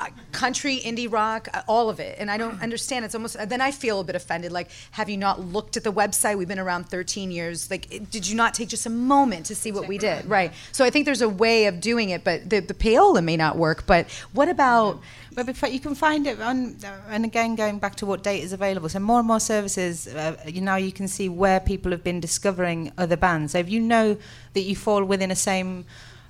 Uh, 0.00 0.06
country, 0.32 0.80
indie 0.84 1.10
rock, 1.10 1.48
uh, 1.52 1.62
all 1.66 1.88
of 1.90 2.00
it. 2.00 2.16
And 2.18 2.30
I 2.30 2.36
don't 2.36 2.60
understand. 2.62 3.04
It's 3.04 3.14
almost 3.14 3.36
then 3.48 3.60
I 3.60 3.70
feel 3.70 4.00
a 4.00 4.04
bit 4.04 4.16
offended. 4.16 4.52
Like, 4.52 4.68
have 4.92 5.08
you 5.08 5.16
not 5.16 5.40
looked 5.40 5.76
at 5.76 5.84
the 5.84 5.92
website? 5.92 6.36
We've 6.38 6.48
been 6.48 6.58
around 6.58 6.84
13 6.88 7.30
years. 7.30 7.70
Like, 7.70 7.92
it- 7.92 8.10
did 8.10 8.26
you 8.26 8.36
not 8.36 8.54
take 8.54 8.68
just 8.68 8.86
a 8.86 8.90
moment 8.90 9.46
to 9.46 9.54
see 9.54 9.72
what 9.72 9.86
we 9.86 9.98
did? 9.98 10.26
Right. 10.26 10.52
So 10.72 10.84
I 10.84 10.90
think 10.90 11.04
there's 11.04 11.22
a 11.22 11.28
way 11.28 11.66
of 11.66 11.80
doing 11.80 12.10
it, 12.10 12.24
but 12.24 12.48
the, 12.48 12.60
the 12.60 12.74
payola 12.74 13.22
may 13.22 13.36
not 13.36 13.56
work. 13.56 13.86
But 13.86 14.10
what 14.32 14.48
about? 14.48 15.00
But 15.34 15.46
before, 15.46 15.68
you 15.68 15.78
can 15.78 15.94
find 15.94 16.26
it 16.26 16.40
on, 16.40 16.76
and 17.08 17.24
again, 17.24 17.54
going 17.54 17.78
back 17.78 17.94
to 17.96 18.06
what 18.06 18.24
data 18.24 18.42
is 18.42 18.52
available. 18.52 18.88
So 18.88 18.98
more 18.98 19.20
and 19.20 19.28
more 19.28 19.38
services, 19.38 20.08
uh, 20.08 20.36
you 20.46 20.60
know, 20.60 20.74
you 20.74 20.90
can 20.90 21.06
see 21.06 21.28
where 21.28 21.60
people 21.60 21.92
have 21.92 22.02
been 22.02 22.18
discovering 22.18 22.90
other 22.98 23.16
bands. 23.16 23.52
So 23.52 23.58
if 23.58 23.68
you 23.68 23.80
know 23.80 24.16
that 24.54 24.62
you 24.62 24.74
fall 24.74 25.04
within 25.04 25.30
a 25.30 25.36
same 25.36 25.84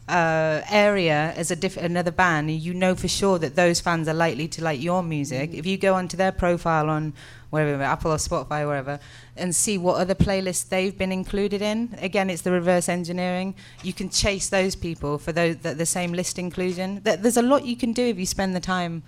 uh, 0.09 0.63
area 0.71 1.33
as 1.37 1.51
a 1.51 1.57
diff- 1.57 1.77
another 1.77 2.11
band, 2.11 2.51
you 2.51 2.73
know 2.75 2.95
for 2.95 3.09
sure 3.09 3.39
that 3.39 3.57
those 3.57 3.81
fans 3.81 4.09
are 4.09 4.15
likely 4.15 4.49
to 4.49 4.65
like 4.65 4.81
your 4.81 5.03
music. 5.03 5.53
If 5.53 5.67
you 5.67 5.77
go 5.77 5.95
onto 5.95 6.17
their 6.17 6.33
profile 6.33 6.89
on 6.89 7.13
wherever, 7.51 7.83
Apple 7.83 8.13
or 8.13 8.17
Spotify, 8.17 8.67
wherever, 8.67 8.99
and 9.37 9.55
see 9.55 9.79
what 9.79 9.97
other 10.01 10.15
playlists 10.15 10.69
they've 10.69 10.97
been 10.97 11.13
included 11.13 11.63
in, 11.63 11.97
again, 12.01 12.31
it's 12.31 12.43
the 12.43 12.51
reverse 12.53 12.89
engineering. 12.89 13.55
You 13.83 13.93
can 13.93 14.09
chase 14.11 14.49
those 14.49 14.75
people 14.77 15.19
for 15.19 15.33
those, 15.33 15.57
the, 15.59 15.75
the 15.75 15.87
same 15.87 16.13
list 16.13 16.39
inclusion. 16.39 17.01
Th- 17.03 17.19
There's 17.19 17.37
a 17.37 17.43
lot 17.43 17.65
you 17.65 17.77
can 17.77 17.93
do 17.93 18.05
if 18.05 18.19
you 18.19 18.27
spend 18.27 18.55
the 18.57 18.61
time 18.61 19.03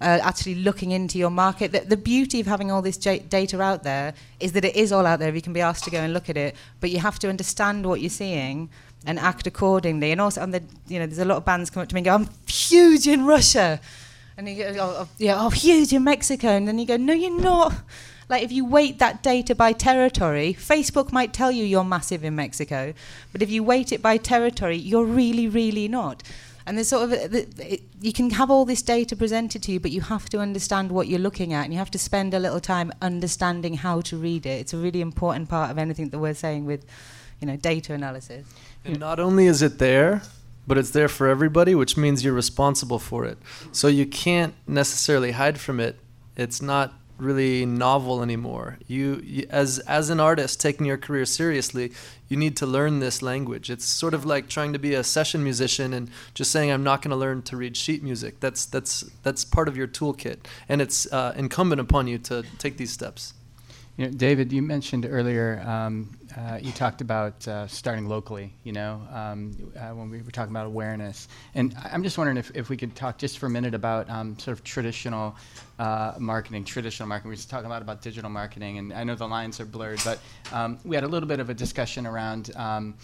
uh, 0.00 0.18
actually 0.22 0.54
looking 0.54 0.92
into 0.92 1.18
your 1.18 1.30
market. 1.30 1.72
The, 1.72 1.80
the 1.80 1.96
beauty 1.96 2.40
of 2.40 2.46
having 2.46 2.70
all 2.70 2.80
this 2.80 2.96
j- 2.96 3.18
data 3.18 3.60
out 3.60 3.82
there 3.82 4.14
is 4.40 4.52
that 4.52 4.64
it 4.64 4.74
is 4.74 4.92
all 4.92 5.04
out 5.06 5.18
there. 5.18 5.34
You 5.34 5.42
can 5.42 5.52
be 5.52 5.60
asked 5.60 5.84
to 5.84 5.90
go 5.90 5.98
and 5.98 6.12
look 6.14 6.30
at 6.30 6.36
it, 6.36 6.56
but 6.80 6.90
you 6.90 6.98
have 7.00 7.18
to 7.20 7.28
understand 7.28 7.84
what 7.86 8.00
you're 8.00 8.08
seeing 8.10 8.70
and 9.06 9.18
act 9.18 9.46
accordingly. 9.46 10.12
And 10.12 10.20
also, 10.20 10.40
on 10.42 10.50
the 10.50 10.62
you 10.88 10.98
know, 10.98 11.06
there's 11.06 11.18
a 11.18 11.24
lot 11.24 11.36
of 11.38 11.44
bands 11.44 11.70
come 11.70 11.82
up 11.82 11.88
to 11.88 11.94
me 11.94 12.00
and 12.00 12.04
go, 12.06 12.14
"I'm 12.14 12.28
huge 12.46 13.06
in 13.06 13.24
Russia," 13.24 13.80
and 14.36 14.48
you 14.48 14.56
go, 14.56 14.74
oh, 14.78 14.96
oh, 15.00 15.08
"Yeah, 15.18 15.36
oh, 15.38 15.50
huge 15.50 15.92
in 15.92 16.04
Mexico," 16.04 16.48
and 16.48 16.66
then 16.66 16.78
you 16.78 16.86
go, 16.86 16.96
"No, 16.96 17.12
you're 17.12 17.40
not." 17.40 17.74
Like 18.28 18.44
if 18.44 18.52
you 18.52 18.64
weight 18.64 19.00
that 19.00 19.24
data 19.24 19.56
by 19.56 19.72
territory, 19.72 20.56
Facebook 20.58 21.10
might 21.10 21.32
tell 21.32 21.50
you 21.50 21.64
you're 21.64 21.82
massive 21.82 22.22
in 22.22 22.36
Mexico, 22.36 22.94
but 23.32 23.42
if 23.42 23.50
you 23.50 23.64
weight 23.64 23.90
it 23.90 24.00
by 24.00 24.18
territory, 24.18 24.76
you're 24.76 25.04
really, 25.04 25.48
really 25.48 25.88
not. 25.88 26.22
And 26.64 26.76
there's 26.76 26.88
sort 26.88 27.04
of 27.04 27.12
a, 27.12 27.26
the, 27.26 27.72
it, 27.74 27.82
you 28.00 28.12
can 28.12 28.30
have 28.30 28.48
all 28.48 28.64
this 28.64 28.82
data 28.82 29.16
presented 29.16 29.64
to 29.64 29.72
you, 29.72 29.80
but 29.80 29.90
you 29.90 30.02
have 30.02 30.28
to 30.28 30.38
understand 30.38 30.92
what 30.92 31.08
you're 31.08 31.18
looking 31.18 31.52
at, 31.52 31.64
and 31.64 31.72
you 31.72 31.78
have 31.80 31.90
to 31.90 31.98
spend 31.98 32.32
a 32.32 32.38
little 32.38 32.60
time 32.60 32.92
understanding 33.02 33.74
how 33.74 34.00
to 34.02 34.16
read 34.16 34.46
it. 34.46 34.60
It's 34.60 34.72
a 34.72 34.76
really 34.76 35.00
important 35.00 35.48
part 35.48 35.72
of 35.72 35.78
anything 35.78 36.10
that 36.10 36.20
we're 36.20 36.34
saying 36.34 36.66
with, 36.66 36.86
you 37.40 37.48
know, 37.48 37.56
data 37.56 37.94
analysis. 37.94 38.46
And 38.84 38.98
not 38.98 39.20
only 39.20 39.46
is 39.46 39.62
it 39.62 39.78
there, 39.78 40.22
but 40.66 40.78
it's 40.78 40.90
there 40.90 41.08
for 41.08 41.28
everybody, 41.28 41.74
which 41.74 41.96
means 41.96 42.24
you're 42.24 42.32
responsible 42.34 42.98
for 42.98 43.24
it. 43.24 43.38
So 43.72 43.88
you 43.88 44.06
can't 44.06 44.54
necessarily 44.66 45.32
hide 45.32 45.58
from 45.58 45.80
it. 45.80 45.98
It's 46.36 46.62
not 46.62 46.94
really 47.20 47.66
novel 47.66 48.22
anymore. 48.22 48.78
You, 48.86 49.20
you, 49.24 49.46
as 49.50 49.78
as 49.80 50.10
an 50.10 50.20
artist 50.20 50.60
taking 50.60 50.86
your 50.86 50.96
career 50.96 51.26
seriously, 51.26 51.92
you 52.28 52.36
need 52.36 52.56
to 52.58 52.66
learn 52.66 53.00
this 53.00 53.20
language. 53.20 53.70
It's 53.70 53.84
sort 53.84 54.14
of 54.14 54.24
like 54.24 54.48
trying 54.48 54.72
to 54.72 54.78
be 54.78 54.94
a 54.94 55.04
session 55.04 55.42
musician 55.42 55.92
and 55.92 56.10
just 56.34 56.50
saying 56.50 56.70
I'm 56.70 56.82
not 56.82 57.02
going 57.02 57.10
to 57.10 57.16
learn 57.16 57.42
to 57.42 57.56
read 57.56 57.76
sheet 57.76 58.02
music. 58.02 58.40
That's 58.40 58.64
that's 58.64 59.02
that's 59.22 59.44
part 59.44 59.68
of 59.68 59.76
your 59.76 59.86
toolkit, 59.86 60.38
and 60.68 60.80
it's 60.80 61.10
uh, 61.12 61.34
incumbent 61.36 61.80
upon 61.80 62.06
you 62.06 62.18
to 62.18 62.44
take 62.58 62.76
these 62.76 62.92
steps. 62.92 63.34
You 63.96 64.06
know, 64.06 64.12
David, 64.12 64.52
you 64.52 64.62
mentioned 64.62 65.06
earlier, 65.08 65.62
um, 65.66 66.16
uh, 66.36 66.58
you 66.60 66.72
talked 66.72 67.00
about 67.00 67.46
uh, 67.48 67.66
starting 67.66 68.06
locally, 68.06 68.52
you 68.64 68.72
know, 68.72 69.02
um, 69.12 69.72
uh, 69.76 69.90
when 69.94 70.10
we 70.10 70.22
were 70.22 70.30
talking 70.30 70.52
about 70.52 70.66
awareness. 70.66 71.28
And 71.54 71.74
I'm 71.84 72.02
just 72.02 72.18
wondering 72.18 72.36
if, 72.36 72.50
if 72.54 72.68
we 72.68 72.76
could 72.76 72.94
talk 72.94 73.18
just 73.18 73.38
for 73.38 73.46
a 73.46 73.50
minute 73.50 73.74
about 73.74 74.08
um, 74.10 74.38
sort 74.38 74.56
of 74.56 74.64
traditional 74.64 75.36
uh, 75.78 76.14
marketing, 76.18 76.64
traditional 76.64 77.08
marketing. 77.08 77.30
We 77.30 77.32
were 77.32 77.36
just 77.36 77.50
talking 77.50 77.66
a 77.66 77.70
lot 77.70 77.82
about 77.82 78.02
digital 78.02 78.30
marketing, 78.30 78.78
and 78.78 78.92
I 78.92 79.04
know 79.04 79.14
the 79.14 79.28
lines 79.28 79.60
are 79.60 79.64
blurred, 79.64 80.00
but 80.04 80.18
um, 80.52 80.78
we 80.84 80.94
had 80.96 81.04
a 81.04 81.08
little 81.08 81.28
bit 81.28 81.40
of 81.40 81.50
a 81.50 81.54
discussion 81.54 82.06
around 82.06 82.50
um, 82.56 82.94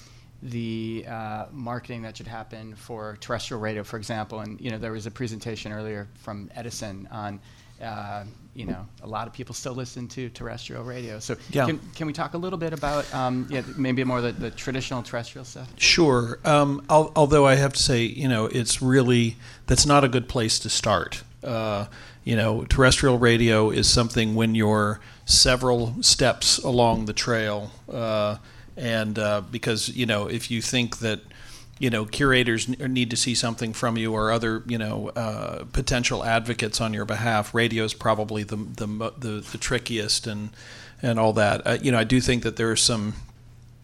the 0.43 1.05
uh, 1.09 1.47
marketing 1.51 2.03
that 2.03 2.17
should 2.17 2.27
happen 2.27 2.75
for 2.75 3.17
terrestrial 3.21 3.61
radio, 3.61 3.83
for 3.83 3.97
example. 3.97 4.41
And, 4.41 4.61
you 4.61 4.71
know, 4.71 4.79
there 4.79 4.93
was 4.93 5.07
a 5.07 5.11
presentation 5.11 5.73
earlier 5.73 6.09
from 6.15 6.51
Edison 6.55 7.09
on 7.11 7.41
uh, 7.83 8.25
you 8.55 8.65
know, 8.65 8.87
a 9.03 9.07
lot 9.07 9.27
of 9.27 9.35
people 9.35 9.55
still 9.55 9.75
listen 9.75 10.09
to 10.09 10.31
terrestrial 10.31 10.83
radio. 10.83 11.19
So 11.19 11.37
Yeah. 11.51 11.67
can, 11.67 11.79
can 11.95 12.07
we 12.07 12.13
talk 12.15 12.33
a 12.35 12.39
little 12.39 12.59
bit 12.59 12.73
about 12.73 13.13
um, 13.15 13.47
yeah, 13.51 13.63
maybe 13.77 14.03
more 14.03 14.23
the, 14.23 14.33
the 14.33 14.51
traditional 14.51 15.03
terrestrial 15.03 15.45
stuff? 15.45 15.69
Sure. 15.77 16.39
Um, 16.45 16.83
al- 16.89 17.13
although 17.15 17.47
I 17.47 17.57
have 17.57 17.75
to 17.75 17.83
say, 17.83 18.05
you 18.05 18.29
know, 18.29 18.47
it's 18.47 18.81
really 18.81 19.37
that's 19.67 19.85
not 19.85 20.05
a 20.05 20.09
good 20.09 20.27
place 20.29 20.59
to 20.61 20.71
start. 20.71 21.23
Uh, 21.45 21.87
you 22.25 22.35
know, 22.35 22.65
terrestrial 22.65 23.19
radio 23.19 23.71
is 23.71 23.89
something 23.89 24.35
when 24.35 24.55
you're 24.55 25.01
several 25.27 25.95
steps 26.03 26.59
along 26.59 27.05
the 27.05 27.13
trail, 27.13 27.71
uh, 27.93 28.37
and 28.77 29.19
uh, 29.19 29.43
because 29.43 29.89
you 29.91 30.07
know, 30.07 30.27
if 30.27 30.51
you 30.51 30.61
think 30.61 30.99
that 30.99 31.21
you 31.79 31.91
know 31.91 32.05
curators 32.05 32.69
need 32.69 33.11
to 33.11 33.17
see 33.17 33.35
something 33.35 33.73
from 33.73 33.97
you 33.97 34.13
or 34.13 34.31
other 34.31 34.63
you 34.67 34.79
know 34.79 35.11
uh, 35.11 35.65
potential 35.73 36.25
advocates 36.25 36.81
on 36.81 36.95
your 36.95 37.05
behalf, 37.05 37.55
radio 37.55 37.85
is 37.85 37.95
probably 37.95 38.43
the 38.43 38.57
the 38.57 38.87
the, 39.19 39.47
the 39.53 39.59
trickiest 39.59 40.27
and 40.27 40.51
and 41.03 41.19
all 41.19 41.33
that. 41.35 41.67
Uh, 41.67 41.79
you 41.83 41.93
know, 41.93 41.99
I 41.99 42.05
do 42.05 42.21
think 42.21 42.43
that 42.43 42.57
there 42.57 42.71
are 42.71 42.77
some 42.77 43.15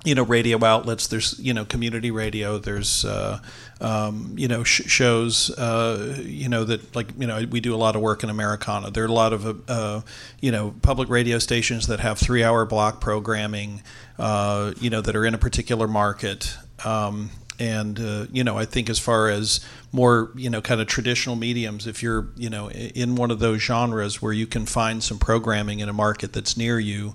you 0.05 0.15
know 0.15 0.25
radio 0.25 0.63
outlets 0.65 1.07
there's 1.07 1.39
you 1.39 1.55
know 1.55 1.65
community 1.65 2.11
radio 2.11 2.59
there's 2.59 3.05
uh, 3.05 3.39
um, 3.81 4.35
you 4.37 4.49
know 4.49 4.65
sh- 4.65 4.83
shows 4.87 5.51
uh, 5.51 6.19
you 6.25 6.49
know 6.49 6.65
that 6.65 6.95
like 6.97 7.09
you 7.19 7.27
know 7.27 7.45
we 7.51 7.61
do 7.61 7.75
a 7.75 7.77
lot 7.77 7.95
of 7.95 8.03
work 8.03 8.25
in 8.25 8.31
americana 8.31 8.91
there 8.91 9.05
are 9.05 9.09
a 9.09 9.13
lot 9.13 9.33
of 9.33 9.71
uh, 9.71 10.01
you 10.41 10.51
know 10.51 10.75
public 10.83 11.09
radio 11.09 11.39
stations 11.39 11.87
that 11.87 12.01
have 12.01 12.19
three 12.19 12.43
hour 12.43 12.67
block 12.67 13.01
programming 13.01 13.83
uh, 14.19 14.73
you 14.81 14.91
know 14.91 15.01
that 15.01 15.15
are 15.15 15.25
in 15.25 15.35
a 15.35 15.39
particular 15.39 15.87
market 15.87 16.57
um, 16.85 17.31
and 17.63 18.01
uh, 18.01 18.27
you 18.33 18.43
know 18.43 18.59
i 18.59 18.65
think 18.65 18.91
as 18.91 18.99
far 18.99 19.29
as 19.29 19.61
more 19.93 20.31
you 20.35 20.51
know 20.51 20.61
kind 20.61 20.81
of 20.81 20.87
traditional 20.87 21.37
mediums 21.37 21.87
if 21.87 22.03
you're 22.03 22.29
you 22.37 22.51
know 22.51 22.71
in 22.71 23.15
one 23.15 23.31
of 23.31 23.39
those 23.39 23.61
genres 23.61 24.21
where 24.21 24.33
you 24.33 24.47
can 24.47 24.67
find 24.67 25.03
some 25.03 25.19
programming 25.19 25.81
in 25.81 25.89
a 25.89 25.93
market 25.93 26.33
that's 26.33 26.57
near 26.57 26.79
you 26.79 27.15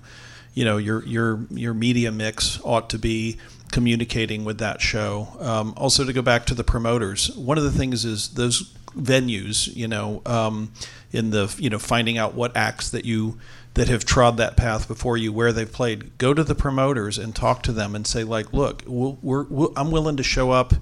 you 0.54 0.64
know 0.64 0.76
your 0.76 1.04
your 1.04 1.46
your 1.50 1.74
media 1.74 2.10
mix 2.10 2.60
ought 2.64 2.88
to 2.90 2.98
be 2.98 3.36
communicating 3.70 4.44
with 4.44 4.58
that 4.58 4.80
show. 4.80 5.28
Um, 5.40 5.74
also, 5.76 6.04
to 6.04 6.12
go 6.12 6.22
back 6.22 6.46
to 6.46 6.54
the 6.54 6.64
promoters, 6.64 7.30
one 7.36 7.58
of 7.58 7.64
the 7.64 7.70
things 7.70 8.04
is 8.04 8.30
those 8.30 8.72
venues. 8.96 9.74
You 9.74 9.88
know, 9.88 10.22
um, 10.26 10.72
in 11.12 11.30
the 11.30 11.54
you 11.58 11.70
know 11.70 11.78
finding 11.78 12.18
out 12.18 12.34
what 12.34 12.56
acts 12.56 12.90
that 12.90 13.04
you 13.04 13.38
that 13.78 13.88
have 13.88 14.04
trod 14.04 14.36
that 14.38 14.56
path 14.56 14.88
before 14.88 15.16
you, 15.16 15.32
where 15.32 15.52
they've 15.52 15.70
played. 15.70 16.18
Go 16.18 16.34
to 16.34 16.42
the 16.42 16.56
promoters 16.56 17.16
and 17.16 17.34
talk 17.34 17.62
to 17.62 17.72
them 17.72 17.94
and 17.94 18.04
say 18.04 18.24
like, 18.24 18.52
look, 18.52 18.82
we're, 18.86 19.44
we'll, 19.44 19.72
I'm 19.76 19.92
willing 19.92 20.16
to 20.16 20.24
show 20.24 20.50
up. 20.50 20.74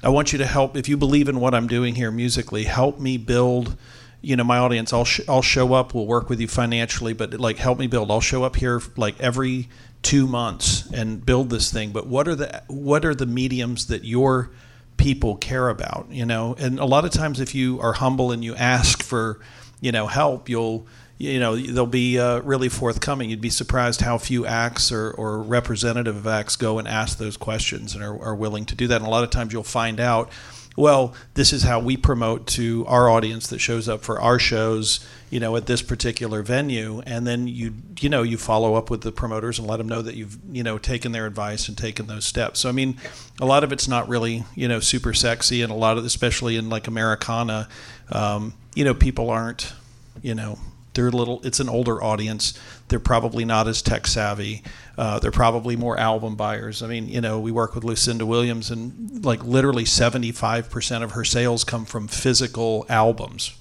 I 0.00 0.10
want 0.10 0.30
you 0.30 0.38
to 0.38 0.46
help 0.46 0.76
if 0.76 0.88
you 0.88 0.96
believe 0.96 1.28
in 1.28 1.40
what 1.40 1.54
I'm 1.54 1.66
doing 1.66 1.96
here 1.96 2.12
musically. 2.12 2.62
Help 2.62 3.00
me 3.00 3.16
build 3.16 3.76
you 4.22 4.34
know 4.34 4.42
my 4.42 4.56
audience 4.56 4.94
i'll 4.94 5.04
sh- 5.04 5.20
i'll 5.28 5.42
show 5.42 5.74
up 5.74 5.94
we'll 5.94 6.06
work 6.06 6.30
with 6.30 6.40
you 6.40 6.48
financially 6.48 7.12
but 7.12 7.34
like 7.34 7.58
help 7.58 7.78
me 7.78 7.86
build 7.86 8.10
i'll 8.10 8.20
show 8.20 8.44
up 8.44 8.56
here 8.56 8.80
like 8.96 9.14
every 9.20 9.68
2 10.02 10.26
months 10.26 10.90
and 10.90 11.24
build 11.24 11.50
this 11.50 11.70
thing 11.70 11.90
but 11.92 12.06
what 12.06 12.26
are 12.26 12.34
the 12.34 12.62
what 12.66 13.04
are 13.04 13.14
the 13.14 13.26
mediums 13.26 13.86
that 13.88 14.04
your 14.04 14.50
people 14.96 15.36
care 15.36 15.68
about 15.68 16.08
you 16.10 16.24
know 16.24 16.56
and 16.58 16.80
a 16.80 16.86
lot 16.86 17.04
of 17.04 17.10
times 17.10 17.40
if 17.40 17.54
you 17.54 17.78
are 17.80 17.92
humble 17.92 18.32
and 18.32 18.42
you 18.42 18.54
ask 18.56 19.02
for 19.02 19.38
you 19.82 19.92
know 19.92 20.06
help 20.06 20.48
you'll 20.48 20.86
you 21.18 21.40
know 21.40 21.56
they'll 21.56 21.86
be 21.86 22.18
uh, 22.18 22.40
really 22.40 22.68
forthcoming. 22.68 23.30
You'd 23.30 23.40
be 23.40 23.50
surprised 23.50 24.00
how 24.00 24.18
few 24.18 24.46
acts 24.46 24.92
or, 24.92 25.10
or 25.12 25.42
representative 25.42 26.26
acts 26.26 26.56
go 26.56 26.78
and 26.78 26.86
ask 26.86 27.18
those 27.18 27.36
questions 27.36 27.94
and 27.94 28.04
are, 28.04 28.20
are 28.22 28.34
willing 28.34 28.64
to 28.66 28.74
do 28.74 28.86
that. 28.88 28.96
And 28.96 29.06
a 29.06 29.10
lot 29.10 29.24
of 29.24 29.30
times 29.30 29.52
you'll 29.52 29.62
find 29.62 30.00
out 30.00 30.30
well, 30.76 31.14
this 31.32 31.54
is 31.54 31.62
how 31.62 31.80
we 31.80 31.96
promote 31.96 32.46
to 32.46 32.84
our 32.86 33.08
audience 33.08 33.46
that 33.48 33.58
shows 33.60 33.88
up 33.88 34.02
for 34.02 34.20
our 34.20 34.38
shows, 34.38 35.00
you 35.30 35.40
know, 35.40 35.56
at 35.56 35.64
this 35.64 35.80
particular 35.80 36.42
venue, 36.42 37.00
and 37.06 37.26
then 37.26 37.48
you, 37.48 37.72
you 37.98 38.10
know, 38.10 38.22
you 38.22 38.36
follow 38.36 38.74
up 38.74 38.90
with 38.90 39.00
the 39.00 39.10
promoters 39.10 39.58
and 39.58 39.66
let 39.66 39.78
them 39.78 39.88
know 39.88 40.02
that 40.02 40.14
you've, 40.14 40.36
you 40.52 40.62
know, 40.62 40.76
taken 40.76 41.12
their 41.12 41.24
advice 41.24 41.68
and 41.68 41.78
taken 41.78 42.06
those 42.06 42.26
steps. 42.26 42.60
So 42.60 42.68
I 42.68 42.72
mean, 42.72 42.98
a 43.40 43.46
lot 43.46 43.64
of 43.64 43.72
it's 43.72 43.88
not 43.88 44.06
really, 44.08 44.44
you 44.54 44.68
know, 44.68 44.80
super 44.80 45.14
sexy, 45.14 45.62
and 45.62 45.72
a 45.72 45.76
lot 45.76 45.96
of, 45.96 46.04
especially 46.04 46.56
in 46.56 46.68
like 46.68 46.86
Americana, 46.88 47.68
um, 48.10 48.52
you 48.74 48.84
know, 48.84 48.94
people 48.94 49.30
aren't, 49.30 49.72
you 50.20 50.34
know, 50.34 50.58
they're 50.96 51.08
a 51.08 51.10
little 51.10 51.40
it's 51.44 51.60
an 51.60 51.68
older 51.68 52.02
audience. 52.02 52.58
They're 52.88 52.98
probably 52.98 53.44
not 53.44 53.68
as 53.68 53.82
tech 53.82 54.06
savvy. 54.06 54.62
Uh, 54.98 55.18
they're 55.20 55.30
probably 55.30 55.76
more 55.76 55.98
album 55.98 56.34
buyers. 56.34 56.82
I 56.82 56.88
mean 56.88 57.08
you 57.08 57.20
know 57.20 57.38
we 57.38 57.52
work 57.52 57.74
with 57.74 57.84
lucinda 57.84 58.26
williams 58.26 58.70
and 58.70 59.24
like 59.24 59.44
literally 59.44 59.84
75% 59.84 61.02
of 61.02 61.12
her 61.12 61.24
sales 61.24 61.62
come 61.62 61.84
from 61.84 62.08
physical 62.08 62.84
albums 62.88 63.56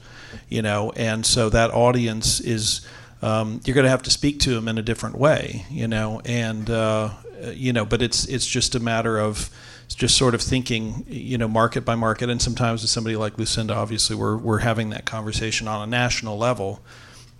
you 0.49 0.61
know? 0.61 0.91
And 0.95 1.25
so 1.25 1.49
that 1.49 1.71
audience 1.71 2.39
is 2.39 2.85
um, 3.21 3.61
you're 3.63 3.73
going 3.73 3.85
to 3.85 3.89
have 3.89 4.03
to 4.03 4.11
speak 4.11 4.39
to 4.41 4.49
them 4.53 4.67
in 4.67 4.77
a 4.77 4.81
different 4.81 5.17
way 5.17 5.65
you 5.69 5.87
know? 5.87 6.21
And 6.25 6.69
uh, 6.69 7.11
you 7.51 7.73
know 7.73 7.85
but 7.85 8.01
it's 8.01 8.25
it's 8.25 8.47
just 8.47 8.75
a 8.75 8.79
matter 8.79 9.19
of 9.19 9.49
just 9.93 10.17
sort 10.17 10.33
of 10.33 10.41
thinking, 10.41 11.05
you 11.07 11.37
know, 11.37 11.47
market 11.47 11.85
by 11.85 11.95
market, 11.95 12.29
and 12.29 12.41
sometimes 12.41 12.81
with 12.81 12.89
somebody 12.89 13.15
like 13.15 13.37
Lucinda, 13.37 13.75
obviously, 13.75 14.15
we're 14.15 14.37
we're 14.37 14.59
having 14.59 14.89
that 14.89 15.05
conversation 15.05 15.67
on 15.67 15.87
a 15.87 15.89
national 15.89 16.37
level, 16.37 16.81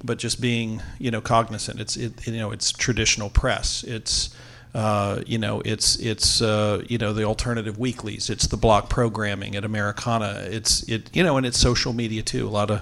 but 0.06 0.18
just 0.18 0.40
being, 0.42 0.82
you 1.00 1.12
know, 1.12 1.22
cognizant. 1.22 1.80
It's 1.80 1.98
it, 1.98 2.28
you 2.28 2.38
know, 2.38 2.52
it's 2.52 2.72
traditional 2.72 3.30
press. 3.30 3.84
It's 3.84 4.36
uh, 4.76 5.24
you 5.26 5.38
know, 5.38 5.62
it's 5.64 5.96
it's 5.98 6.42
uh, 6.42 6.84
you 6.90 6.98
know 6.98 7.14
the 7.14 7.24
alternative 7.24 7.80
weeklies. 7.80 8.30
It's 8.30 8.48
the 8.48 8.58
block 8.58 8.90
programming 8.90 9.56
at 9.56 9.64
Americana. 9.64 10.46
It's 10.50 10.84
it 10.84 11.10
you 11.14 11.24
know, 11.24 11.38
and 11.38 11.46
it's 11.46 11.58
social 11.58 11.94
media 11.94 12.22
too. 12.22 12.46
A 12.46 12.50
lot 12.50 12.70
of 12.70 12.82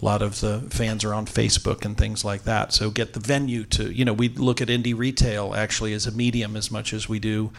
a 0.00 0.04
lot 0.04 0.20
of 0.20 0.40
the 0.40 0.60
fans 0.68 1.04
are 1.04 1.14
on 1.14 1.24
Facebook 1.24 1.86
and 1.86 1.96
things 1.96 2.22
like 2.22 2.42
that. 2.42 2.74
So 2.74 2.90
get 2.90 3.14
the 3.14 3.20
venue 3.20 3.64
to 3.64 3.90
you 3.90 4.04
know 4.04 4.12
we 4.12 4.28
look 4.28 4.60
at 4.60 4.68
indie 4.68 4.96
retail 4.96 5.54
actually 5.54 5.94
as 5.94 6.06
a 6.06 6.12
medium 6.12 6.54
as 6.54 6.70
much 6.70 6.92
as 6.92 7.08
we 7.08 7.18
do 7.18 7.50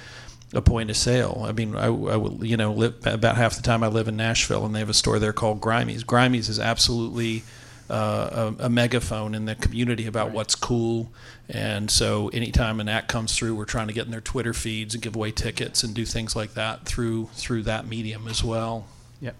a 0.54 0.62
point 0.62 0.90
of 0.90 0.98
sale. 0.98 1.44
I 1.46 1.52
mean, 1.52 1.76
I, 1.76 1.86
I 1.86 1.90
will, 1.90 2.46
you 2.46 2.58
know, 2.58 2.72
live, 2.72 3.06
about 3.06 3.38
half 3.38 3.56
the 3.56 3.62
time 3.62 3.84
I 3.84 3.88
live 3.88 4.08
in 4.08 4.16
Nashville, 4.16 4.66
and 4.66 4.74
they 4.74 4.80
have 4.80 4.90
a 4.90 4.94
store 4.94 5.20
there 5.20 5.34
called 5.34 5.60
Grimey's. 5.60 6.04
Grimey's 6.04 6.48
is 6.48 6.60
absolutely 6.60 7.44
uh, 7.90 8.54
a, 8.60 8.66
a 8.66 8.70
megaphone 8.70 9.34
in 9.34 9.46
the 9.46 9.56
community 9.56 10.08
about 10.08 10.32
what's 10.32 10.56
cool. 10.56 11.10
And 11.50 11.90
so, 11.90 12.28
anytime 12.30 12.80
an 12.80 12.90
act 12.90 13.08
comes 13.08 13.36
through, 13.36 13.56
we're 13.56 13.66
trying 13.66 13.88
to 13.88 13.94
get 13.94 14.06
in 14.06 14.12
their 14.12 14.22
Twitter 14.22 14.54
feeds 14.54 14.94
and 14.94 15.02
give 15.02 15.16
away 15.16 15.32
tickets 15.32 15.84
and 15.84 15.94
do 15.94 16.06
things 16.06 16.36
like 16.36 16.54
that 16.56 16.86
through 16.86 17.30
through 17.34 17.64
that 17.64 17.88
medium 17.88 18.28
as 18.28 18.44
well. 18.44 18.88
Yep. 19.22 19.36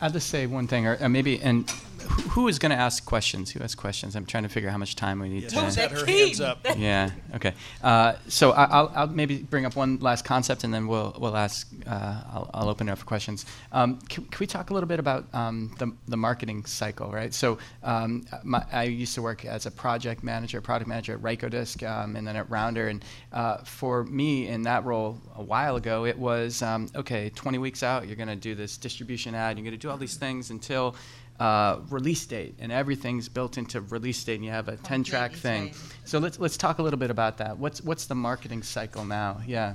I'll 0.00 0.10
just 0.10 0.28
say 0.28 0.46
one 0.46 0.66
thing, 0.66 0.86
or 0.86 1.08
maybe, 1.08 1.40
and 1.40 1.70
who, 2.08 2.22
who 2.30 2.48
is 2.48 2.58
going 2.58 2.70
to 2.70 2.76
ask 2.78 3.04
questions? 3.04 3.50
Who 3.52 3.60
has 3.60 3.74
questions? 3.74 4.16
I'm 4.16 4.26
trying 4.26 4.42
to 4.44 4.48
figure 4.48 4.68
out 4.68 4.72
how 4.72 4.78
much 4.78 4.96
time 4.96 5.20
we 5.20 5.28
need 5.28 5.44
Yes, 5.44 5.52
to. 5.52 5.60
she's 5.64 5.76
got 5.76 5.90
her 5.90 6.06
hands 6.06 6.40
up. 6.40 6.66
yeah. 6.76 7.10
Okay. 7.34 7.52
Uh, 7.82 8.14
so 8.28 8.52
I, 8.52 8.64
I'll, 8.64 8.92
I'll 8.94 9.06
maybe 9.08 9.38
bring 9.38 9.64
up 9.66 9.76
one 9.76 9.98
last 10.00 10.24
concept, 10.24 10.64
and 10.64 10.72
then 10.72 10.86
we'll 10.86 11.14
we'll 11.18 11.36
ask. 11.36 11.68
Uh, 11.86 11.90
I'll, 12.32 12.50
I'll 12.54 12.68
open 12.68 12.88
it 12.88 12.92
up 12.92 12.98
for 12.98 13.04
questions. 13.06 13.46
Um, 13.72 13.98
can, 14.08 14.24
can 14.24 14.38
we 14.40 14.46
talk 14.46 14.70
a 14.70 14.74
little 14.74 14.88
bit 14.88 14.98
about 14.98 15.26
um, 15.34 15.74
the 15.78 15.92
the 16.08 16.16
marketing 16.16 16.64
cycle, 16.64 17.10
right? 17.10 17.32
So 17.34 17.58
um, 17.82 18.26
my, 18.42 18.64
I 18.72 18.84
used 18.84 19.14
to 19.14 19.22
work 19.22 19.44
as 19.44 19.66
a 19.66 19.70
project 19.70 20.22
manager, 20.24 20.60
product 20.60 20.88
manager 20.88 21.14
at 21.14 21.20
Rykodisc, 21.22 21.88
um, 21.88 22.16
and 22.16 22.26
then 22.26 22.36
at 22.36 22.48
Rounder. 22.50 22.88
And 22.88 23.04
uh, 23.32 23.58
for 23.58 24.04
me, 24.04 24.48
in 24.48 24.62
that 24.62 24.84
role 24.84 25.20
a 25.36 25.42
while 25.42 25.76
ago, 25.76 26.04
it 26.06 26.18
was 26.18 26.62
um, 26.62 26.88
okay. 26.94 27.30
20 27.34 27.58
weeks 27.58 27.82
out, 27.82 28.06
you're 28.06 28.16
going 28.16 28.28
to 28.28 28.36
do 28.36 28.54
this 28.54 28.76
distribution 28.76 29.34
ad. 29.34 29.56
You're 29.58 29.64
going 29.64 29.72
to 29.72 29.78
do 29.78 29.90
all 29.90 29.96
these 29.96 30.16
things 30.16 30.50
until 30.50 30.94
uh, 31.38 31.78
release 31.90 32.24
date, 32.26 32.54
and 32.58 32.72
everything's 32.72 33.28
built 33.28 33.58
into 33.58 33.80
release 33.80 34.22
date, 34.24 34.36
and 34.36 34.44
you 34.44 34.50
have 34.50 34.68
a 34.68 34.76
10 34.76 35.04
track 35.04 35.32
thing. 35.32 35.66
changed. 35.66 35.78
So 36.04 36.18
let's 36.18 36.38
let's 36.38 36.56
talk 36.56 36.78
a 36.78 36.82
little 36.82 36.98
bit 36.98 37.10
about 37.10 37.38
that. 37.38 37.58
What's 37.58 37.82
what's 37.82 38.06
the 38.06 38.14
marketing 38.14 38.62
cycle 38.62 39.04
now? 39.04 39.40
Yeah. 39.46 39.74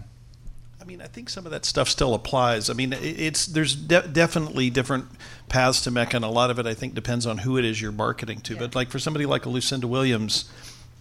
I 0.82 0.84
mean, 0.84 1.00
I 1.00 1.06
think 1.06 1.30
some 1.30 1.46
of 1.46 1.52
that 1.52 1.64
stuff 1.64 1.88
still 1.88 2.16
applies. 2.16 2.70
I 2.70 2.74
mean, 2.74 2.92
it's 2.94 3.46
there's 3.46 3.76
de- 3.76 4.08
definitely 4.08 4.72
different 4.72 5.06
paths 5.48 5.82
to 5.82 5.92
Mecca, 5.92 6.16
and 6.16 6.26
a 6.26 6.30
lot 6.30 6.50
of 6.50 6.58
it 6.58 6.66
I 6.66 6.74
think 6.74 6.96
depends 6.96 7.28
on 7.28 7.40
who 7.40 7.58
it 7.58 7.66
is 7.66 7.80
you're 7.80 7.92
marketing 7.92 8.42
to. 8.42 8.54
Yeah. 8.54 8.62
But 8.62 8.74
like 8.74 8.90
for 8.90 8.98
somebody 8.98 9.28
like 9.28 9.46
a 9.46 9.50
Lucinda 9.50 9.86
Williams, 9.88 10.50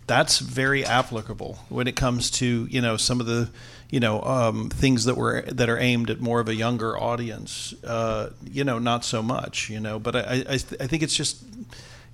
that's 0.06 0.38
very 0.38 0.84
applicable 0.84 1.60
when 1.70 1.86
it 1.86 1.96
comes 1.96 2.30
to 2.32 2.66
you 2.70 2.82
know 2.82 2.98
some 2.98 3.20
of 3.20 3.26
the 3.26 3.48
you 3.90 4.00
know 4.00 4.22
um, 4.22 4.70
things 4.70 5.04
that 5.04 5.16
were 5.16 5.42
that 5.42 5.68
are 5.68 5.78
aimed 5.78 6.10
at 6.10 6.20
more 6.20 6.40
of 6.40 6.48
a 6.48 6.54
younger 6.54 6.98
audience. 6.98 7.74
Uh, 7.84 8.30
you 8.44 8.64
know, 8.64 8.78
not 8.78 9.04
so 9.04 9.22
much. 9.22 9.68
You 9.70 9.80
know, 9.80 9.98
but 9.98 10.16
I 10.16 10.44
I, 10.48 10.56
th- 10.58 10.80
I 10.80 10.86
think 10.86 11.02
it's 11.02 11.14
just 11.14 11.42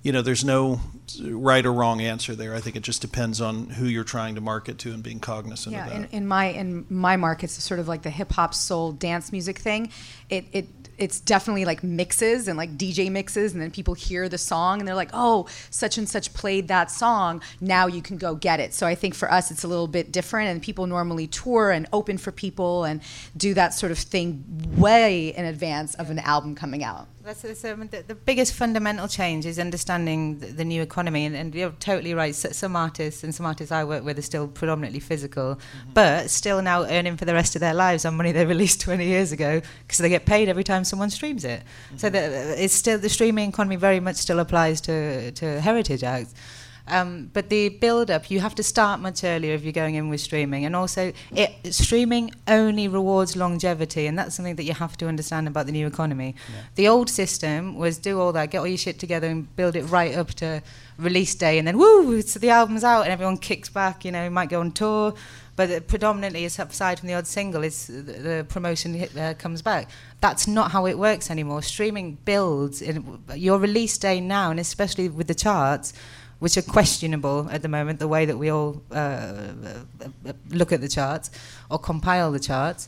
you 0.07 0.13
know 0.13 0.21
there's 0.21 0.45
no 0.45 0.79
right 1.21 1.65
or 1.65 1.73
wrong 1.73 1.99
answer 1.99 2.33
there. 2.33 2.55
I 2.55 2.61
think 2.61 2.77
it 2.77 2.81
just 2.81 3.01
depends 3.01 3.41
on 3.41 3.67
who 3.71 3.87
you're 3.87 4.05
trying 4.05 4.35
to 4.35 4.41
market 4.41 4.77
to 4.79 4.93
and 4.93 5.03
being 5.03 5.19
cognizant 5.19 5.75
yeah, 5.75 5.85
of 5.85 5.91
that. 5.91 5.95
In, 5.97 6.05
in 6.05 6.27
my 6.27 6.45
in 6.45 6.85
my 6.89 7.17
markets, 7.17 7.61
sort 7.61 7.81
of 7.81 7.89
like 7.89 8.03
the 8.03 8.09
hip 8.09 8.31
hop 8.31 8.53
soul 8.53 8.93
dance 8.93 9.33
music 9.33 9.59
thing. 9.59 9.91
It 10.29 10.45
it 10.53 10.67
it's 10.97 11.19
definitely 11.19 11.65
like 11.65 11.83
mixes 11.83 12.47
and 12.47 12.57
like 12.57 12.77
DJ 12.77 13.11
mixes, 13.11 13.51
and 13.51 13.61
then 13.61 13.69
people 13.69 13.95
hear 13.95 14.29
the 14.29 14.37
song 14.37 14.79
and 14.79 14.87
they're 14.87 14.95
like, 14.95 15.09
oh, 15.11 15.45
such 15.71 15.97
and 15.97 16.07
such 16.07 16.33
played 16.33 16.69
that 16.69 16.89
song. 16.89 17.41
Now 17.59 17.87
you 17.87 18.01
can 18.01 18.15
go 18.15 18.33
get 18.33 18.61
it. 18.61 18.73
So 18.73 18.87
I 18.87 18.95
think 18.95 19.13
for 19.13 19.29
us, 19.29 19.51
it's 19.51 19.65
a 19.65 19.67
little 19.67 19.87
bit 19.87 20.13
different, 20.13 20.51
and 20.51 20.61
people 20.61 20.87
normally 20.87 21.27
tour 21.27 21.69
and 21.69 21.85
open 21.91 22.17
for 22.17 22.31
people 22.31 22.85
and 22.85 23.01
do 23.35 23.53
that 23.55 23.73
sort 23.73 23.91
of 23.91 23.99
thing 23.99 24.45
way 24.77 25.35
in 25.35 25.43
advance 25.43 25.95
of 25.95 26.09
an 26.09 26.19
album 26.19 26.55
coming 26.55 26.81
out. 26.81 27.09
That's, 27.27 27.41
that's 27.41 27.65
um, 27.65 27.89
the, 27.89 28.03
the, 28.07 28.15
biggest 28.15 28.53
fundamental 28.53 29.05
change 29.09 29.45
is 29.45 29.59
understanding 29.59 30.39
the, 30.39 30.47
the 30.47 30.63
new 30.63 30.81
economy, 30.81 31.25
and, 31.25 31.35
and, 31.35 31.53
you're 31.53 31.71
totally 31.71 32.13
right. 32.13 32.33
some 32.33 32.77
artists 32.77 33.21
and 33.21 33.35
some 33.35 33.45
artists 33.45 33.69
I 33.69 33.83
work 33.83 34.05
with 34.05 34.17
are 34.17 34.21
still 34.21 34.47
predominantly 34.47 35.01
physical, 35.01 35.55
mm-hmm. 35.55 35.91
but 35.93 36.29
still 36.29 36.61
now 36.61 36.85
earning 36.85 37.17
for 37.17 37.25
the 37.25 37.33
rest 37.33 37.53
of 37.57 37.59
their 37.59 37.73
lives 37.73 38.05
on 38.05 38.15
money 38.15 38.31
they 38.31 38.45
released 38.45 38.79
20 38.89 39.05
years 39.05 39.33
ago 39.33 39.61
because 39.81 39.97
they 39.97 40.07
get 40.07 40.25
paid 40.25 40.47
every 40.47 40.63
time 40.63 40.85
someone 40.85 41.09
streams 41.09 41.43
it. 41.43 41.63
Mm-hmm. 41.63 41.97
So 41.97 42.09
the, 42.09 42.63
it's 42.63 42.73
still 42.73 42.97
the 42.97 43.09
streaming 43.09 43.49
economy 43.49 43.75
very 43.75 43.99
much 43.99 44.15
still 44.15 44.39
applies 44.39 44.79
to 44.81 45.31
to 45.33 45.59
heritage 45.59 46.05
acts. 46.05 46.33
Um, 46.87 47.29
but 47.33 47.49
the 47.49 47.69
build 47.69 48.09
up, 48.09 48.31
you 48.31 48.39
have 48.39 48.55
to 48.55 48.63
start 48.63 48.99
much 48.99 49.23
earlier 49.23 49.53
if 49.53 49.63
you're 49.63 49.73
going 49.73 49.95
in 49.95 50.09
with 50.09 50.21
streaming. 50.21 50.65
And 50.65 50.75
also, 50.75 51.11
it, 51.31 51.73
streaming 51.73 52.31
only 52.47 52.87
rewards 52.87 53.35
longevity, 53.35 54.07
and 54.07 54.17
that's 54.17 54.35
something 54.35 54.55
that 54.55 54.63
you 54.63 54.73
have 54.73 54.97
to 54.97 55.07
understand 55.07 55.47
about 55.47 55.65
the 55.65 55.71
new 55.71 55.87
economy. 55.87 56.35
Yeah. 56.49 56.61
The 56.75 56.87
old 56.87 57.09
system 57.09 57.75
was 57.75 57.97
do 57.97 58.19
all 58.19 58.31
that, 58.33 58.51
get 58.51 58.59
all 58.59 58.67
your 58.67 58.77
shit 58.77 58.99
together, 58.99 59.27
and 59.27 59.53
build 59.55 59.75
it 59.75 59.83
right 59.83 60.15
up 60.15 60.29
to 60.35 60.61
release 60.97 61.35
day, 61.35 61.57
and 61.59 61.67
then 61.67 61.77
woo, 61.77 62.21
so 62.21 62.39
the 62.39 62.49
album's 62.49 62.83
out, 62.83 63.03
and 63.03 63.11
everyone 63.11 63.37
kicks 63.37 63.69
back. 63.69 64.05
You 64.05 64.11
know, 64.11 64.23
you 64.23 64.31
might 64.31 64.49
go 64.49 64.59
on 64.59 64.71
tour. 64.71 65.13
But 65.57 65.87
predominantly, 65.87 66.45
aside 66.45 66.99
from 66.99 67.07
the 67.07 67.15
odd 67.15 67.25
single, 67.25 67.63
is 67.63 67.87
the, 67.87 68.01
the 68.01 68.45
promotion 68.47 68.93
hit, 68.93 69.17
uh, 69.17 69.33
comes 69.33 69.63
back. 69.63 69.89
That's 70.21 70.47
not 70.47 70.69
how 70.69 70.85
it 70.85 70.99
works 70.99 71.31
anymore. 71.31 71.63
Streaming 71.63 72.19
builds 72.25 72.79
in 72.79 73.23
your 73.33 73.57
release 73.57 73.97
day 73.97 74.21
now, 74.21 74.51
and 74.51 74.59
especially 74.59 75.09
with 75.09 75.25
the 75.25 75.33
charts, 75.33 75.93
which 76.39 76.57
are 76.57 76.61
questionable 76.61 77.47
at 77.51 77.61
the 77.61 77.67
moment, 77.67 77.99
the 77.99 78.07
way 78.07 78.25
that 78.25 78.37
we 78.37 78.49
all 78.49 78.81
uh, 78.91 79.51
look 80.49 80.71
at 80.71 80.81
the 80.81 80.87
charts 80.87 81.31
or 81.69 81.79
compile 81.79 82.31
the 82.31 82.39
charts. 82.39 82.87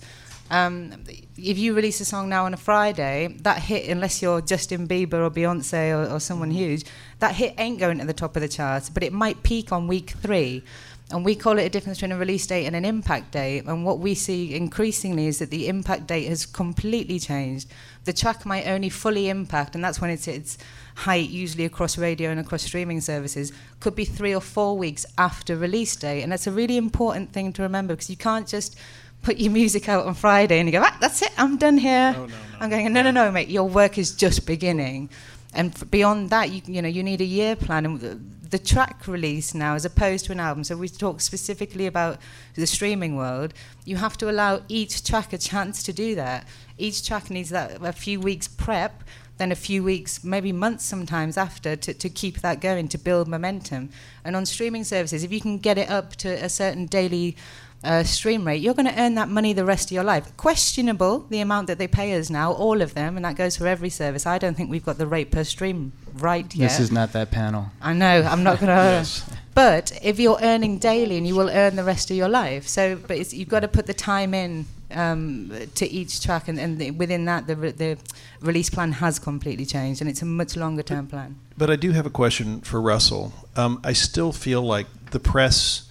Um, 0.52 1.04
if 1.38 1.58
you 1.60 1.76
release 1.76 2.02
a 2.02 2.06
song 2.06 2.28
now 2.28 2.46
on 2.46 2.54
a 2.54 2.58
Friday, 2.58 3.36
that 3.42 3.60
hit, 3.62 3.88
unless 3.88 4.22
you're 4.22 4.42
Justin 4.42 4.88
Bieber 4.88 5.14
or 5.14 5.30
Beyonce 5.30 5.92
or, 5.92 6.16
or 6.16 6.20
someone 6.20 6.50
huge, 6.50 6.86
that 7.20 7.36
hit 7.36 7.54
ain't 7.58 7.80
going 7.80 8.00
to 8.00 8.06
the 8.06 8.14
top 8.14 8.36
of 8.36 8.42
the 8.42 8.48
charts, 8.48 8.90
but 8.90 9.04
it 9.04 9.14
might 9.14 9.44
peak 9.44 9.72
on 9.72 9.88
week 9.88 10.12
three. 10.22 10.64
And 11.12 11.26
we 11.26 11.36
call 11.36 11.58
it 11.58 11.64
a 11.64 11.70
difference 11.70 11.98
between 11.98 12.12
a 12.12 12.18
release 12.18 12.46
date 12.46 12.68
and 12.68 12.76
an 12.76 12.86
impact 12.86 13.32
date. 13.32 13.66
And 13.66 13.84
what 13.84 13.98
we 13.98 14.14
see 14.14 14.54
increasingly 14.54 15.26
is 15.26 15.40
that 15.40 15.50
the 15.50 15.68
impact 15.68 16.06
date 16.06 16.28
has 16.28 16.46
completely 16.46 17.20
changed. 17.20 17.68
The 18.06 18.14
track 18.14 18.46
might 18.46 18.68
only 18.68 18.90
fully 18.90 19.28
impact, 19.28 19.74
and 19.74 19.84
that's 19.84 20.00
when 20.00 20.12
it's 20.12 20.28
its 20.28 20.60
height, 21.00 21.30
usually 21.30 21.66
across 21.66 21.98
radio 21.98 22.30
and 22.30 22.40
across 22.40 22.64
streaming 22.64 23.02
services, 23.02 23.52
could 23.80 23.96
be 23.96 24.06
three 24.06 24.36
or 24.36 24.42
four 24.42 24.78
weeks 24.78 25.06
after 25.18 25.56
release 25.56 25.96
date. 25.96 26.24
And 26.24 26.32
that's 26.32 26.48
a 26.48 26.52
really 26.52 26.78
important 26.78 27.32
thing 27.32 27.54
to 27.54 27.62
remember 27.62 27.94
because 27.96 28.10
you 28.10 28.18
can't 28.18 28.48
just 28.48 28.78
put 29.22 29.38
your 29.38 29.52
music 29.52 29.88
out 29.90 30.06
on 30.06 30.14
Friday 30.14 30.60
and 30.60 30.68
you 30.68 30.74
go, 30.74 30.82
ah, 30.84 30.98
that's 31.00 31.22
it, 31.22 31.32
I'm 31.38 31.58
done 31.58 31.78
here. 31.78 32.14
No, 32.14 32.26
no, 32.26 32.28
no. 32.28 32.36
I'm 32.60 32.70
going, 32.70 32.92
no, 32.94 33.02
no, 33.02 33.12
no, 33.12 33.32
mate, 33.32 33.50
your 33.50 33.68
work 33.68 33.98
is 33.98 34.16
just 34.16 34.46
beginning. 34.46 35.10
And 35.54 35.74
f- 35.74 35.90
beyond 35.90 36.30
that, 36.30 36.52
you, 36.52 36.62
you 36.66 36.82
know, 36.82 36.90
you 36.90 37.04
need 37.04 37.22
a 37.22 37.26
year 37.26 37.56
plan. 37.56 37.86
And 37.86 38.00
the, 38.00 38.20
the 38.50 38.60
track 38.60 39.08
release 39.08 39.54
now, 39.54 39.76
as 39.76 39.86
opposed 39.86 40.26
to 40.26 40.32
an 40.32 40.40
album, 40.40 40.64
so 40.64 40.76
we 40.76 40.90
talk 40.90 41.22
specifically 41.22 41.86
about 41.86 42.20
the 42.56 42.68
streaming 42.68 43.16
world, 43.16 43.54
you 43.86 43.98
have 43.98 44.18
to 44.18 44.30
allow 44.30 44.62
each 44.68 45.04
track 45.04 45.34
a 45.34 45.38
chance 45.38 45.84
to 45.84 45.94
do 45.94 46.16
that. 46.16 46.48
Each 46.78 47.06
track 47.06 47.30
needs 47.30 47.50
that 47.50 47.82
a 47.82 47.94
few 47.94 48.20
weeks 48.20 48.48
prep 48.48 49.04
then 49.40 49.52
a 49.52 49.56
few 49.56 49.84
weeks, 49.84 50.24
maybe 50.24 50.52
months 50.52 50.86
sometimes 50.86 51.38
after, 51.38 51.76
to, 51.76 51.94
to 51.94 52.10
keep 52.10 52.42
that 52.42 52.62
going, 52.62 52.88
to 52.90 52.98
build 52.98 53.28
momentum. 53.28 53.90
And 54.24 54.36
on 54.36 54.46
streaming 54.46 54.84
services, 54.84 55.24
if 55.24 55.32
you 55.32 55.42
can 55.42 55.58
get 55.58 55.78
it 55.78 55.90
up 55.90 56.16
to 56.18 56.30
a 56.30 56.50
certain 56.50 56.86
daily 56.86 57.36
uh, 57.84 58.04
stream 58.04 58.46
rate, 58.46 58.62
you're 58.62 58.74
going 58.74 58.86
to 58.86 59.02
earn 59.02 59.16
that 59.16 59.30
money 59.30 59.54
the 59.54 59.66
rest 59.66 59.88
of 59.88 59.92
your 59.94 60.04
life. 60.04 60.36
Questionable 60.38 61.26
the 61.30 61.40
amount 61.40 61.68
that 61.68 61.80
they 61.80 61.88
pay 61.88 62.14
us 62.20 62.30
now, 62.30 62.52
all 62.52 62.82
of 62.82 62.94
them, 62.94 63.16
and 63.16 63.26
that 63.26 63.36
goes 63.36 63.58
for 63.58 63.66
every 63.66 63.90
service. 63.90 64.26
I 64.26 64.38
don't 64.38 64.56
think 64.56 64.70
we've 64.70 64.86
got 64.86 64.98
the 64.98 65.08
rate 65.08 65.32
per 65.32 65.44
stream 65.44 65.94
right 66.16 66.54
yet. 66.54 66.70
This 66.70 66.80
is 66.80 66.92
not 66.92 67.14
that 67.14 67.32
panel. 67.32 67.72
I 67.82 67.94
know. 67.94 68.22
I'm 68.22 68.44
not 68.44 68.60
going 68.60 68.68
to. 68.76 68.84
yes. 68.84 69.28
But 69.56 69.98
if 70.04 70.20
you're 70.20 70.40
earning 70.42 70.78
daily, 70.78 71.18
and 71.18 71.26
you 71.26 71.36
will 71.36 71.50
earn 71.50 71.76
the 71.76 71.84
rest 71.84 72.12
of 72.12 72.18
your 72.18 72.30
life, 72.30 72.68
so 72.68 72.96
but 72.96 73.34
you've 73.34 73.50
got 73.50 73.62
to 73.62 73.68
put 73.68 73.88
the 73.88 73.94
time 73.94 74.34
in 74.34 74.66
um, 74.92 75.52
to 75.76 75.88
each 75.88 76.22
track, 76.22 76.48
and, 76.48 76.60
and 76.60 76.80
the, 76.80 76.92
within 76.92 77.26
that, 77.26 77.48
the, 77.48 77.56
re- 77.56 77.72
the 77.72 77.98
release 78.42 78.70
plan 78.70 78.92
has 78.94 79.20
completely 79.20 79.66
changed, 79.66 80.02
and 80.02 80.10
it's 80.10 80.22
a 80.22 80.26
much 80.26 80.56
longer 80.56 80.84
term 80.84 81.08
plan. 81.08 81.36
But 81.58 81.70
I 81.70 81.76
do 81.76 81.92
have 81.92 82.06
a 82.06 82.10
question 82.10 82.62
for 82.62 82.82
Russell. 82.82 83.34
Um, 83.56 83.80
I 83.84 83.94
still 83.94 84.32
feel 84.32 84.62
like 84.62 84.88
the 85.12 85.20
press. 85.20 85.86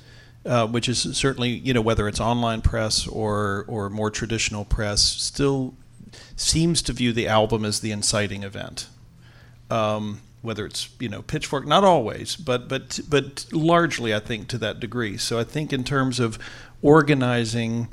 Uh, 0.46 0.66
which 0.66 0.88
is 0.88 1.00
certainly, 1.18 1.50
you 1.50 1.74
know, 1.74 1.80
whether 1.80 2.08
it's 2.08 2.20
online 2.20 2.62
press 2.62 3.06
or 3.06 3.66
or 3.68 3.90
more 3.90 4.10
traditional 4.10 4.64
press, 4.64 5.02
still 5.02 5.74
seems 6.36 6.80
to 6.82 6.92
view 6.92 7.12
the 7.12 7.26
album 7.26 7.64
as 7.66 7.80
the 7.80 7.90
inciting 7.90 8.44
event. 8.44 8.86
Um, 9.68 10.22
whether 10.40 10.64
it's 10.64 10.88
you 11.00 11.08
know 11.08 11.22
Pitchfork, 11.22 11.66
not 11.66 11.84
always, 11.84 12.36
but 12.36 12.68
but 12.68 13.00
but 13.08 13.46
largely, 13.52 14.14
I 14.14 14.20
think 14.20 14.48
to 14.48 14.58
that 14.58 14.80
degree. 14.80 15.16
So 15.16 15.38
I 15.38 15.44
think 15.44 15.72
in 15.72 15.84
terms 15.84 16.20
of 16.20 16.38
organizing 16.80 17.88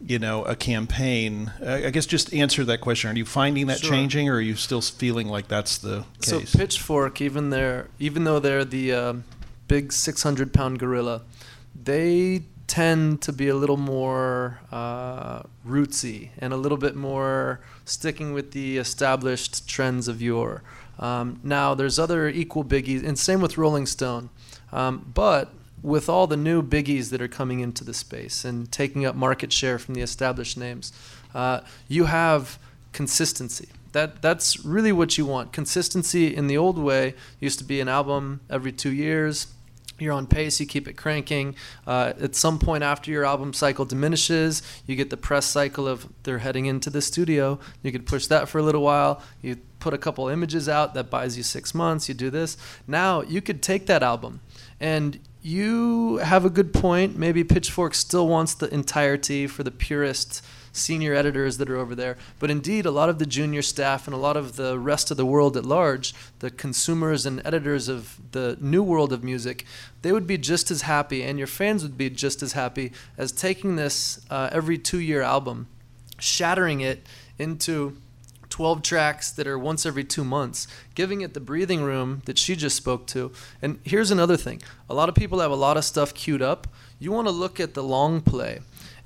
you 0.00 0.18
know 0.18 0.44
a 0.44 0.56
campaign. 0.56 1.52
I 1.64 1.90
guess 1.90 2.06
just 2.06 2.32
answer 2.34 2.64
that 2.64 2.80
question. 2.80 3.10
Are 3.10 3.14
you 3.14 3.24
finding 3.24 3.66
that 3.68 3.80
sure. 3.80 3.90
changing 3.90 4.28
or 4.28 4.34
are 4.34 4.40
you 4.40 4.56
still 4.56 4.80
feeling 4.80 5.28
like 5.28 5.48
that's 5.48 5.78
the 5.78 6.04
case? 6.20 6.50
So 6.50 6.58
pitchfork 6.58 7.20
even 7.20 7.50
there 7.50 7.88
even 7.98 8.24
though 8.24 8.38
they're 8.38 8.64
the 8.64 8.92
uh, 8.92 9.14
big 9.68 9.92
600 9.92 10.52
pound 10.52 10.78
gorilla 10.78 11.22
they 11.74 12.42
tend 12.66 13.22
to 13.22 13.32
be 13.32 13.48
a 13.48 13.54
little 13.54 13.76
more 13.76 14.60
uh, 14.72 15.42
rootsy 15.66 16.30
and 16.38 16.52
a 16.52 16.56
little 16.56 16.78
bit 16.78 16.96
more 16.96 17.60
sticking 17.84 18.32
with 18.32 18.52
the 18.52 18.78
established 18.78 19.68
trends 19.68 20.08
of 20.08 20.20
yore. 20.20 20.62
Um, 20.98 21.40
now 21.42 21.74
there's 21.74 21.98
other 21.98 22.28
equal 22.28 22.64
biggies 22.64 23.04
and 23.04 23.18
same 23.18 23.40
with 23.40 23.56
rolling 23.56 23.86
stone. 23.86 24.30
Um, 24.72 25.10
but 25.14 25.52
with 25.86 26.08
all 26.08 26.26
the 26.26 26.36
new 26.36 26.64
biggies 26.64 27.10
that 27.10 27.22
are 27.22 27.28
coming 27.28 27.60
into 27.60 27.84
the 27.84 27.94
space 27.94 28.44
and 28.44 28.72
taking 28.72 29.06
up 29.06 29.14
market 29.14 29.52
share 29.52 29.78
from 29.78 29.94
the 29.94 30.00
established 30.00 30.58
names, 30.58 30.92
uh, 31.32 31.60
you 31.86 32.06
have 32.06 32.58
consistency. 32.92 33.68
That 33.92 34.20
that's 34.20 34.64
really 34.64 34.90
what 34.90 35.16
you 35.16 35.24
want. 35.24 35.52
Consistency 35.52 36.34
in 36.34 36.48
the 36.48 36.58
old 36.58 36.76
way 36.76 37.14
used 37.38 37.60
to 37.60 37.64
be 37.64 37.80
an 37.80 37.88
album 37.88 38.40
every 38.50 38.72
two 38.72 38.92
years. 38.92 39.46
You're 39.96 40.12
on 40.12 40.26
pace, 40.26 40.58
you 40.58 40.66
keep 40.66 40.88
it 40.88 40.94
cranking. 40.94 41.54
Uh, 41.86 42.14
at 42.20 42.34
some 42.34 42.58
point 42.58 42.82
after 42.82 43.12
your 43.12 43.24
album 43.24 43.52
cycle 43.52 43.84
diminishes, 43.84 44.62
you 44.86 44.96
get 44.96 45.10
the 45.10 45.16
press 45.16 45.46
cycle 45.46 45.86
of 45.86 46.08
they're 46.24 46.38
heading 46.38 46.66
into 46.66 46.90
the 46.90 47.00
studio. 47.00 47.60
You 47.84 47.92
could 47.92 48.06
push 48.06 48.26
that 48.26 48.48
for 48.48 48.58
a 48.58 48.62
little 48.62 48.82
while. 48.82 49.22
You 49.40 49.58
put 49.78 49.94
a 49.94 49.98
couple 49.98 50.28
images 50.28 50.68
out 50.68 50.94
that 50.94 51.10
buys 51.10 51.36
you 51.36 51.44
six 51.44 51.74
months. 51.74 52.08
You 52.08 52.14
do 52.14 52.28
this. 52.28 52.56
Now 52.88 53.22
you 53.22 53.40
could 53.40 53.62
take 53.62 53.86
that 53.86 54.02
album 54.02 54.40
and 54.80 55.20
you 55.46 56.16
have 56.16 56.44
a 56.44 56.50
good 56.50 56.74
point. 56.74 57.16
Maybe 57.16 57.44
Pitchfork 57.44 57.94
still 57.94 58.26
wants 58.26 58.52
the 58.52 58.72
entirety 58.74 59.46
for 59.46 59.62
the 59.62 59.70
purist 59.70 60.44
senior 60.72 61.14
editors 61.14 61.58
that 61.58 61.70
are 61.70 61.76
over 61.76 61.94
there. 61.94 62.16
But 62.40 62.50
indeed, 62.50 62.84
a 62.84 62.90
lot 62.90 63.08
of 63.08 63.20
the 63.20 63.26
junior 63.26 63.62
staff 63.62 64.08
and 64.08 64.14
a 64.14 64.18
lot 64.18 64.36
of 64.36 64.56
the 64.56 64.76
rest 64.76 65.12
of 65.12 65.16
the 65.16 65.24
world 65.24 65.56
at 65.56 65.64
large, 65.64 66.14
the 66.40 66.50
consumers 66.50 67.24
and 67.26 67.40
editors 67.44 67.88
of 67.88 68.18
the 68.32 68.58
new 68.60 68.82
world 68.82 69.12
of 69.12 69.22
music, 69.22 69.64
they 70.02 70.10
would 70.10 70.26
be 70.26 70.36
just 70.36 70.72
as 70.72 70.82
happy, 70.82 71.22
and 71.22 71.38
your 71.38 71.46
fans 71.46 71.84
would 71.84 71.96
be 71.96 72.10
just 72.10 72.42
as 72.42 72.54
happy 72.54 72.90
as 73.16 73.30
taking 73.30 73.76
this 73.76 74.26
uh, 74.28 74.48
every 74.50 74.76
two 74.76 74.98
year 74.98 75.22
album, 75.22 75.68
shattering 76.18 76.80
it 76.80 77.06
into 77.38 77.96
12 78.56 78.80
tracks 78.80 79.30
that 79.32 79.46
are 79.46 79.58
once 79.58 79.84
every 79.84 80.02
two 80.02 80.24
months, 80.24 80.66
giving 80.94 81.20
it 81.20 81.34
the 81.34 81.40
breathing 81.40 81.82
room 81.82 82.22
that 82.24 82.38
she 82.38 82.56
just 82.56 82.74
spoke 82.74 83.06
to. 83.06 83.30
And 83.60 83.80
here's 83.84 84.10
another 84.10 84.38
thing 84.38 84.62
a 84.88 84.94
lot 84.94 85.10
of 85.10 85.14
people 85.14 85.40
have 85.40 85.50
a 85.50 85.54
lot 85.54 85.76
of 85.76 85.84
stuff 85.84 86.14
queued 86.14 86.40
up. 86.40 86.66
You 86.98 87.12
want 87.12 87.28
to 87.28 87.32
look 87.32 87.60
at 87.60 87.74
the 87.74 87.82
long 87.82 88.22
play. 88.22 88.60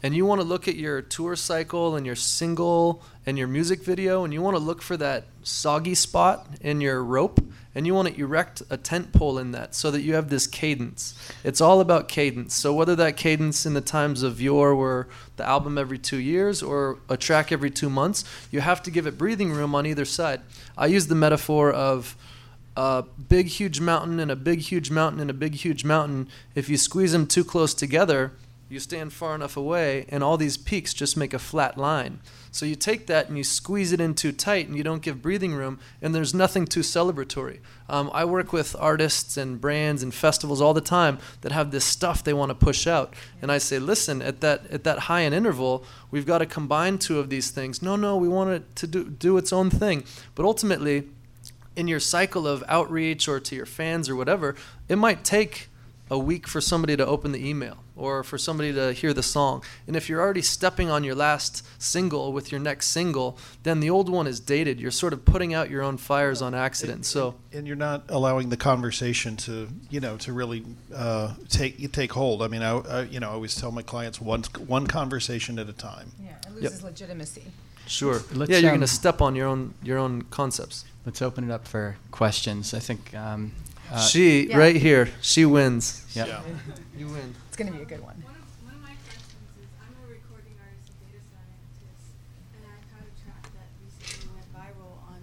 and 0.04 0.14
you 0.14 0.24
want 0.24 0.40
to 0.40 0.46
look 0.46 0.68
at 0.68 0.76
your 0.76 1.02
tour 1.02 1.34
cycle 1.34 1.96
and 1.96 2.06
your 2.06 2.14
single 2.14 3.02
and 3.26 3.36
your 3.36 3.48
music 3.48 3.82
video, 3.82 4.22
and 4.22 4.32
you 4.32 4.40
want 4.40 4.56
to 4.56 4.62
look 4.62 4.82
for 4.82 4.96
that 4.96 5.24
soggy 5.42 5.96
spot 5.96 6.46
in 6.60 6.80
your 6.80 7.02
rope, 7.02 7.40
and 7.74 7.86
you 7.86 7.94
want 7.94 8.08
to 8.08 8.20
erect 8.20 8.62
a 8.68 8.76
tent 8.76 9.12
pole 9.12 9.38
in 9.38 9.52
that 9.52 9.74
so 9.74 9.90
that 9.90 10.02
you 10.02 10.14
have 10.14 10.28
this 10.28 10.46
cadence. 10.46 11.14
It's 11.44 11.60
all 11.60 11.80
about 11.80 12.08
cadence. 12.08 12.54
So 12.54 12.74
whether 12.74 12.96
that 12.96 13.16
cadence 13.16 13.64
in 13.64 13.74
the 13.74 13.80
times 13.80 14.22
of 14.22 14.40
yore 14.40 14.74
were 14.74 15.08
the 15.36 15.46
album 15.46 15.78
every 15.78 15.98
two 15.98 16.18
years 16.18 16.62
or 16.62 16.98
a 17.08 17.16
track 17.16 17.52
every 17.52 17.70
two 17.70 17.88
months, 17.88 18.24
you 18.50 18.60
have 18.60 18.82
to 18.82 18.90
give 18.90 19.06
it 19.06 19.16
breathing 19.16 19.52
room 19.52 19.74
on 19.74 19.86
either 19.86 20.04
side. 20.04 20.40
I 20.76 20.86
use 20.86 21.06
the 21.06 21.14
metaphor 21.14 21.70
of 21.70 22.16
a 22.76 23.04
big 23.28 23.46
huge 23.46 23.80
mountain 23.80 24.18
and 24.18 24.30
a 24.30 24.36
big 24.36 24.60
huge 24.60 24.90
mountain 24.90 25.20
and 25.20 25.30
a 25.30 25.34
big 25.34 25.54
huge 25.54 25.84
mountain. 25.84 26.28
If 26.54 26.68
you 26.68 26.76
squeeze 26.76 27.12
them 27.12 27.26
too 27.26 27.44
close 27.44 27.74
together, 27.74 28.32
you 28.68 28.80
stand 28.80 29.12
far 29.12 29.34
enough 29.34 29.56
away, 29.56 30.06
and 30.08 30.22
all 30.22 30.36
these 30.36 30.56
peaks 30.56 30.94
just 30.94 31.16
make 31.16 31.34
a 31.34 31.40
flat 31.40 31.76
line. 31.76 32.20
So 32.52 32.66
you 32.66 32.74
take 32.74 33.06
that 33.06 33.28
and 33.28 33.38
you 33.38 33.44
squeeze 33.44 33.92
it 33.92 34.00
in 34.00 34.14
too 34.14 34.32
tight, 34.32 34.66
and 34.66 34.76
you 34.76 34.82
don't 34.82 35.02
give 35.02 35.22
breathing 35.22 35.54
room, 35.54 35.78
and 36.02 36.14
there's 36.14 36.34
nothing 36.34 36.66
too 36.66 36.80
celebratory. 36.80 37.60
Um, 37.88 38.10
I 38.12 38.24
work 38.24 38.52
with 38.52 38.74
artists 38.78 39.36
and 39.36 39.60
brands 39.60 40.02
and 40.02 40.12
festivals 40.12 40.60
all 40.60 40.74
the 40.74 40.80
time 40.80 41.18
that 41.42 41.52
have 41.52 41.70
this 41.70 41.84
stuff 41.84 42.24
they 42.24 42.32
want 42.32 42.50
to 42.50 42.54
push 42.54 42.86
out, 42.86 43.14
and 43.40 43.52
I 43.52 43.58
say, 43.58 43.78
listen, 43.78 44.20
at 44.20 44.40
that 44.40 44.66
at 44.70 44.84
that 44.84 45.00
high 45.00 45.22
end 45.22 45.34
interval, 45.34 45.84
we've 46.10 46.26
got 46.26 46.38
to 46.38 46.46
combine 46.46 46.98
two 46.98 47.18
of 47.18 47.30
these 47.30 47.50
things. 47.50 47.82
No, 47.82 47.96
no, 47.96 48.16
we 48.16 48.28
want 48.28 48.50
it 48.50 48.76
to 48.76 48.86
do 48.86 49.04
do 49.04 49.36
its 49.36 49.52
own 49.52 49.70
thing, 49.70 50.04
but 50.34 50.44
ultimately. 50.44 51.08
In 51.76 51.86
your 51.86 52.00
cycle 52.00 52.48
of 52.48 52.64
outreach 52.66 53.28
or 53.28 53.38
to 53.40 53.54
your 53.54 53.64
fans 53.64 54.08
or 54.08 54.16
whatever, 54.16 54.56
it 54.88 54.96
might 54.96 55.24
take 55.24 55.68
a 56.10 56.18
week 56.18 56.48
for 56.48 56.60
somebody 56.60 56.96
to 56.96 57.06
open 57.06 57.30
the 57.30 57.48
email 57.48 57.78
or 58.00 58.24
for 58.24 58.38
somebody 58.38 58.72
to 58.72 58.92
hear 58.92 59.12
the 59.12 59.22
song. 59.22 59.62
And 59.86 59.94
if 59.94 60.08
you're 60.08 60.20
already 60.20 60.42
stepping 60.42 60.90
on 60.90 61.04
your 61.04 61.14
last 61.14 61.64
single 61.80 62.32
with 62.32 62.50
your 62.50 62.60
next 62.60 62.86
single, 62.88 63.38
then 63.62 63.80
the 63.80 63.90
old 63.90 64.08
one 64.08 64.26
is 64.26 64.40
dated. 64.40 64.80
You're 64.80 64.90
sort 64.90 65.12
of 65.12 65.24
putting 65.24 65.52
out 65.54 65.68
your 65.70 65.82
own 65.82 65.98
fires 65.98 66.40
on 66.40 66.54
accident. 66.54 67.04
So 67.04 67.34
and 67.52 67.66
you're 67.66 67.76
not 67.76 68.04
allowing 68.08 68.48
the 68.48 68.56
conversation 68.56 69.36
to 69.38 69.68
you 69.90 70.00
know 70.00 70.16
to 70.18 70.32
really 70.32 70.64
uh, 70.94 71.34
take 71.48 71.92
take 71.92 72.12
hold. 72.12 72.42
I 72.42 72.48
mean, 72.48 72.62
I, 72.62 72.78
I 72.78 73.02
you 73.02 73.20
know 73.20 73.28
I 73.28 73.34
always 73.34 73.54
tell 73.54 73.70
my 73.70 73.82
clients 73.82 74.20
one 74.20 74.42
one 74.66 74.86
conversation 74.86 75.58
at 75.58 75.68
a 75.68 75.72
time. 75.74 76.10
Yeah, 76.22 76.30
it 76.46 76.54
loses 76.54 76.82
legitimacy. 76.82 77.44
sure, 77.86 78.20
Let's, 78.32 78.50
yeah, 78.50 78.58
you're 78.58 78.70
um, 78.70 78.76
going 78.76 78.80
to 78.80 78.86
step 78.86 79.20
on 79.20 79.34
your 79.34 79.46
own 79.46 79.74
your 79.82 79.98
own 79.98 80.22
concepts. 80.30 80.84
Let's 81.04 81.20
open 81.22 81.44
it 81.44 81.52
up 81.52 81.68
for 81.68 81.96
questions. 82.10 82.72
I 82.74 82.78
think. 82.78 83.14
Um, 83.14 83.52
uh, 83.92 83.98
she 83.98 84.46
Yeah. 84.48 84.58
right 84.58 84.76
here, 84.76 85.08
she 85.20 85.44
wins. 85.44 86.04
yeah. 86.14 86.42
You 86.96 87.08
win. 87.08 87.34
It's 87.60 87.68
going 87.68 87.78
to 87.78 87.86
be 87.86 87.94
a 87.94 87.98
good 87.98 88.02
one. 88.02 88.16
One 88.24 88.36
of, 88.36 88.64
one 88.64 88.74
of 88.74 88.80
my 88.80 88.94
questions 89.04 89.52
is 89.60 89.68
I'm 89.84 89.92
a 90.02 90.08
recording 90.08 90.56
artist 90.64 90.96
and 90.96 91.12
data 91.12 91.20
scientist, 91.28 92.16
and 92.56 92.64
I've 92.64 92.88
had 92.88 93.04
a 93.04 93.12
track 93.20 93.44
that 93.52 93.68
recently 93.84 94.32
went 94.32 94.48
viral 94.56 94.96
on. 95.12 95.20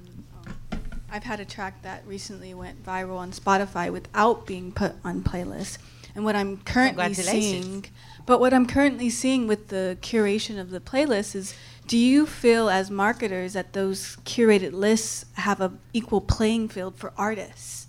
Um, 0.77 1.01
I've 1.09 1.23
had 1.23 1.39
a 1.39 1.45
track 1.45 1.81
that 1.81 2.05
recently 2.05 2.53
went 2.53 2.85
viral 2.85 3.17
on 3.17 3.31
Spotify 3.31 3.91
without 3.91 4.45
being 4.45 4.71
put 4.71 4.93
on 5.03 5.23
playlists. 5.23 5.79
And 6.13 6.23
what 6.23 6.35
I'm 6.35 6.57
currently 6.57 7.15
seeing, 7.15 7.85
but 8.27 8.39
what 8.39 8.53
I'm 8.53 8.67
currently 8.67 9.09
seeing 9.09 9.47
with 9.47 9.69
the 9.69 9.97
curation 10.03 10.59
of 10.59 10.69
the 10.69 10.79
playlist 10.79 11.33
is, 11.33 11.55
do 11.87 11.97
you 11.97 12.27
feel 12.27 12.69
as 12.69 12.91
marketers 12.91 13.53
that 13.53 13.73
those 13.73 14.17
curated 14.25 14.73
lists 14.73 15.25
have 15.37 15.59
an 15.59 15.79
equal 15.91 16.21
playing 16.21 16.69
field 16.69 16.97
for 16.97 17.13
artists? 17.17 17.86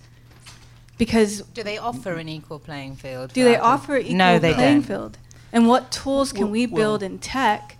Because 0.98 1.42
Do 1.54 1.62
they 1.62 1.78
offer 1.78 2.14
an 2.14 2.28
equal 2.28 2.58
playing 2.58 2.96
field? 2.96 3.32
do 3.32 3.44
they 3.44 3.56
artists? 3.56 3.84
offer 3.84 3.96
equal 3.98 4.16
no, 4.16 4.38
they 4.38 4.52
playing 4.54 4.80
don't. 4.80 4.86
field? 4.86 5.18
And 5.52 5.66
what 5.68 5.90
tools 5.90 6.32
can 6.32 6.42
Well- 6.42 6.50
we 6.50 6.66
well- 6.66 6.76
build 6.82 7.02
in 7.02 7.18
tech 7.18 7.76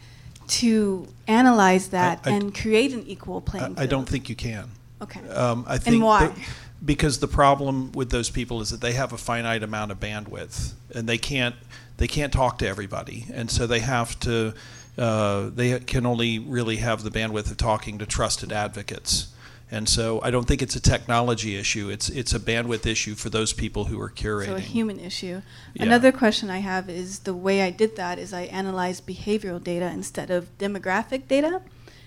to 0.49 1.09
analyze 1.27 1.89
that 1.89 2.21
I- 2.25 2.31
and 2.31 2.55
create 2.55 2.93
an 2.93 3.05
equal 3.07 3.41
playing 3.41 3.65
I, 3.65 3.69
field? 3.69 3.81
I 3.81 3.87
don't 3.87 4.09
think 4.09 4.29
you 4.29 4.37
can. 4.37 4.71
Okay. 5.03 5.21
Um, 5.29 5.65
I 5.69 5.79
think 5.79 6.03
why? 6.03 6.29
that- 6.29 6.37
because 6.85 7.19
the 7.19 7.29
problem 7.29 7.91
with 7.93 8.11
those 8.11 8.31
people 8.31 8.61
is 8.61 8.71
that 8.71 8.81
they 8.81 8.93
have 8.93 9.13
a 9.13 9.19
finite 9.19 9.63
amount 9.63 9.91
of 9.91 9.99
bandwidth, 10.01 10.73
and 10.95 11.09
they 11.09 11.19
can't 11.19 11.55
they 11.99 12.07
can't 12.07 12.33
talk 12.33 12.59
to 12.59 12.67
everybody, 12.69 13.27
and 13.35 13.51
so 13.51 13.67
they 13.67 13.81
have 13.81 14.19
to 14.21 14.55
uh, 14.97 15.51
they 15.55 15.79
can 15.81 16.07
only 16.07 16.39
really 16.39 16.77
have 16.77 17.03
the 17.03 17.11
bandwidth 17.11 17.51
of 17.51 17.57
talking 17.57 17.99
to 17.99 18.07
trusted 18.07 18.53
advocates. 18.53 19.29
And 19.71 19.89
so 19.89 20.21
I 20.23 20.31
don't 20.31 20.47
think 20.47 20.63
it's 20.63 20.77
a 20.77 20.81
technology 20.81 21.57
issue. 21.57 21.91
It's 21.91 22.09
it's 22.09 22.33
a 22.33 22.41
bandwidth 22.41 22.87
issue 22.87 23.15
for 23.15 23.29
those 23.29 23.53
people 23.53 23.85
who 23.85 24.01
are 24.01 24.09
curating. 24.09 24.47
So 24.47 24.55
a 24.57 24.61
human 24.61 24.99
issue. 24.99 25.43
Yeah. 25.75 25.83
Another 25.83 26.11
question 26.11 26.49
I 26.49 26.59
have 26.59 26.89
is 26.89 27.21
the 27.21 27.35
way 27.35 27.61
I 27.63 27.71
did 27.71 27.97
that 27.97 28.19
is 28.19 28.33
I 28.33 28.43
analyzed 28.43 29.07
behavioral 29.07 29.63
data 29.63 29.87
instead 29.87 30.31
of 30.31 30.57
demographic 30.59 31.29
data. 31.29 31.61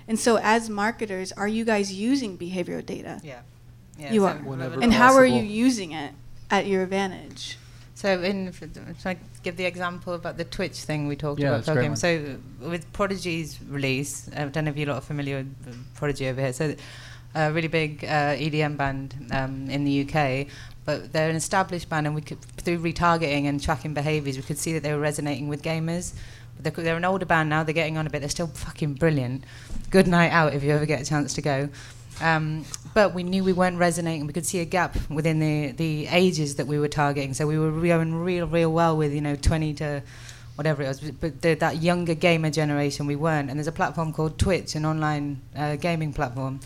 And 0.07 0.19
so 0.19 0.39
as 0.41 0.69
marketers, 0.69 1.31
are 1.33 1.47
you 1.47 1.63
guys 1.63 1.93
using 1.93 2.37
behavioral 2.37 2.83
data? 2.83 3.21
Yeah. 3.23 3.41
yeah 3.97 4.11
You 4.11 4.25
are. 4.25 4.35
Whenever 4.35 4.81
And 4.81 4.91
how 4.91 5.13
are 5.13 5.25
you 5.25 5.43
using 5.43 5.91
it 5.91 6.13
at 6.49 6.65
your 6.65 6.81
advantage? 6.81 7.57
So, 7.93 8.19
in 8.21 8.51
should 8.51 8.95
I 9.05 9.17
give 9.43 9.57
the 9.57 9.65
example 9.65 10.15
about 10.15 10.35
the 10.35 10.43
Twitch 10.43 10.79
thing 10.79 11.07
we 11.07 11.15
talked 11.15 11.39
Yeah, 11.39 11.49
about? 11.49 11.65
that's 11.65 11.69
great 11.69 11.83
game? 11.83 11.91
one. 11.91 11.97
So, 11.97 12.37
with 12.59 12.91
Prodigy's 12.93 13.59
release, 13.69 14.27
I 14.35 14.45
don't 14.45 14.65
know 14.65 14.71
if 14.71 14.77
you're 14.77 14.89
a 14.89 14.93
lot 14.93 15.03
familiar 15.03 15.37
with 15.37 15.93
Prodigy 15.93 16.27
over 16.27 16.41
here. 16.41 16.51
So, 16.51 16.73
a 17.35 17.51
really 17.51 17.67
big 17.67 18.03
uh, 18.03 18.35
EDM 18.35 18.77
band 18.77 19.15
um, 19.31 19.69
in 19.69 19.83
the 19.83 20.01
UK, 20.01 20.47
but 20.85 21.13
they're 21.13 21.29
an 21.29 21.35
established 21.35 21.89
band, 21.89 22.07
and 22.07 22.15
we 22.15 22.21
could 22.21 22.41
through 22.41 22.79
retargeting 22.79 23.45
and 23.45 23.61
tracking 23.61 23.93
behaviours, 23.93 24.37
we 24.37 24.43
could 24.43 24.57
see 24.57 24.73
that 24.73 24.83
they 24.83 24.93
were 24.93 24.99
resonating 24.99 25.47
with 25.47 25.61
gamers. 25.61 26.13
But 26.55 26.75
they're, 26.75 26.83
they're 26.83 26.97
an 26.97 27.05
older 27.05 27.25
band 27.25 27.49
now; 27.49 27.63
they're 27.63 27.73
getting 27.73 27.97
on 27.97 28.07
a 28.07 28.09
bit. 28.09 28.19
They're 28.19 28.29
still 28.29 28.47
fucking 28.47 28.95
brilliant. 28.95 29.43
Good 29.89 30.07
night 30.07 30.31
out 30.31 30.53
if 30.53 30.63
you 30.63 30.71
ever 30.71 30.85
get 30.85 31.01
a 31.01 31.05
chance 31.05 31.33
to 31.35 31.41
go. 31.41 31.69
Um, 32.21 32.65
but 32.93 33.13
we 33.13 33.23
knew 33.23 33.43
we 33.43 33.53
weren't 33.53 33.77
resonating. 33.77 34.27
We 34.27 34.33
could 34.33 34.45
see 34.45 34.59
a 34.59 34.65
gap 34.65 34.95
within 35.09 35.39
the, 35.39 35.71
the 35.71 36.07
ages 36.07 36.55
that 36.55 36.67
we 36.67 36.77
were 36.77 36.87
targeting. 36.87 37.33
So 37.33 37.47
we 37.47 37.57
were 37.57 37.71
going 37.71 38.13
real, 38.13 38.47
real 38.47 38.71
well 38.71 38.95
with, 38.95 39.13
you 39.13 39.21
know, 39.21 39.35
20 39.35 39.73
to 39.75 40.03
whatever 40.55 40.83
it 40.83 40.87
was. 40.87 40.99
But 40.99 41.41
the, 41.41 41.55
that 41.55 41.81
younger 41.81 42.13
gamer 42.13 42.51
generation, 42.51 43.07
we 43.07 43.15
weren't. 43.15 43.49
And 43.49 43.57
there's 43.57 43.67
a 43.67 43.71
platform 43.71 44.13
called 44.13 44.37
Twitch, 44.37 44.75
an 44.75 44.85
online 44.85 45.41
uh, 45.55 45.77
gaming 45.77 46.13
platform. 46.13 46.59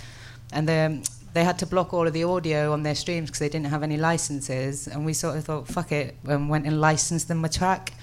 And 0.51 0.69
um, 0.69 1.03
they 1.33 1.43
had 1.43 1.59
to 1.59 1.65
block 1.65 1.93
all 1.93 2.07
of 2.07 2.13
the 2.13 2.23
audio 2.23 2.71
on 2.71 2.83
their 2.83 2.95
streams 2.95 3.29
because 3.29 3.39
they 3.39 3.49
didn't 3.49 3.67
have 3.67 3.83
any 3.83 3.97
licenses. 3.97 4.87
And 4.87 5.05
we 5.05 5.13
sort 5.13 5.37
of 5.37 5.45
thought, 5.45 5.67
fuck 5.67 5.91
it, 5.91 6.15
and 6.25 6.49
went 6.49 6.65
and 6.65 6.79
licensed 6.79 7.27
them 7.27 7.43
a 7.43 7.49
track. 7.49 7.93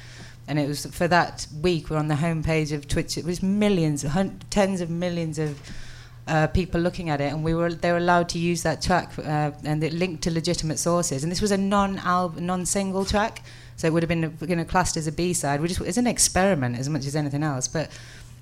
And 0.48 0.58
it 0.58 0.68
was 0.68 0.86
for 0.86 1.08
that 1.08 1.46
week, 1.60 1.88
we're 1.88 1.98
on 1.98 2.08
the 2.08 2.16
homepage 2.16 2.72
of 2.72 2.88
Twitch. 2.88 3.16
It 3.16 3.24
was 3.24 3.42
millions, 3.42 4.04
tens 4.50 4.80
of 4.80 4.90
millions 4.90 5.38
of 5.38 5.60
uh, 6.26 6.46
people 6.48 6.80
looking 6.80 7.10
at 7.10 7.20
it, 7.20 7.32
and 7.32 7.42
we 7.42 7.54
were 7.54 7.72
they 7.72 7.90
were 7.90 7.98
allowed 7.98 8.28
to 8.30 8.38
use 8.38 8.62
that 8.62 8.80
track, 8.80 9.12
uh, 9.18 9.50
and 9.64 9.82
it 9.82 9.92
linked 9.92 10.22
to 10.24 10.30
legitimate 10.30 10.78
sources. 10.78 11.22
And 11.22 11.32
this 11.32 11.40
was 11.40 11.50
a 11.50 11.56
non-album, 11.56 12.46
non-single 12.46 13.04
track, 13.04 13.42
so 13.76 13.86
it 13.86 13.92
would 13.92 14.02
have 14.02 14.08
been 14.08 14.36
you 14.46 14.56
know 14.56 14.64
classed 14.64 14.96
as 14.96 15.06
a 15.06 15.12
B-side. 15.12 15.60
We 15.60 15.68
just 15.68 15.80
it's 15.80 15.96
an 15.96 16.06
experiment 16.06 16.78
as 16.78 16.88
much 16.88 17.06
as 17.06 17.16
anything 17.16 17.42
else, 17.42 17.68
but. 17.68 17.90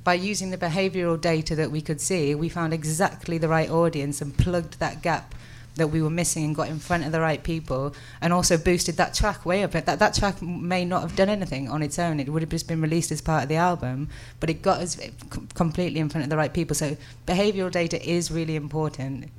By 0.03 0.15
using 0.15 0.51
the 0.51 0.59
behavioural 0.59 1.21
data 1.21 1.55
that 1.57 1.71
we 1.71 1.83
could 1.83 2.01
see, 2.01 2.35
we 2.35 2.49
found 2.49 2.73
exactly 2.73 3.39
the 3.39 3.49
right 3.49 3.71
audience 3.71 4.23
and 4.23 4.37
plugged 4.37 4.79
that 4.79 5.03
gap 5.03 5.35
that 5.77 5.89
we 5.89 6.03
were 6.03 6.11
missing 6.11 6.45
and 6.45 6.55
got 6.55 6.69
in 6.69 6.79
front 6.79 7.05
of 7.05 7.13
the 7.13 7.21
right 7.21 7.43
people, 7.43 7.95
and 8.21 8.33
also 8.33 8.59
boosted 8.59 8.97
that 8.97 9.15
track 9.15 9.47
way 9.47 9.63
up. 9.63 9.73
That 9.73 9.99
that 9.99 10.15
track 10.15 10.43
may 10.43 10.85
not 10.85 11.03
have 11.03 11.17
done 11.17 11.29
anything 11.29 11.69
on 11.69 11.83
its 11.83 11.99
own; 11.99 12.19
it 12.19 12.29
would 12.29 12.43
have 12.43 12.51
just 12.51 12.67
been 12.67 12.81
released 12.81 13.13
as 13.13 13.21
part 13.21 13.45
of 13.45 13.49
the 13.49 13.57
album, 13.57 14.09
but 14.41 14.51
it 14.51 14.63
got 14.63 14.81
us 14.81 14.99
eh, 15.01 15.11
completely 15.55 16.01
in 16.01 16.09
front 16.09 16.25
of 16.25 16.31
the 16.31 16.37
right 16.37 16.53
people. 16.53 16.75
So 16.75 16.97
behavioural 17.27 17.71
data 17.71 18.03
is 18.09 18.31
really 18.31 18.57
important. 18.57 19.31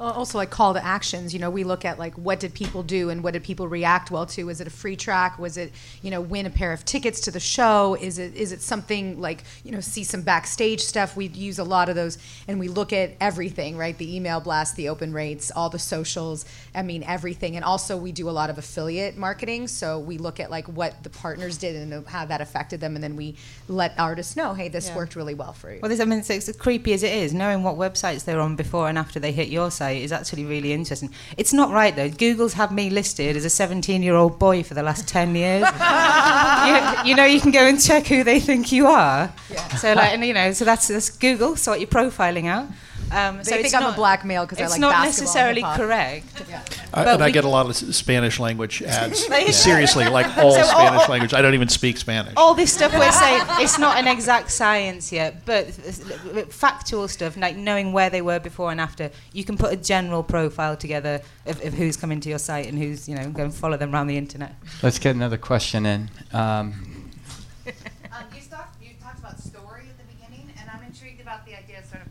Al- 0.00 0.12
Also, 0.12 0.38
like 0.38 0.50
call 0.50 0.74
to 0.74 0.84
actions. 0.84 1.32
You 1.34 1.40
know, 1.40 1.50
we 1.50 1.62
look 1.64 1.84
at 1.84 1.98
like 1.98 2.14
what 2.14 2.40
did 2.40 2.54
people 2.54 2.82
do 2.82 3.10
and 3.10 3.22
what 3.22 3.34
did 3.34 3.44
people 3.44 3.68
react 3.68 4.10
well 4.10 4.26
to. 4.26 4.44
Was 4.44 4.60
it 4.60 4.66
a 4.66 4.70
free 4.70 4.96
track? 4.96 5.38
Was 5.38 5.56
it 5.56 5.72
you 6.02 6.10
know 6.10 6.20
win 6.20 6.46
a 6.46 6.50
pair 6.50 6.72
of 6.72 6.84
tickets 6.84 7.20
to 7.22 7.30
the 7.30 7.40
show? 7.40 7.96
Is 8.00 8.18
it 8.18 8.34
is 8.34 8.52
it 8.52 8.62
something 8.62 9.20
like 9.20 9.44
you 9.64 9.72
know 9.72 9.80
see 9.80 10.02
some 10.04 10.22
backstage 10.22 10.80
stuff? 10.80 11.16
We 11.16 11.26
use 11.28 11.58
a 11.58 11.64
lot 11.64 11.88
of 11.88 11.96
those, 11.96 12.18
and 12.48 12.58
we 12.58 12.68
look 12.68 12.92
at 12.92 13.12
everything, 13.20 13.76
right? 13.76 13.96
The 13.96 14.16
email 14.16 14.40
blast, 14.40 14.76
the 14.76 14.88
open 14.88 15.12
rates, 15.12 15.50
all 15.54 15.68
the 15.70 15.78
socials. 15.78 16.44
I 16.74 16.82
mean 16.82 17.02
everything, 17.02 17.56
and 17.56 17.64
also 17.64 17.96
we 17.96 18.12
do 18.12 18.28
a 18.28 18.32
lot 18.32 18.48
of 18.50 18.58
affiliate 18.58 19.16
marketing. 19.16 19.68
So 19.68 19.98
we 19.98 20.16
look 20.18 20.40
at 20.40 20.50
like 20.50 20.66
what 20.68 21.02
the 21.02 21.10
partners 21.10 21.58
did 21.58 21.76
and 21.76 22.06
how 22.06 22.24
that 22.24 22.40
affected 22.40 22.80
them, 22.80 22.94
and 22.94 23.04
then 23.04 23.16
we 23.16 23.36
let 23.68 23.94
artists 23.98 24.36
know, 24.36 24.54
hey, 24.54 24.68
this 24.68 24.88
Yeah. 24.88 24.96
worked 24.96 25.14
really 25.14 25.34
well 25.34 25.52
for 25.52 25.72
you. 25.72 25.80
Well, 25.82 25.88
this, 25.90 26.00
I 26.00 26.04
mean, 26.06 26.20
it's, 26.20 26.30
it's 26.30 26.48
as 26.48 26.56
creepy 26.56 26.92
as 26.94 27.02
it 27.02 27.12
is. 27.12 27.34
Knowing 27.34 27.62
what 27.62 27.76
websites 27.76 28.24
they're 28.24 28.40
on 28.40 28.56
before 28.56 28.88
and 28.88 28.96
after 28.98 29.20
they 29.20 29.32
hit 29.32 29.48
your 29.48 29.70
site 29.70 29.89
is 29.98 30.12
actually 30.12 30.44
really 30.44 30.72
interesting. 30.72 31.10
It's 31.36 31.52
not 31.52 31.70
right 31.70 31.94
though. 31.94 32.08
Google's 32.08 32.54
had 32.54 32.72
me 32.72 32.90
listed 32.90 33.36
as 33.36 33.44
a 33.44 33.48
17-year-old 33.48 34.38
boy 34.38 34.62
for 34.62 34.74
the 34.74 34.82
last 34.82 35.08
10 35.08 35.34
years. 35.34 35.62
you, 35.62 37.10
you 37.10 37.16
know, 37.16 37.24
you 37.24 37.40
can 37.40 37.50
go 37.50 37.66
and 37.66 37.80
check 37.80 38.06
who 38.06 38.24
they 38.24 38.40
think 38.40 38.72
you 38.72 38.86
are. 38.86 39.32
Yeah. 39.50 39.68
So, 39.76 39.92
like, 39.92 40.12
and, 40.12 40.24
you 40.24 40.34
know, 40.34 40.52
so 40.52 40.64
that's, 40.64 40.88
that's 40.88 41.10
Google. 41.10 41.56
Sort 41.56 41.80
your 41.80 41.88
profiling 41.88 42.46
out. 42.46 42.66
Um, 43.12 43.38
They 43.38 43.42
think 43.44 43.64
it's 43.66 43.74
I'm 43.74 43.92
a 43.92 43.96
black 43.96 44.24
male 44.24 44.44
because 44.44 44.58
I 44.60 44.64
it's 44.64 44.70
like 44.72 44.80
not 44.80 44.92
basketball 44.92 45.36
and 45.46 45.56
necessarily 45.56 45.62
correct. 45.76 46.42
Yeah. 46.48 46.62
I, 46.94 47.04
But 47.04 47.14
and 47.14 47.24
I 47.24 47.30
get 47.30 47.44
a 47.44 47.48
lot 47.48 47.66
of 47.66 47.76
Spanish 47.76 48.38
language 48.38 48.82
ads. 48.86 49.28
Yeah. 49.28 49.50
Seriously, 49.50 50.08
like 50.08 50.26
all 50.38 50.52
So 50.52 50.62
Spanish 50.62 51.02
all- 51.02 51.08
language. 51.08 51.34
I 51.34 51.42
don't 51.42 51.54
even 51.54 51.68
speak 51.68 51.96
Spanish. 51.96 52.34
all 52.36 52.54
this 52.54 52.72
stuff 52.72 52.92
we're 52.92 53.10
saying, 53.12 53.42
it's 53.60 53.78
not 53.78 53.98
an 53.98 54.06
exact 54.06 54.50
science 54.50 55.10
yet, 55.12 55.44
but 55.44 55.66
factual 56.52 57.08
stuff, 57.08 57.36
like 57.36 57.56
knowing 57.56 57.92
where 57.92 58.10
they 58.10 58.22
were 58.22 58.38
before 58.38 58.70
and 58.70 58.80
after, 58.80 59.10
you 59.32 59.44
can 59.44 59.56
put 59.56 59.72
a 59.72 59.76
general 59.76 60.22
profile 60.22 60.76
together 60.76 61.20
of, 61.46 61.64
of 61.64 61.74
who's 61.74 61.96
coming 61.96 62.20
to 62.20 62.28
your 62.28 62.38
site 62.38 62.66
and 62.66 62.78
who's, 62.78 63.08
you 63.08 63.14
know, 63.16 63.28
going 63.30 63.50
to 63.50 63.56
follow 63.56 63.76
them 63.76 63.92
around 63.94 64.06
the 64.06 64.16
internet. 64.16 64.54
Let's 64.82 64.98
get 64.98 65.14
another 65.16 65.38
question 65.38 65.86
in. 65.86 66.10
Um, 66.32 67.10
you, 67.66 67.72
talked, 68.50 68.82
you 68.82 68.90
talked 69.02 69.18
about 69.18 69.38
story 69.40 69.82
at 69.88 69.98
the 69.98 70.14
beginning, 70.14 70.52
and 70.60 70.70
I'm 70.72 70.82
intrigued 70.84 71.20
about 71.20 71.44
the 71.46 71.56
idea 71.56 71.78
of 71.80 71.84
sort 71.86 72.02
of. 72.02 72.08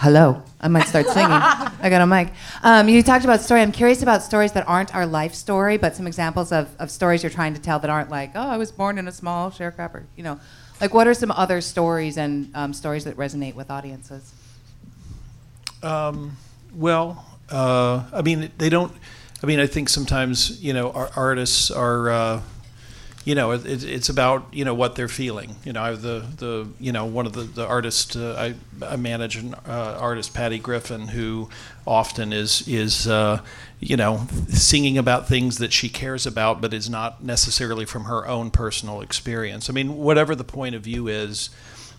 Hello, 0.00 0.42
I 0.62 0.68
might 0.68 0.88
start 0.88 1.06
singing. 1.08 1.30
I 1.30 1.90
got 1.90 2.00
a 2.00 2.06
mic. 2.06 2.32
Um, 2.62 2.88
you 2.88 3.02
talked 3.02 3.26
about 3.26 3.42
story. 3.42 3.60
I'm 3.60 3.70
curious 3.70 4.02
about 4.02 4.22
stories 4.22 4.52
that 4.52 4.66
aren't 4.66 4.94
our 4.94 5.04
life 5.04 5.34
story, 5.34 5.76
but 5.76 5.94
some 5.94 6.06
examples 6.06 6.52
of, 6.52 6.74
of 6.78 6.90
stories 6.90 7.22
you're 7.22 7.28
trying 7.28 7.52
to 7.52 7.60
tell 7.60 7.78
that 7.80 7.90
aren't 7.90 8.08
like, 8.08 8.30
oh, 8.34 8.48
I 8.48 8.56
was 8.56 8.72
born 8.72 8.96
in 8.96 9.06
a 9.08 9.12
small 9.12 9.50
sharecropper. 9.50 10.04
You 10.16 10.24
know, 10.24 10.40
like 10.80 10.94
what 10.94 11.06
are 11.06 11.12
some 11.12 11.30
other 11.30 11.60
stories 11.60 12.16
and 12.16 12.50
um, 12.54 12.72
stories 12.72 13.04
that 13.04 13.18
resonate 13.18 13.54
with 13.54 13.70
audiences? 13.70 14.32
Um, 15.82 16.38
well, 16.74 17.38
uh, 17.50 18.04
I 18.10 18.22
mean, 18.22 18.50
they 18.56 18.70
don't. 18.70 18.94
I 19.42 19.46
mean, 19.46 19.60
I 19.60 19.66
think 19.66 19.90
sometimes 19.90 20.62
you 20.64 20.72
know, 20.72 20.92
our 20.92 21.10
artists 21.14 21.70
are. 21.70 22.08
Uh, 22.08 22.42
you 23.30 23.36
know, 23.36 23.52
it, 23.52 23.84
it's 23.84 24.08
about 24.08 24.44
you 24.50 24.64
know 24.64 24.74
what 24.74 24.96
they're 24.96 25.06
feeling. 25.06 25.54
You 25.64 25.72
know, 25.72 25.82
I 25.82 25.92
the 25.92 26.26
the 26.36 26.68
you 26.80 26.90
know 26.90 27.04
one 27.04 27.26
of 27.26 27.32
the 27.32 27.42
the 27.42 27.64
artists 27.64 28.16
uh, 28.16 28.34
I, 28.82 28.84
I 28.84 28.96
manage 28.96 29.36
an 29.36 29.54
uh, 29.54 29.98
artist 30.00 30.34
Patty 30.34 30.58
Griffin 30.58 31.06
who 31.06 31.48
often 31.86 32.32
is 32.32 32.66
is 32.66 33.06
uh, 33.06 33.40
you 33.78 33.96
know 33.96 34.26
singing 34.48 34.98
about 34.98 35.28
things 35.28 35.58
that 35.58 35.72
she 35.72 35.88
cares 35.88 36.26
about, 36.26 36.60
but 36.60 36.74
is 36.74 36.90
not 36.90 37.22
necessarily 37.22 37.84
from 37.84 38.06
her 38.06 38.26
own 38.26 38.50
personal 38.50 39.00
experience. 39.00 39.70
I 39.70 39.74
mean, 39.74 39.96
whatever 39.96 40.34
the 40.34 40.42
point 40.42 40.74
of 40.74 40.82
view 40.82 41.06
is, 41.06 41.50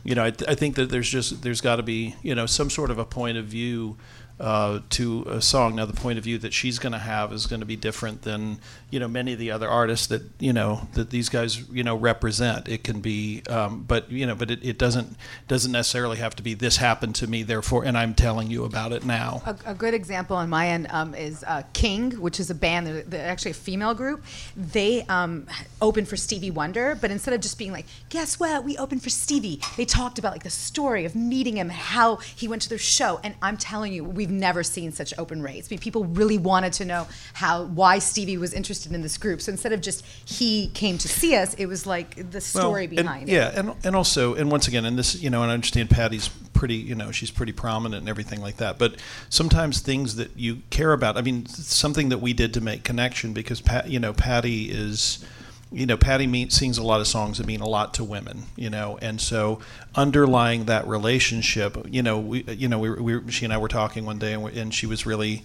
you 0.04 0.16
know, 0.16 0.26
I, 0.26 0.32
th- 0.32 0.50
I 0.50 0.56
think 0.56 0.76
that 0.76 0.90
there's 0.90 1.10
just 1.10 1.44
there's 1.44 1.62
got 1.62 1.78
to 1.78 1.84
be 1.84 2.18
you 2.22 2.36
know 2.36 2.46
some 2.46 2.70
sort 2.70 2.92
of 2.92 3.00
a 3.00 3.06
point 3.06 3.38
of 3.38 3.46
view 3.46 3.96
uh, 4.42 4.82
to 4.90 5.24
a 5.28 5.42
song. 5.42 5.76
Now, 5.76 5.86
the 5.86 5.94
point 5.94 6.18
of 6.18 6.24
view 6.24 6.38
that 6.40 6.52
she's 6.52 6.80
going 6.80 6.94
to 6.94 7.00
have 7.00 7.32
is 7.32 7.46
going 7.46 7.60
to 7.60 7.66
be 7.66 7.76
different 7.76 8.24
than 8.24 8.60
you 8.90 9.00
know 9.00 9.08
many 9.08 9.34
of 9.34 9.40
the 9.40 9.52
other 9.52 9.70
artists 9.70 10.08
that 10.08 10.24
you 10.40 10.52
know 10.52 10.88
that 10.94 11.12
these 11.12 11.30
guys 11.30 11.70
you 11.70 11.84
know 11.84 11.96
represent. 11.96 12.68
It 12.68 12.84
can 12.84 13.02
be, 13.02 13.44
um, 13.50 13.84
but 13.84 14.12
you 14.12 14.26
know, 14.26 14.36
but 14.36 14.50
it, 14.50 14.64
it 14.64 14.78
doesn't 14.78 15.16
doesn't 15.48 15.72
necessarily 15.72 16.18
have 16.18 16.36
to 16.36 16.44
be 16.44 16.56
this 16.56 16.78
happened 16.78 17.16
to 17.16 17.28
me, 17.28 17.44
therefore, 17.44 17.86
and 17.86 17.98
I'm 17.98 18.16
telling 18.16 18.50
you 18.50 18.66
about 18.66 18.92
it 18.92 19.06
now. 19.06 19.44
A, 19.46 19.56
a 19.68 19.74
good 19.76 19.94
example 19.94 20.36
on 20.36 20.50
my 20.50 20.70
end 20.70 20.88
um, 20.90 21.14
is 21.14 21.44
uh, 21.48 21.62
King, 21.74 22.12
which 22.20 22.40
is 22.40 22.50
a 22.50 22.56
band, 22.56 22.88
they're, 22.88 23.04
they're 23.04 23.28
actually 23.28 23.52
a 23.52 23.56
female 23.56 23.94
group. 23.94 24.24
They 24.58 25.04
um, 25.04 25.48
opened 25.82 26.08
for 26.08 26.18
Stevie 26.18 26.52
Wonder, 26.52 26.98
but 27.00 27.12
instead 27.12 27.34
of 27.34 27.42
just 27.42 27.58
being 27.58 27.72
like, 27.72 27.86
guess 28.10 28.40
what, 28.40 28.64
we 28.64 28.78
opened 28.78 29.04
for 29.04 29.10
Stevie, 29.10 29.62
they 29.78 29.86
talked 29.86 30.18
about 30.18 30.34
like 30.34 30.44
the 30.44 30.50
story 30.50 31.06
of 31.06 31.16
meeting 31.16 31.58
him, 31.58 31.70
how 31.70 32.16
he 32.16 32.48
went 32.48 32.64
to 32.64 32.70
their 32.70 32.78
show. 32.78 33.20
And 33.24 33.36
I'm 33.42 33.58
telling 33.58 33.94
you, 33.94 34.04
we've 34.04 34.31
never 34.32 34.64
seen 34.64 34.92
such 34.92 35.14
open 35.18 35.42
rates. 35.42 35.68
I 35.70 35.74
mean, 35.74 35.80
people 35.80 36.06
really 36.06 36.38
wanted 36.38 36.74
to 36.74 36.86
know 36.86 37.08
how 37.34 37.66
why 37.66 38.00
Stevie 38.00 38.38
was 38.38 38.54
interested 38.54 38.92
in 38.94 39.02
this 39.02 39.18
group. 39.18 39.42
So 39.42 39.52
instead 39.52 39.74
of 39.74 39.82
just 39.82 40.06
he 40.26 40.70
came 40.74 40.98
to 41.00 41.08
see 41.08 41.36
us, 41.36 41.54
it 41.56 41.66
was 41.68 41.86
like 41.86 42.16
the 42.16 42.24
Well, 42.32 42.42
story 42.42 42.86
and- 42.86 42.96
behind 42.96 43.30
it. 43.30 43.34
Yeah, 43.34 43.52
and 43.54 43.74
and 43.84 43.96
also, 43.96 44.34
and 44.36 44.50
once 44.52 44.68
again, 44.68 44.86
and 44.86 44.98
this, 44.98 45.22
you 45.22 45.30
know, 45.30 45.42
and 45.44 45.52
I 45.52 45.54
understand 45.54 45.90
Patty's 45.90 46.30
pretty, 46.54 46.76
you 46.76 46.96
know, 46.96 47.12
she's 47.12 47.32
pretty 47.32 47.52
prominent 47.52 48.02
and 48.02 48.10
everything 48.10 48.40
like 48.42 48.58
that. 48.58 48.78
But 48.78 48.96
sometimes 49.30 49.80
things 49.80 50.16
that 50.18 50.38
you 50.38 50.62
care 50.70 50.94
about, 50.94 51.18
I 51.18 51.22
mean, 51.22 51.46
something 51.48 52.10
that 52.10 52.20
we 52.20 52.34
did 52.34 52.54
to 52.54 52.62
make 52.62 52.84
connection 52.84 53.34
because 53.34 53.62
Pat, 53.62 53.90
you 53.90 54.00
know, 54.00 54.14
Patty 54.14 54.70
is. 54.72 55.24
You 55.72 55.86
know, 55.86 55.98
Patty 55.98 56.28
mean, 56.28 56.50
sings 56.50 56.78
a 56.78 56.84
lot 56.84 57.00
of 57.00 57.08
songs 57.08 57.38
that 57.38 57.48
mean 57.48 57.62
a 57.62 57.68
lot 57.68 57.94
to 57.96 58.04
women. 58.04 58.44
You 58.56 58.70
know, 58.70 58.98
and 59.02 59.22
so 59.22 59.60
underlying 59.96 60.66
that 60.66 60.88
relationship, 60.88 61.78
you 61.90 62.04
know, 62.04 62.20
we, 62.20 62.44
you 62.44 62.68
know, 62.68 62.80
we, 62.80 62.90
we, 62.90 63.32
she 63.32 63.46
and 63.46 63.54
I 63.54 63.58
were 63.58 63.70
talking 63.70 64.06
one 64.06 64.20
day, 64.20 64.34
and, 64.34 64.44
we, 64.44 64.60
and 64.60 64.74
she 64.74 64.86
was 64.86 65.06
really, 65.06 65.44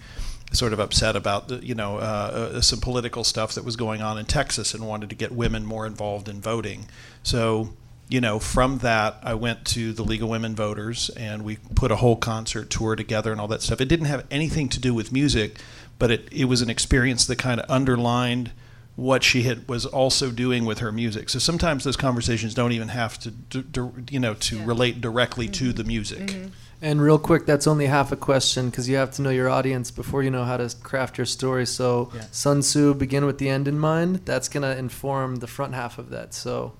sort 0.51 0.73
of 0.73 0.79
upset 0.79 1.15
about 1.15 1.47
the, 1.49 1.57
you 1.65 1.75
know 1.75 1.97
uh, 1.97 2.51
uh, 2.55 2.61
some 2.61 2.79
political 2.79 3.23
stuff 3.23 3.53
that 3.55 3.65
was 3.65 3.75
going 3.75 4.01
on 4.01 4.17
in 4.17 4.25
Texas 4.25 4.73
and 4.73 4.87
wanted 4.87 5.09
to 5.09 5.15
get 5.15 5.31
women 5.31 5.65
more 5.65 5.85
involved 5.85 6.29
in 6.29 6.39
voting. 6.39 6.85
So 7.23 7.73
you 8.09 8.21
know 8.21 8.39
from 8.39 8.79
that 8.79 9.17
I 9.23 9.33
went 9.33 9.65
to 9.65 9.91
the 9.93 10.03
League 10.03 10.23
of 10.23 10.29
Women 10.29 10.55
Voters 10.55 11.09
and 11.11 11.43
we 11.43 11.57
put 11.75 11.91
a 11.91 11.97
whole 11.97 12.15
concert 12.15 12.69
tour 12.69 12.95
together 12.95 13.31
and 13.31 13.41
all 13.41 13.47
that 13.49 13.61
stuff. 13.61 13.81
It 13.81 13.89
didn't 13.89 14.05
have 14.05 14.25
anything 14.31 14.69
to 14.69 14.79
do 14.79 14.93
with 14.93 15.11
music, 15.11 15.59
but 15.99 16.11
it, 16.11 16.29
it 16.31 16.45
was 16.45 16.61
an 16.61 16.69
experience 16.69 17.25
that 17.25 17.37
kind 17.37 17.59
of 17.59 17.69
underlined 17.69 18.51
what 18.97 19.23
she 19.23 19.43
had 19.43 19.69
was 19.69 19.85
also 19.85 20.31
doing 20.31 20.65
with 20.65 20.79
her 20.79 20.91
music. 20.91 21.29
So 21.29 21.37
sometimes 21.37 21.83
those 21.83 21.95
conversations 21.95 22.55
don't 22.55 22.71
even 22.71 22.87
have 22.87 23.19
to, 23.19 23.29
d- 23.29 23.61
d- 23.61 23.89
you 24.09 24.19
know, 24.19 24.33
to 24.33 24.65
relate 24.65 24.99
directly 25.01 25.47
to 25.49 25.71
the 25.71 25.83
music. 25.83 26.35
And 26.81 26.99
real 26.99 27.19
quick, 27.19 27.45
that's 27.45 27.67
only 27.67 27.85
half 27.85 28.11
a 28.11 28.15
question 28.15 28.71
because 28.71 28.89
you 28.89 28.95
have 28.95 29.11
to 29.11 29.21
know 29.21 29.29
your 29.29 29.49
audience 29.49 29.91
before 29.91 30.23
you 30.23 30.31
know 30.31 30.45
how 30.45 30.57
to 30.57 30.75
craft 30.81 31.19
your 31.19 31.25
story. 31.25 31.67
So, 31.67 32.09
Yeah. 32.15 32.23
Sun 32.31 32.61
Tzu, 32.61 32.95
begin 32.95 33.25
with 33.25 33.37
the 33.37 33.49
end 33.49 33.67
in 33.67 33.79
mind. 33.79 34.21
That's 34.25 34.49
going 34.49 34.63
to 34.63 34.75
inform 34.75 35.37
the 35.37 35.47
front 35.47 35.75
half 35.75 35.99
of 35.99 36.09
that. 36.09 36.33
So, 36.33 36.73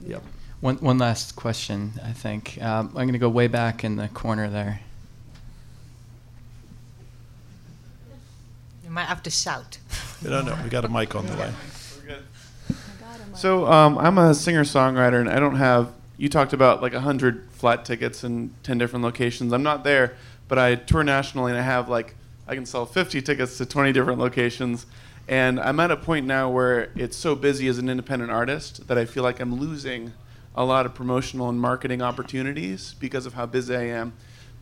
yep. 0.00 0.22
one, 0.60 0.76
one 0.76 0.96
last 0.96 1.36
question, 1.36 1.92
I 2.02 2.12
think. 2.12 2.58
Um, 2.62 2.88
I'm 2.88 3.04
going 3.06 3.12
to 3.12 3.18
go 3.18 3.28
way 3.28 3.46
back 3.46 3.84
in 3.84 3.96
the 3.96 4.08
corner 4.08 4.48
there. 4.48 4.80
You 8.86 8.92
might 8.92 9.06
have 9.06 9.20
to 9.24 9.30
shout. 9.30 9.78
I 10.24 10.28
don't 10.28 10.46
know. 10.46 10.56
We 10.62 10.70
got 10.70 10.84
a 10.84 10.88
mic 10.88 11.16
on 11.16 11.26
the 11.26 11.34
way. 11.34 11.52
So 13.34 13.66
um, 13.66 13.98
I'm 13.98 14.16
a 14.16 14.32
singer 14.32 14.62
songwriter, 14.62 15.18
and 15.18 15.28
I 15.28 15.40
don't 15.40 15.56
have. 15.56 15.92
You 16.18 16.28
talked 16.28 16.52
about 16.52 16.82
like 16.82 16.92
hundred 16.92 17.48
flat 17.50 17.84
tickets 17.84 18.22
in 18.22 18.54
ten 18.62 18.78
different 18.78 19.04
locations. 19.04 19.52
I'm 19.52 19.64
not 19.64 19.82
there, 19.82 20.16
but 20.46 20.60
I 20.60 20.76
tour 20.76 21.02
nationally, 21.02 21.50
and 21.50 21.58
I 21.58 21.64
have 21.64 21.88
like 21.88 22.14
I 22.46 22.54
can 22.54 22.64
sell 22.64 22.86
50 22.86 23.22
tickets 23.22 23.58
to 23.58 23.66
20 23.66 23.92
different 23.92 24.20
locations. 24.20 24.86
And 25.26 25.58
I'm 25.58 25.80
at 25.80 25.90
a 25.90 25.96
point 25.96 26.24
now 26.24 26.48
where 26.48 26.92
it's 26.94 27.16
so 27.16 27.34
busy 27.34 27.66
as 27.66 27.78
an 27.78 27.88
independent 27.88 28.30
artist 28.30 28.86
that 28.86 28.96
I 28.96 29.04
feel 29.04 29.24
like 29.24 29.40
I'm 29.40 29.56
losing 29.56 30.12
a 30.54 30.64
lot 30.64 30.86
of 30.86 30.94
promotional 30.94 31.48
and 31.48 31.60
marketing 31.60 32.02
opportunities 32.02 32.94
because 33.00 33.26
of 33.26 33.34
how 33.34 33.46
busy 33.46 33.74
I 33.74 33.86
am 33.86 34.12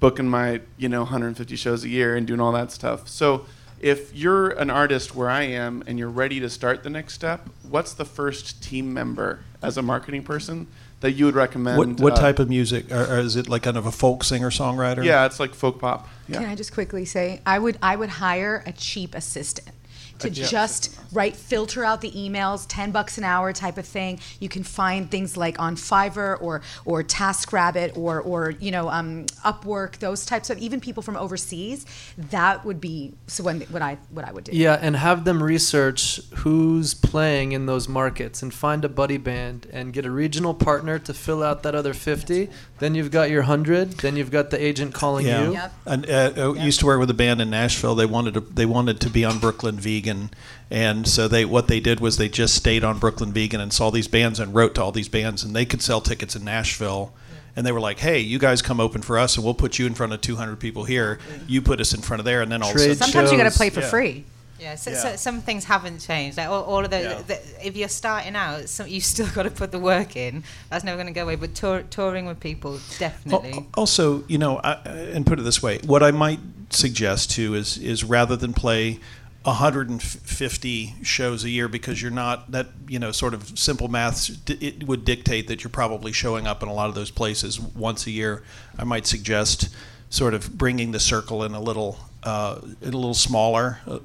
booking 0.00 0.28
my, 0.28 0.62
you 0.78 0.88
know, 0.88 1.00
150 1.00 1.56
shows 1.56 1.84
a 1.84 1.90
year 1.90 2.16
and 2.16 2.26
doing 2.26 2.40
all 2.40 2.52
that 2.52 2.72
stuff. 2.72 3.06
So 3.06 3.44
if 3.80 4.14
you're 4.14 4.50
an 4.50 4.70
artist 4.70 5.14
where 5.14 5.30
I 5.30 5.42
am 5.42 5.82
and 5.86 5.98
you're 5.98 6.08
ready 6.08 6.40
to 6.40 6.48
start 6.48 6.82
the 6.82 6.90
next 6.90 7.14
step, 7.14 7.48
what's 7.68 7.92
the 7.92 8.04
first 8.04 8.62
team 8.62 8.92
member 8.92 9.40
as 9.62 9.76
a 9.76 9.82
marketing 9.82 10.22
person 10.22 10.66
that 11.00 11.12
you 11.12 11.26
would 11.26 11.34
recommend? 11.34 11.78
What, 11.78 12.00
what 12.00 12.12
uh, 12.14 12.22
type 12.22 12.38
of 12.38 12.48
music? 12.48 12.90
Or, 12.90 13.04
or 13.04 13.18
is 13.18 13.36
it 13.36 13.48
like 13.48 13.62
kind 13.62 13.76
of 13.76 13.86
a 13.86 13.92
folk 13.92 14.24
singer 14.24 14.50
songwriter? 14.50 15.04
Yeah, 15.04 15.26
it's 15.26 15.38
like 15.38 15.54
folk 15.54 15.80
pop. 15.80 16.08
Yeah. 16.28 16.38
Can 16.38 16.48
I 16.48 16.54
just 16.54 16.72
quickly 16.72 17.04
say 17.04 17.40
I 17.44 17.58
would 17.58 17.78
I 17.82 17.96
would 17.96 18.08
hire 18.08 18.62
a 18.66 18.72
cheap 18.72 19.14
assistant 19.14 19.73
to 20.20 20.28
A 20.28 20.30
just 20.30 20.98
right 21.12 21.34
filter 21.36 21.84
out 21.84 22.00
the 22.00 22.10
emails, 22.12 22.66
ten 22.68 22.90
bucks 22.90 23.18
an 23.18 23.24
hour 23.24 23.52
type 23.52 23.78
of 23.78 23.86
thing. 23.86 24.18
You 24.40 24.48
can 24.48 24.62
find 24.64 25.10
things 25.10 25.36
like 25.36 25.58
on 25.60 25.76
Fiverr 25.76 26.40
or 26.42 26.62
or 26.84 27.02
TaskRabbit 27.02 27.96
or 27.96 28.20
or 28.20 28.50
you 28.60 28.70
know 28.70 28.88
um, 28.88 29.26
Upwork, 29.44 29.98
those 29.98 30.24
types 30.26 30.50
of 30.50 30.58
even 30.58 30.80
people 30.80 31.02
from 31.02 31.16
overseas. 31.16 31.86
That 32.18 32.64
would 32.64 32.80
be 32.80 33.14
so 33.26 33.44
when 33.44 33.60
what 33.62 33.82
I 33.82 33.98
what 34.10 34.24
I 34.24 34.32
would 34.32 34.44
do. 34.44 34.52
Yeah, 34.52 34.78
and 34.80 34.96
have 34.96 35.24
them 35.24 35.42
research 35.42 36.20
who's 36.36 36.94
playing 36.94 37.52
in 37.52 37.66
those 37.66 37.88
markets 37.88 38.42
and 38.42 38.52
find 38.52 38.84
a 38.84 38.88
buddy 38.88 39.16
band 39.16 39.66
and 39.72 39.92
get 39.92 40.04
a 40.06 40.10
regional 40.10 40.54
partner 40.54 40.98
to 41.00 41.14
fill 41.14 41.42
out 41.42 41.62
that 41.62 41.74
other 41.74 41.94
50. 41.94 42.48
Then 42.78 42.94
you've 42.94 43.10
got 43.10 43.30
your 43.30 43.42
100. 43.42 43.92
Then 43.98 44.16
you've 44.16 44.30
got 44.30 44.50
the 44.50 44.62
agent 44.62 44.94
calling 44.94 45.26
Yeah. 45.26 45.44
you. 45.44 45.52
Yep. 45.52 45.72
And 45.86 46.10
uh, 46.10 46.54
I 46.58 46.64
used 46.64 46.80
to 46.80 46.86
work 46.86 47.00
with 47.00 47.10
a 47.10 47.14
band 47.14 47.40
in 47.40 47.50
Nashville. 47.50 47.94
They 47.94 48.06
wanted 48.06 48.34
to 48.34 48.40
they 48.40 48.66
wanted 48.66 49.00
to 49.00 49.10
be 49.10 49.24
on 49.24 49.38
Brooklyn 49.38 49.76
Vegan, 50.04 50.30
and 50.70 51.06
so 51.08 51.28
they 51.28 51.44
what 51.44 51.68
they 51.68 51.80
did 51.80 52.00
was 52.00 52.16
they 52.16 52.28
just 52.28 52.54
stayed 52.54 52.84
on 52.84 52.98
Brooklyn 52.98 53.32
Vegan 53.32 53.60
and 53.60 53.72
saw 53.72 53.90
these 53.90 54.08
bands 54.08 54.38
and 54.38 54.54
wrote 54.54 54.74
to 54.74 54.82
all 54.82 54.92
these 54.92 55.08
bands, 55.08 55.42
and 55.42 55.54
they 55.56 55.64
could 55.64 55.82
sell 55.82 56.00
tickets 56.00 56.36
in 56.36 56.44
Nashville. 56.44 57.12
And 57.56 57.64
they 57.64 57.70
were 57.70 57.80
like, 57.80 58.00
"Hey, 58.00 58.18
you 58.18 58.40
guys 58.40 58.62
come 58.62 58.80
open 58.80 59.00
for 59.00 59.16
us, 59.16 59.36
and 59.36 59.44
we'll 59.44 59.54
put 59.54 59.78
you 59.78 59.86
in 59.86 59.94
front 59.94 60.12
of 60.12 60.20
200 60.20 60.58
people 60.58 60.84
here. 60.84 61.20
You 61.46 61.62
put 61.62 61.80
us 61.80 61.94
in 61.94 62.02
front 62.02 62.20
of 62.20 62.24
there, 62.24 62.42
and 62.42 62.50
then 62.50 62.62
all 62.62 62.72
Trade 62.72 62.90
of 62.90 62.90
a 62.90 62.94
sudden, 62.96 63.12
Sometimes 63.12 63.32
you 63.32 63.38
got 63.38 63.50
to 63.50 63.56
play 63.56 63.70
for 63.70 63.80
yeah. 63.80 63.90
free. 63.90 64.24
Yeah, 64.58 64.74
so, 64.74 64.90
Yeah. 64.90 64.96
So, 64.96 65.16
some 65.16 65.40
things 65.40 65.64
haven't 65.64 66.00
changed. 66.00 66.36
Like 66.36 66.48
all, 66.48 66.64
all 66.64 66.84
of 66.84 66.90
the, 66.90 67.00
Yeah. 67.00 67.22
the, 67.22 67.40
if 67.64 67.76
you're 67.76 67.88
starting 67.88 68.34
out, 68.34 68.68
some, 68.68 68.88
you 68.88 69.00
still 69.00 69.28
got 69.34 69.44
to 69.44 69.50
put 69.50 69.70
the 69.70 69.78
work 69.78 70.16
in. 70.16 70.42
That's 70.68 70.82
never 70.82 70.96
going 70.96 71.06
to 71.06 71.12
go 71.12 71.22
away. 71.22 71.36
But 71.36 71.54
tour, 71.54 71.84
touring 71.90 72.26
with 72.26 72.40
people, 72.40 72.80
definitely. 72.98 73.66
Also, 73.74 74.24
you 74.26 74.38
know, 74.38 74.58
I, 74.58 74.72
and 75.14 75.24
put 75.24 75.38
it 75.38 75.42
this 75.42 75.62
way: 75.62 75.78
what 75.86 76.02
I 76.02 76.10
might 76.10 76.40
suggest 76.70 77.30
too 77.30 77.54
is 77.54 77.78
is 77.78 78.02
rather 78.02 78.34
than 78.34 78.52
play 78.52 78.98
150 79.44 80.94
shows 81.02 81.44
a 81.44 81.50
year 81.50 81.68
because 81.68 82.00
you're 82.00 82.10
not 82.10 82.50
that 82.50 82.68
you 82.88 82.98
know 82.98 83.12
sort 83.12 83.34
of 83.34 83.58
simple 83.58 83.88
math 83.88 84.30
it 84.50 84.86
would 84.86 85.04
dictate 85.04 85.48
that 85.48 85.62
you're 85.62 85.70
probably 85.70 86.12
showing 86.12 86.46
up 86.46 86.62
in 86.62 86.68
a 86.68 86.72
lot 86.72 86.88
of 86.88 86.94
those 86.94 87.10
places 87.10 87.60
once 87.60 88.06
a 88.06 88.10
year. 88.10 88.42
I 88.78 88.84
might 88.84 89.06
suggest 89.06 89.68
sort 90.10 90.32
of 90.34 90.56
bringing 90.56 90.92
the 90.92 91.00
circle 91.00 91.44
in 91.44 91.52
a 91.52 91.60
little 91.60 91.98
uh, 92.22 92.58
a 92.82 92.84
little 92.84 93.14
smaller. 93.14 93.80
Uh, 93.86 93.98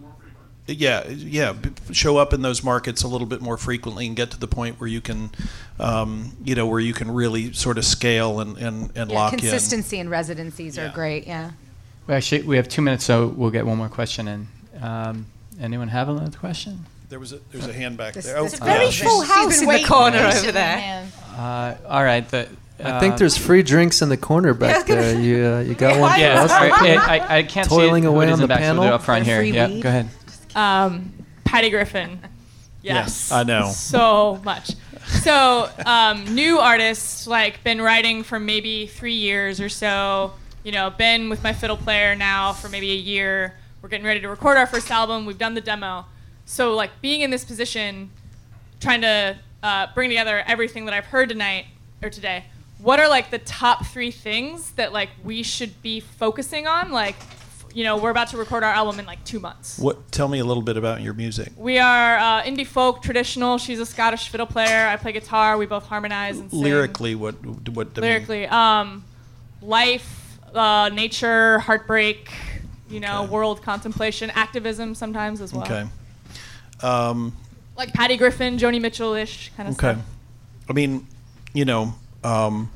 yeah, 0.67 1.07
yeah, 1.07 1.55
show 1.91 2.17
up 2.17 2.31
in 2.31 2.43
those 2.43 2.63
markets 2.63 3.01
a 3.01 3.07
little 3.07 3.25
bit 3.25 3.41
more 3.41 3.57
frequently 3.57 4.05
and 4.05 4.15
get 4.15 4.29
to 4.31 4.39
the 4.39 4.47
point 4.47 4.79
where 4.79 4.87
you 4.87 5.01
can, 5.01 5.31
um, 5.79 6.33
you 6.43 6.53
know, 6.53 6.67
where 6.67 6.79
you 6.79 6.93
can 6.93 7.09
really 7.09 7.53
sort 7.53 7.79
of 7.79 7.85
scale 7.85 8.39
and 8.39 8.55
and, 8.57 8.91
and 8.95 9.09
Yeah, 9.09 9.17
lock 9.17 9.33
in. 9.33 9.39
consistency 9.39 9.99
and 9.99 10.11
residencies 10.11 10.77
are 10.77 10.89
great. 10.89 11.25
Yeah. 11.25 11.51
Well, 12.05 12.17
actually, 12.17 12.43
we 12.43 12.57
have 12.57 12.67
two 12.67 12.81
minutes, 12.83 13.03
so 13.03 13.27
we'll 13.27 13.49
get 13.51 13.65
one 13.65 13.77
more 13.77 13.89
question 13.89 14.27
in. 14.27 14.47
Um, 14.81 15.25
anyone 15.59 15.87
have 15.89 16.09
another 16.09 16.37
question? 16.37 16.85
There 17.09 17.19
was 17.19 17.33
a 17.33 17.39
there's 17.51 17.67
a 17.67 17.73
hand 17.73 17.97
back 17.97 18.13
This- 18.13 18.25
there. 18.25 18.37
Oh, 18.37 18.43
this 18.43 18.59
a 18.59 18.63
very 18.63 18.85
yeah. 18.85 18.91
full 18.91 19.21
She's 19.23 19.31
house 19.31 19.61
in 19.61 19.67
the 19.67 19.83
corner 19.83 20.19
over 20.19 20.51
there. 20.51 20.77
man. 20.77 21.11
Uh, 21.35 21.75
all 21.87 22.03
right. 22.03 22.27
The, 22.29 22.47
I 22.81 22.99
think 23.01 23.13
um, 23.13 23.17
there's 23.19 23.35
free 23.37 23.61
drinks 23.63 24.01
in 24.01 24.07
the 24.09 24.15
corner 24.17 24.53
back 24.53 24.85
there. 24.85 25.19
You 25.19 25.45
uh, 25.45 25.59
you 25.61 25.73
got 25.75 25.99
one 25.99 26.13
for 26.13 26.19
Yeah, 26.19 26.43
us? 26.43 26.51
sorry, 26.51 26.71
I, 26.97 27.39
I 27.39 27.43
can't 27.43 27.67
Toiling 27.67 28.03
see 28.03 28.07
it, 28.07 28.09
away 28.09 28.25
who 28.27 28.31
it 28.31 28.33
is 28.35 28.39
on 28.39 28.39
in 28.39 28.41
the 28.41 28.47
back, 28.47 28.59
so 28.59 28.65
we'll 28.65 28.73
do 28.75 28.79
panel? 28.81 28.93
up 28.93 29.01
front 29.03 29.25
here. 29.25 29.37
Free 29.39 29.51
Yeah, 29.51 29.67
weed? 29.67 29.81
go 29.83 29.89
ahead. 29.89 30.07
Um, 30.55 31.11
Patty 31.43 31.69
Griffin. 31.71 32.19
Yes. 32.81 32.95
Yes, 33.29 33.31
I 33.33 33.43
know. 33.43 33.69
So 33.71 34.39
much. 34.45 34.71
So, 35.23 35.67
um, 35.85 36.33
new 36.35 36.59
artist, 36.59 37.27
like, 37.27 37.61
been 37.63 37.81
writing 37.81 38.23
for 38.23 38.39
maybe 38.39 38.85
three 38.87 39.15
years 39.15 39.59
or 39.59 39.67
so. 39.67 40.31
You 40.63 40.71
know, 40.71 40.89
been 40.91 41.29
with 41.29 41.43
my 41.43 41.51
fiddle 41.51 41.75
player 41.77 42.15
now 42.15 42.53
for 42.53 42.69
maybe 42.69 42.91
a 42.91 42.95
year. 42.95 43.55
We're 43.81 43.89
getting 43.89 44.05
ready 44.05 44.19
to 44.21 44.29
record 44.29 44.57
our 44.57 44.67
first 44.67 44.91
album. 44.91 45.25
We've 45.25 45.37
done 45.37 45.53
the 45.53 45.61
demo. 45.61 46.05
So, 46.45 46.73
like, 46.73 47.01
being 47.01 47.21
in 47.21 47.29
this 47.29 47.45
position, 47.45 48.09
trying 48.79 49.01
to 49.01 49.37
uh, 49.63 49.87
bring 49.93 50.09
together 50.09 50.43
everything 50.45 50.85
that 50.85 50.93
I've 50.93 51.05
heard 51.05 51.29
tonight 51.29 51.65
or 52.01 52.09
today. 52.09 52.45
What 52.79 52.99
are 52.99 53.09
like 53.09 53.29
the 53.29 53.39
top 53.39 53.85
three 53.85 54.11
things 54.11 54.71
that 54.71 54.93
like 54.93 55.09
we 55.23 55.43
should 55.43 55.81
be 55.81 55.99
focusing 55.99 56.65
on? 56.65 56.91
Like, 56.91 57.15
you 57.73 57.83
know, 57.83 57.97
we're 57.97 58.09
about 58.09 58.29
to 58.29 58.37
record 58.37 58.63
our 58.63 58.71
album 58.71 58.99
in 58.99 59.05
like 59.05 59.23
two 59.25 59.39
months. 59.39 59.77
What? 59.77 60.11
Tell 60.11 60.27
me 60.27 60.39
a 60.39 60.45
little 60.45 60.63
bit 60.63 60.77
about 60.77 61.01
your 61.01 61.13
music. 61.13 61.51
We 61.57 61.77
are 61.77 62.17
uh, 62.17 62.43
indie 62.43 62.65
folk, 62.65 63.01
traditional. 63.01 63.57
She's 63.57 63.79
a 63.79 63.85
Scottish 63.85 64.29
fiddle 64.29 64.45
player. 64.45 64.87
I 64.87 64.95
play 64.95 65.11
guitar. 65.11 65.57
We 65.57 65.65
both 65.65 65.85
harmonize 65.85 66.39
and 66.39 66.49
sing. 66.49 66.61
Lyrically, 66.61 67.15
what 67.15 67.35
what? 67.69 67.87
I 67.97 68.01
mean, 68.01 68.09
Lyrically, 68.09 68.47
um, 68.47 69.03
life, 69.61 70.39
uh, 70.53 70.89
nature, 70.93 71.59
heartbreak. 71.59 72.31
You 72.89 72.99
know, 72.99 73.23
Okay. 73.23 73.31
world 73.31 73.61
contemplation, 73.61 74.31
activism 74.31 74.95
sometimes 74.95 75.41
as 75.41 75.53
well. 75.53 75.63
Okay. 75.63 75.87
Um, 76.81 77.35
Like 77.77 77.93
Patty 77.93 78.17
Griffin, 78.17 78.57
Joni 78.57 78.81
Mitchell-ish 78.81 79.51
kind 79.55 79.69
of 79.69 79.75
stuff. 79.75 79.89
okay. 79.91 79.99
stuff. 80.01 80.69
I 80.69 80.73
mean, 80.73 81.07
you 81.53 81.65
know, 81.65 81.95
um, 82.23 82.69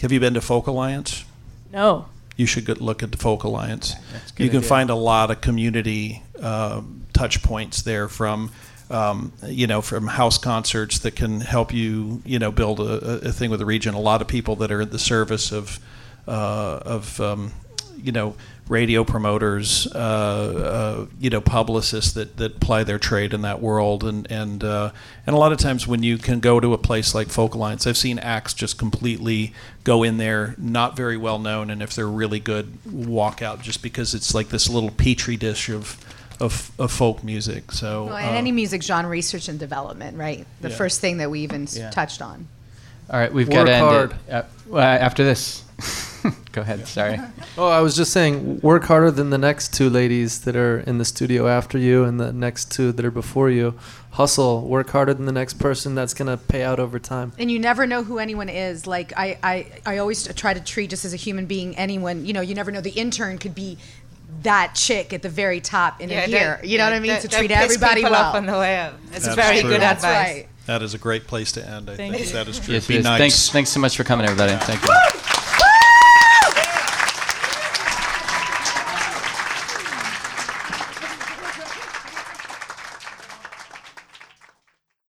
have 0.00 0.10
you 0.12 0.20
been 0.20 0.34
to 0.34 0.40
Folk 0.40 0.66
Alliance? 0.66 1.24
No. 1.72 2.06
you 2.36 2.46
should 2.46 2.64
go 2.64 2.74
look 2.80 3.02
at 3.02 3.12
the 3.12 3.18
Folk 3.18 3.44
Alliance. 3.44 3.94
That's 4.12 4.32
good 4.32 4.44
You 4.44 4.50
can 4.50 4.58
idea. 4.60 4.68
find 4.68 4.90
a 4.90 4.94
lot 4.94 5.30
of 5.30 5.40
community 5.42 6.22
um, 6.42 7.06
touch 7.12 7.42
points 7.42 7.82
there 7.82 8.08
from, 8.08 8.50
um, 8.90 9.32
you 9.46 9.66
know, 9.66 9.80
from 9.82 10.06
house 10.08 10.38
concerts 10.38 10.98
that 11.00 11.14
can 11.14 11.40
help 11.40 11.72
you, 11.74 12.20
you 12.24 12.38
know, 12.38 12.50
build 12.50 12.80
a, 12.80 13.28
a 13.28 13.32
thing 13.32 13.50
with 13.50 13.60
the 13.60 13.66
region. 13.66 13.94
A 13.94 14.00
lot 14.00 14.20
of 14.22 14.28
people 14.28 14.56
that 14.56 14.72
are 14.72 14.80
at 14.80 14.90
the 14.90 14.98
service 14.98 15.52
of, 15.52 15.78
uh, 16.26 16.80
of, 16.84 17.20
um, 17.20 17.52
you 18.02 18.12
know, 18.12 18.34
radio 18.68 19.04
promoters, 19.04 19.86
uh, 19.94 19.98
uh, 19.98 21.06
you 21.20 21.28
know, 21.30 21.40
publicists 21.40 22.12
that, 22.12 22.36
that 22.36 22.58
ply 22.60 22.84
their 22.84 22.98
trade 22.98 23.34
in 23.34 23.42
that 23.42 23.60
world, 23.60 24.02
and 24.04 24.30
and 24.30 24.62
uh, 24.64 24.90
and 25.26 25.34
a 25.34 25.38
lot 25.38 25.52
of 25.52 25.58
times 25.58 25.86
when 25.86 26.02
you 26.02 26.18
can 26.18 26.40
go 26.40 26.58
to 26.60 26.72
a 26.72 26.78
place 26.78 27.14
like 27.14 27.28
Folk 27.28 27.54
Alliance, 27.54 27.86
I've 27.86 27.96
seen 27.96 28.18
acts 28.18 28.54
just 28.54 28.78
completely 28.78 29.52
go 29.84 30.02
in 30.02 30.16
there, 30.18 30.54
not 30.58 30.96
very 30.96 31.16
well 31.16 31.38
known, 31.38 31.70
and 31.70 31.82
if 31.82 31.94
they're 31.94 32.08
really 32.08 32.40
good, 32.40 32.78
walk 32.90 33.42
out 33.42 33.62
just 33.62 33.82
because 33.82 34.14
it's 34.14 34.34
like 34.34 34.48
this 34.48 34.68
little 34.68 34.90
petri 34.90 35.36
dish 35.36 35.68
of 35.68 35.96
of, 36.40 36.72
of 36.76 36.90
folk 36.90 37.22
music. 37.22 37.70
So 37.70 38.06
Well, 38.06 38.16
and 38.16 38.30
uh, 38.34 38.38
any 38.38 38.50
music 38.50 38.82
genre 38.82 39.08
research 39.10 39.48
and 39.48 39.60
development, 39.60 40.16
right? 40.16 40.44
The 40.60 40.70
Yeah. 40.70 40.76
first 40.76 41.00
thing 41.00 41.18
that 41.18 41.30
we 41.30 41.40
even 41.40 41.68
Yeah. 41.70 41.90
touched 41.90 42.20
on. 42.20 42.48
All 43.10 43.20
right, 43.20 43.32
we've 43.32 43.46
Work 43.46 43.54
got 43.58 43.64
to 43.66 43.72
end 43.72 43.84
hard. 43.86 44.14
it. 44.28 44.46
Uh, 44.72 44.76
after 44.78 45.22
this. 45.24 45.62
go 46.52 46.60
ahead. 46.62 46.86
Sorry. 46.86 47.18
Oh, 47.58 47.68
I 47.68 47.80
was 47.80 47.94
just 47.94 48.12
saying, 48.14 48.60
work 48.60 48.84
harder 48.84 49.10
than 49.10 49.28
the 49.28 49.36
next 49.36 49.74
two 49.74 49.90
ladies 49.90 50.40
that 50.42 50.56
are 50.56 50.78
in 50.80 50.96
the 50.96 51.04
studio 51.04 51.48
after 51.48 51.76
you, 51.76 52.02
and 52.04 52.18
the 52.18 52.32
next 52.32 52.72
two 52.72 52.90
that 52.92 53.04
are 53.04 53.10
before 53.10 53.50
you. 53.50 53.74
Hustle, 54.12 54.62
work 54.66 54.88
harder 54.88 55.12
than 55.12 55.26
the 55.26 55.32
next 55.32 55.54
person. 55.54 55.94
That's 55.94 56.14
gonna 56.14 56.38
pay 56.38 56.62
out 56.62 56.80
over 56.80 56.98
time. 56.98 57.32
And 57.38 57.50
you 57.50 57.58
never 57.58 57.86
know 57.86 58.02
who 58.04 58.18
anyone 58.18 58.48
is. 58.48 58.86
Like 58.86 59.12
I, 59.18 59.38
I, 59.42 59.66
I 59.84 59.98
always 59.98 60.26
try 60.34 60.54
to 60.54 60.60
treat 60.60 60.88
just 60.90 61.04
as 61.04 61.12
a 61.12 61.16
human 61.16 61.44
being 61.44 61.76
anyone. 61.76 62.24
You 62.24 62.32
know, 62.32 62.40
you 62.40 62.54
never 62.54 62.70
know. 62.70 62.80
The 62.80 62.90
intern 62.90 63.36
could 63.36 63.54
be 63.54 63.76
that 64.42 64.74
chick 64.74 65.12
at 65.12 65.20
the 65.22 65.28
very 65.28 65.60
top 65.60 66.00
in 66.00 66.08
Yeah, 66.08 66.24
a 66.24 66.28
year. 66.28 66.60
You 66.64 66.78
know 66.78 66.84
what 66.84 66.94
I 66.94 67.00
mean? 67.00 67.10
don't- 67.12 67.20
To 67.22 67.28
treat 67.28 67.50
everybody 67.50 68.02
well. 68.02 68.14
off 68.14 68.34
on 68.34 68.46
the 68.46 68.52
way 68.54 68.78
up. 68.80 68.94
It's 69.12 69.24
That's 69.26 69.36
very 69.36 69.60
true. 69.60 69.70
good 69.70 69.80
That's 69.82 70.02
advice. 70.02 70.34
right. 70.34 70.48
that 70.66 70.82
is 70.82 70.94
a 70.94 70.98
great 70.98 71.26
place 71.26 71.52
to 71.52 71.68
end. 71.68 71.90
I 71.90 71.96
Thank 71.96 72.14
think 72.14 72.26
you. 72.28 72.32
that 72.32 72.48
is 72.48 72.58
true. 72.58 72.74
Yes, 72.74 72.86
Be 72.86 72.94
yes. 72.94 73.04
nice. 73.04 73.18
Thanks, 73.18 73.50
thanks 73.50 73.70
so 73.70 73.80
much 73.80 73.94
for 73.96 74.04
coming, 74.04 74.24
everybody. 74.26 74.52
Thank 74.64 74.82
you. 74.84 74.90